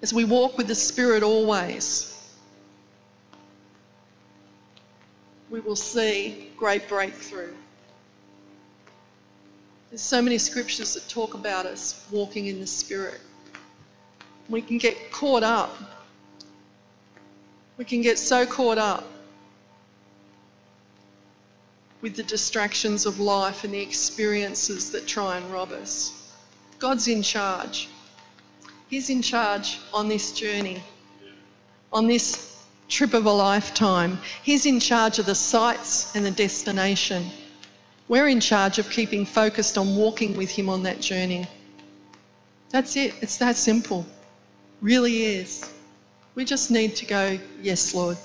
As 0.00 0.14
we 0.14 0.24
walk 0.24 0.56
with 0.56 0.66
the 0.66 0.74
Spirit 0.74 1.22
always, 1.22 2.12
we 5.50 5.60
will 5.60 5.76
see 5.76 6.52
great 6.56 6.88
breakthrough. 6.88 7.52
There's 9.90 10.02
so 10.02 10.20
many 10.20 10.38
scriptures 10.38 10.94
that 10.94 11.08
talk 11.08 11.34
about 11.34 11.66
us 11.66 12.06
walking 12.10 12.46
in 12.46 12.60
the 12.60 12.66
Spirit. 12.66 13.20
We 14.48 14.62
can 14.62 14.78
get 14.78 15.10
caught 15.12 15.42
up. 15.42 15.76
We 17.76 17.84
can 17.84 18.02
get 18.02 18.18
so 18.18 18.46
caught 18.46 18.78
up 18.78 19.04
with 22.00 22.16
the 22.16 22.22
distractions 22.22 23.06
of 23.06 23.20
life 23.20 23.64
and 23.64 23.72
the 23.72 23.80
experiences 23.80 24.90
that 24.92 25.06
try 25.06 25.36
and 25.36 25.52
rob 25.52 25.72
us. 25.72 26.32
God's 26.78 27.08
in 27.08 27.22
charge. 27.22 27.88
He's 28.88 29.10
in 29.10 29.22
charge 29.22 29.78
on 29.92 30.08
this 30.08 30.32
journey, 30.32 30.82
on 31.92 32.06
this 32.06 32.64
trip 32.88 33.14
of 33.14 33.26
a 33.26 33.32
lifetime. 33.32 34.18
He's 34.42 34.66
in 34.66 34.78
charge 34.78 35.18
of 35.18 35.26
the 35.26 35.34
sights 35.34 36.14
and 36.14 36.24
the 36.24 36.30
destination. 36.30 37.30
We're 38.08 38.28
in 38.28 38.40
charge 38.40 38.78
of 38.78 38.90
keeping 38.90 39.26
focused 39.26 39.78
on 39.78 39.96
walking 39.96 40.36
with 40.36 40.50
Him 40.50 40.68
on 40.68 40.84
that 40.84 41.00
journey. 41.00 41.46
That's 42.70 42.96
it. 42.96 43.14
It's 43.20 43.38
that 43.38 43.56
simple. 43.56 44.06
Really 44.80 45.24
is. 45.24 45.70
We 46.34 46.44
just 46.44 46.70
need 46.70 46.96
to 46.96 47.06
go, 47.06 47.38
Yes, 47.62 47.94
Lord. 47.94 48.16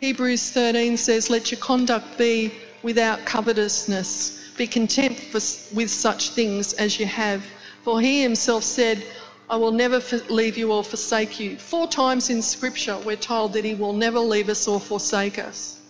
Hebrews 0.00 0.50
13 0.50 0.96
says, 0.96 1.30
Let 1.30 1.50
your 1.50 1.60
conduct 1.60 2.18
be 2.18 2.52
without 2.82 3.24
covetousness. 3.24 4.52
Be 4.56 4.66
content 4.66 5.18
for, 5.18 5.40
with 5.74 5.90
such 5.90 6.30
things 6.30 6.74
as 6.74 7.00
you 7.00 7.06
have. 7.06 7.44
For 7.82 8.00
he 8.00 8.22
himself 8.22 8.64
said, 8.64 9.02
I 9.48 9.56
will 9.56 9.72
never 9.72 10.00
leave 10.30 10.56
you 10.56 10.72
or 10.72 10.82
forsake 10.82 11.38
you. 11.38 11.58
Four 11.58 11.86
times 11.86 12.30
in 12.30 12.40
Scripture, 12.40 12.98
we're 12.98 13.16
told 13.16 13.52
that 13.52 13.64
He 13.64 13.74
will 13.74 13.92
never 13.92 14.18
leave 14.18 14.48
us 14.48 14.66
or 14.66 14.80
forsake 14.80 15.38
us. 15.38 15.80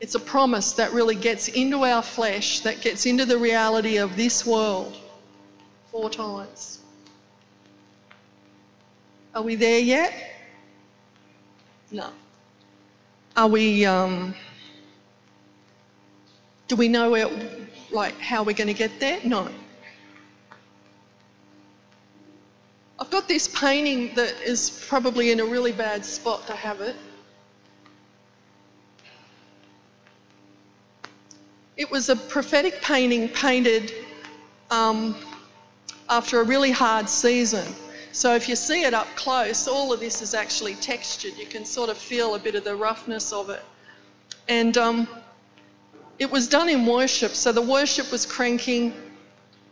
It's 0.00 0.14
a 0.14 0.20
promise 0.20 0.72
that 0.72 0.92
really 0.92 1.14
gets 1.14 1.48
into 1.48 1.84
our 1.84 2.02
flesh, 2.02 2.60
that 2.60 2.82
gets 2.82 3.06
into 3.06 3.24
the 3.24 3.38
reality 3.38 3.96
of 3.96 4.16
this 4.16 4.44
world. 4.44 4.94
Four 5.90 6.10
times. 6.10 6.80
Are 9.34 9.42
we 9.42 9.54
there 9.54 9.78
yet? 9.80 10.12
No. 11.90 12.10
Are 13.36 13.48
we, 13.48 13.86
um, 13.86 14.34
do 16.68 16.76
we 16.76 16.88
know 16.88 17.10
where, 17.10 17.28
like, 17.90 18.18
how 18.20 18.42
we're 18.42 18.54
going 18.54 18.68
to 18.68 18.74
get 18.74 19.00
there? 19.00 19.20
No. 19.24 19.48
I've 22.98 23.10
got 23.10 23.26
this 23.26 23.48
painting 23.48 24.14
that 24.14 24.34
is 24.44 24.84
probably 24.88 25.32
in 25.32 25.40
a 25.40 25.44
really 25.44 25.72
bad 25.72 26.04
spot 26.04 26.46
to 26.46 26.52
have 26.52 26.80
it. 26.80 26.94
It 31.76 31.90
was 31.90 32.08
a 32.08 32.14
prophetic 32.14 32.80
painting 32.82 33.28
painted 33.28 33.92
um, 34.70 35.16
after 36.08 36.40
a 36.40 36.44
really 36.44 36.70
hard 36.70 37.08
season. 37.08 37.66
So 38.12 38.36
if 38.36 38.48
you 38.48 38.54
see 38.54 38.84
it 38.84 38.94
up 38.94 39.08
close, 39.16 39.66
all 39.66 39.92
of 39.92 39.98
this 39.98 40.22
is 40.22 40.34
actually 40.34 40.76
textured. 40.76 41.36
You 41.36 41.46
can 41.46 41.64
sort 41.64 41.90
of 41.90 41.98
feel 41.98 42.36
a 42.36 42.38
bit 42.38 42.54
of 42.54 42.62
the 42.62 42.76
roughness 42.76 43.32
of 43.32 43.50
it. 43.50 43.62
And 44.48 44.78
um, 44.78 45.08
it 46.20 46.30
was 46.30 46.46
done 46.46 46.68
in 46.68 46.86
worship. 46.86 47.32
So 47.32 47.50
the 47.50 47.62
worship 47.62 48.12
was 48.12 48.24
cranking, 48.24 48.94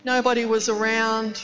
nobody 0.05 0.45
was 0.45 0.69
around. 0.69 1.41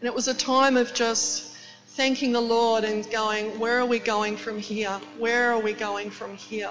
And 0.00 0.06
it 0.06 0.14
was 0.14 0.28
a 0.28 0.34
time 0.34 0.76
of 0.76 0.94
just 0.94 1.56
thanking 1.88 2.30
the 2.30 2.40
Lord 2.40 2.84
and 2.84 3.10
going, 3.10 3.58
Where 3.58 3.80
are 3.80 3.86
we 3.86 3.98
going 3.98 4.36
from 4.36 4.58
here? 4.58 5.00
Where 5.18 5.52
are 5.52 5.58
we 5.58 5.72
going 5.72 6.10
from 6.10 6.36
here? 6.36 6.70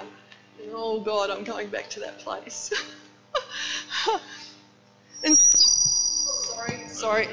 And, 0.61 0.71
oh 0.73 1.01
God, 1.01 1.29
I'm 1.29 1.43
going 1.43 1.67
back 1.67 1.89
to 1.91 1.99
that 1.99 2.19
place. 2.19 2.71
and 5.25 5.37
sorry, 5.37 6.87
sorry. 6.87 7.27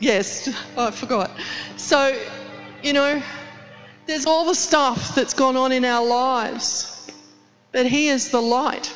Yes, 0.00 0.54
oh, 0.76 0.88
I 0.88 0.90
forgot. 0.90 1.30
So, 1.76 2.18
you 2.82 2.92
know, 2.92 3.22
there's 4.06 4.26
all 4.26 4.44
the 4.44 4.54
stuff 4.54 5.14
that's 5.14 5.32
gone 5.32 5.56
on 5.56 5.72
in 5.72 5.86
our 5.86 6.04
lives, 6.04 7.10
but 7.72 7.86
He 7.86 8.08
is 8.08 8.30
the 8.30 8.40
light. 8.42 8.92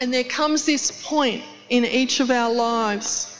And 0.00 0.14
there 0.14 0.24
comes 0.24 0.64
this 0.64 1.04
point 1.04 1.42
in 1.68 1.84
each 1.84 2.20
of 2.20 2.30
our 2.30 2.52
lives 2.52 3.31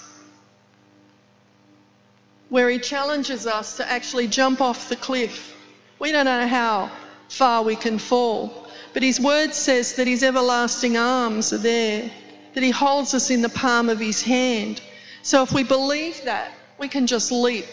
where 2.52 2.68
he 2.68 2.78
challenges 2.78 3.46
us 3.46 3.78
to 3.78 3.90
actually 3.90 4.28
jump 4.28 4.60
off 4.60 4.90
the 4.90 4.96
cliff. 4.96 5.56
We 5.98 6.12
don't 6.12 6.26
know 6.26 6.46
how 6.46 6.90
far 7.30 7.62
we 7.62 7.76
can 7.76 7.96
fall, 7.96 8.68
but 8.92 9.02
his 9.02 9.18
word 9.18 9.54
says 9.54 9.94
that 9.94 10.06
his 10.06 10.22
everlasting 10.22 10.98
arms 10.98 11.54
are 11.54 11.64
there, 11.72 12.10
that 12.52 12.62
he 12.62 12.68
holds 12.68 13.14
us 13.14 13.30
in 13.30 13.40
the 13.40 13.48
palm 13.48 13.88
of 13.88 13.98
his 13.98 14.20
hand. 14.20 14.82
So 15.22 15.42
if 15.42 15.52
we 15.52 15.62
believe 15.62 16.24
that, 16.24 16.52
we 16.78 16.88
can 16.88 17.06
just 17.06 17.32
leap. 17.32 17.64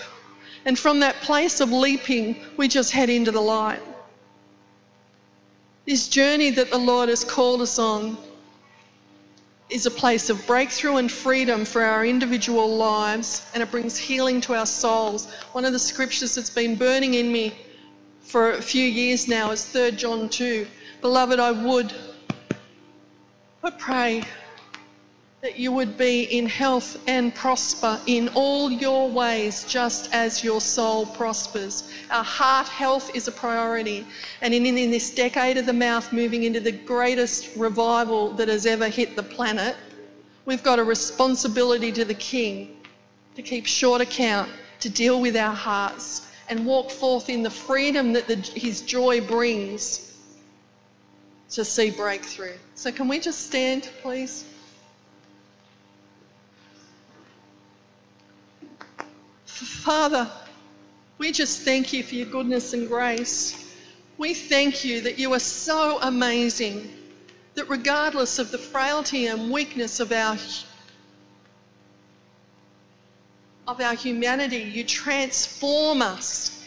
And 0.64 0.80
from 0.80 1.02
that 1.02 1.16
place 1.16 1.60
of 1.60 1.74
leaping, 1.74 2.38
we 2.56 2.70
just 2.70 2.94
head 2.94 3.10
into 3.10 3.32
the 3.32 3.42
light. 3.42 3.82
This 5.86 6.08
journey 6.08 6.52
that 6.52 6.72
the 6.72 6.78
Lord 6.78 7.10
has 7.10 7.26
called 7.26 7.62
us 7.62 7.80
on 7.80 8.18
is 9.70 9.86
a 9.86 9.92
place 9.92 10.30
of 10.30 10.46
breakthrough 10.48 10.98
and 10.98 11.12
freedom 11.12 11.64
for 11.64 11.84
our 11.84 12.06
individual 12.06 12.76
lives, 12.76 13.50
and 13.54 13.62
it 13.62 13.70
brings 13.70 13.98
healing 13.98 14.42
to 14.42 14.56
our 14.56 14.66
souls. 14.66 15.32
One 15.52 15.64
of 15.64 15.74
the 15.74 15.80
scriptures 15.80 16.36
that's 16.36 16.50
been 16.50 16.76
burning 16.76 17.14
in 17.14 17.32
me 17.32 17.56
for 18.22 18.54
a 18.54 18.62
few 18.62 18.84
years 18.84 19.28
now 19.28 19.52
is 19.52 19.64
3 19.66 19.92
John 19.92 20.30
2. 20.30 20.68
Beloved, 21.02 21.40
I 21.40 21.52
would, 21.52 21.94
I 23.64 23.70
pray 23.70 24.24
that 25.42 25.58
you 25.58 25.72
would 25.72 25.98
be 25.98 26.24
in 26.24 26.46
health 26.46 26.98
and 27.08 27.34
prosper 27.34 27.98
in 28.08 28.28
all 28.30 28.70
your 28.70 29.10
ways, 29.10 29.64
just 29.64 30.14
as 30.14 30.44
your 30.44 30.60
soul 30.60 31.06
prospers. 31.06 31.90
Our 32.12 32.26
heart 32.26 32.68
health 32.68 33.16
is 33.16 33.30
a 33.30 33.32
priority. 33.32 34.06
And 34.42 34.54
in, 34.54 34.66
in 34.66 34.92
this 34.92 35.12
decade 35.12 35.58
of 35.58 35.66
the 35.66 35.74
mouth, 35.74 36.12
moving 36.12 36.44
into 36.44 36.60
the 36.60 36.74
greatest 36.74 37.56
revival 37.56 38.32
that 38.34 38.50
has 38.50 38.66
ever 38.66 38.90
hit 38.90 39.16
the 39.16 39.24
planet, 39.24 39.78
we've 40.46 40.64
got 40.64 40.78
a 40.78 40.84
responsibility 40.84 41.94
to 41.94 42.04
the 42.04 42.16
King 42.16 42.76
to 43.36 43.42
keep 43.42 43.66
short 43.66 44.02
account, 44.02 44.50
to 44.82 44.90
deal 44.90 45.22
with 45.22 45.38
our 45.38 45.56
hearts, 45.56 46.28
and 46.50 46.66
walk 46.66 46.92
forth 46.92 47.30
in 47.30 47.44
the 47.44 47.50
freedom 47.50 48.12
that 48.12 48.28
the, 48.28 48.36
His 48.36 48.82
joy 48.82 49.22
brings 49.22 50.18
to 51.52 51.64
see 51.64 51.92
breakthrough. 51.92 52.58
So, 52.76 52.92
can 52.92 53.08
we 53.08 53.20
just 53.20 53.48
stand, 53.48 53.90
please? 54.02 54.44
Father, 59.66 60.30
we 61.18 61.32
just 61.32 61.62
thank 61.62 61.92
you 61.92 62.02
for 62.04 62.16
your 62.16 62.28
goodness 62.28 62.74
and 62.74 62.88
grace. 62.88 63.76
We 64.18 64.34
thank 64.34 64.86
you 64.86 65.02
that 65.02 65.20
you 65.20 65.34
are 65.34 65.40
so 65.40 66.00
amazing, 66.02 66.90
that 67.56 67.70
regardless 67.70 68.40
of 68.40 68.52
the 68.52 68.58
frailty 68.58 69.28
and 69.28 69.52
weakness 69.52 70.00
of 70.00 70.12
our 70.12 70.38
of 73.68 73.82
our 73.82 73.94
humanity, 73.94 74.58
you 74.58 74.84
transform 74.84 76.02
us 76.02 76.66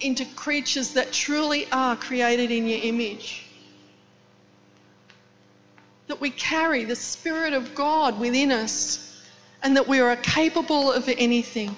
into 0.00 0.24
creatures 0.36 0.92
that 0.92 1.12
truly 1.12 1.66
are 1.72 1.96
created 1.96 2.50
in 2.50 2.66
your 2.66 2.80
image. 2.82 3.46
That 6.08 6.20
we 6.20 6.30
carry 6.30 6.84
the 6.84 6.96
Spirit 6.96 7.54
of 7.54 7.74
God 7.74 8.20
within 8.20 8.52
us 8.52 9.22
and 9.62 9.76
that 9.76 9.88
we 9.88 10.00
are 10.00 10.16
capable 10.16 10.92
of 10.92 11.08
anything. 11.08 11.74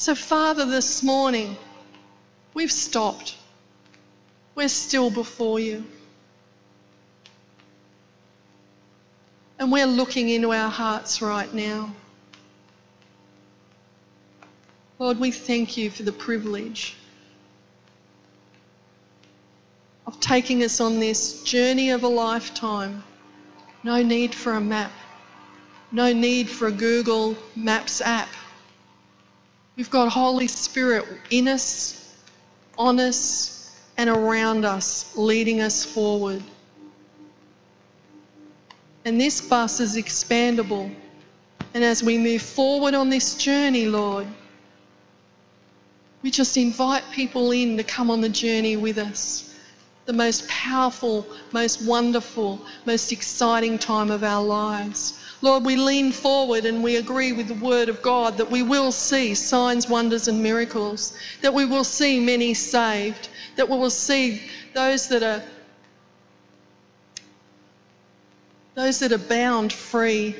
So, 0.00 0.14
Father, 0.14 0.64
this 0.64 1.02
morning, 1.02 1.56
we've 2.54 2.70
stopped. 2.70 3.34
We're 4.54 4.68
still 4.68 5.10
before 5.10 5.58
you. 5.58 5.84
And 9.58 9.72
we're 9.72 9.88
looking 9.88 10.28
into 10.28 10.52
our 10.52 10.70
hearts 10.70 11.20
right 11.20 11.52
now. 11.52 11.92
Lord, 15.00 15.18
we 15.18 15.32
thank 15.32 15.76
you 15.76 15.90
for 15.90 16.04
the 16.04 16.12
privilege 16.12 16.96
of 20.06 20.20
taking 20.20 20.62
us 20.62 20.80
on 20.80 21.00
this 21.00 21.42
journey 21.42 21.90
of 21.90 22.04
a 22.04 22.08
lifetime. 22.08 23.02
No 23.82 24.00
need 24.00 24.32
for 24.32 24.52
a 24.52 24.60
map, 24.60 24.92
no 25.90 26.12
need 26.12 26.48
for 26.48 26.68
a 26.68 26.72
Google 26.72 27.36
Maps 27.56 28.00
app. 28.00 28.28
We've 29.78 29.88
got 29.88 30.08
Holy 30.08 30.48
Spirit 30.48 31.06
in 31.30 31.46
us, 31.46 32.12
on 32.76 32.98
us, 32.98 33.80
and 33.96 34.10
around 34.10 34.64
us, 34.64 35.16
leading 35.16 35.60
us 35.60 35.84
forward. 35.84 36.42
And 39.04 39.20
this 39.20 39.40
bus 39.40 39.78
is 39.78 39.96
expandable. 39.96 40.92
And 41.74 41.84
as 41.84 42.02
we 42.02 42.18
move 42.18 42.42
forward 42.42 42.94
on 42.94 43.08
this 43.08 43.36
journey, 43.36 43.86
Lord, 43.86 44.26
we 46.22 46.32
just 46.32 46.56
invite 46.56 47.04
people 47.12 47.52
in 47.52 47.76
to 47.76 47.84
come 47.84 48.10
on 48.10 48.20
the 48.20 48.28
journey 48.28 48.76
with 48.76 48.98
us. 48.98 49.47
The 50.08 50.14
most 50.14 50.48
powerful, 50.48 51.26
most 51.52 51.82
wonderful, 51.82 52.62
most 52.86 53.12
exciting 53.12 53.76
time 53.76 54.10
of 54.10 54.24
our 54.24 54.42
lives. 54.42 55.22
Lord, 55.42 55.66
we 55.66 55.76
lean 55.76 56.12
forward 56.12 56.64
and 56.64 56.82
we 56.82 56.96
agree 56.96 57.32
with 57.32 57.48
the 57.48 57.62
Word 57.62 57.90
of 57.90 58.00
God 58.00 58.38
that 58.38 58.50
we 58.50 58.62
will 58.62 58.90
see 58.90 59.34
signs, 59.34 59.86
wonders, 59.86 60.26
and 60.26 60.42
miracles, 60.42 61.12
that 61.42 61.52
we 61.52 61.66
will 61.66 61.84
see 61.84 62.20
many 62.20 62.54
saved, 62.54 63.28
that 63.56 63.68
we 63.68 63.76
will 63.76 63.90
see 63.90 64.40
those 64.72 65.08
that 65.08 65.22
are 65.22 65.42
those 68.76 69.00
that 69.00 69.12
are 69.12 69.18
bound 69.18 69.74
free, 69.74 70.34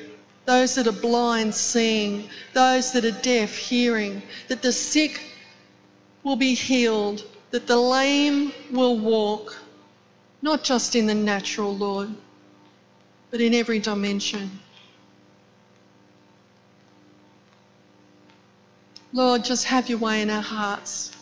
those 0.46 0.76
that 0.76 0.86
are 0.86 0.92
blind 0.92 1.54
seeing, 1.54 2.26
those 2.54 2.92
that 2.92 3.04
are 3.04 3.20
deaf 3.20 3.54
hearing, 3.54 4.22
that 4.48 4.62
the 4.62 4.72
sick 4.72 5.20
will 6.22 6.36
be 6.36 6.54
healed, 6.54 7.22
that 7.50 7.66
the 7.66 7.76
lame 7.76 8.52
will 8.70 8.98
walk, 8.98 9.56
not 10.42 10.62
just 10.62 10.94
in 10.94 11.06
the 11.06 11.14
natural, 11.14 11.74
Lord, 11.74 12.10
but 13.30 13.40
in 13.40 13.54
every 13.54 13.78
dimension. 13.78 14.58
Lord, 19.12 19.44
just 19.44 19.64
have 19.64 19.88
your 19.88 19.98
way 19.98 20.20
in 20.20 20.28
our 20.28 20.42
hearts. 20.42 21.16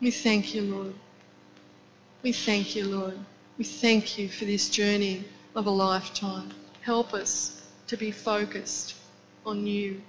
We 0.00 0.10
thank 0.10 0.54
you, 0.54 0.62
Lord. 0.62 0.94
We 2.22 2.32
thank 2.32 2.76
you, 2.76 2.84
Lord. 2.84 3.18
We 3.56 3.64
thank 3.64 4.18
you 4.18 4.28
for 4.28 4.44
this 4.44 4.68
journey 4.68 5.24
of 5.54 5.66
a 5.66 5.70
lifetime. 5.70 6.50
Help 6.82 7.14
us 7.14 7.62
to 7.86 7.96
be 7.96 8.10
focused 8.10 8.96
on 9.46 9.66
you. 9.66 10.02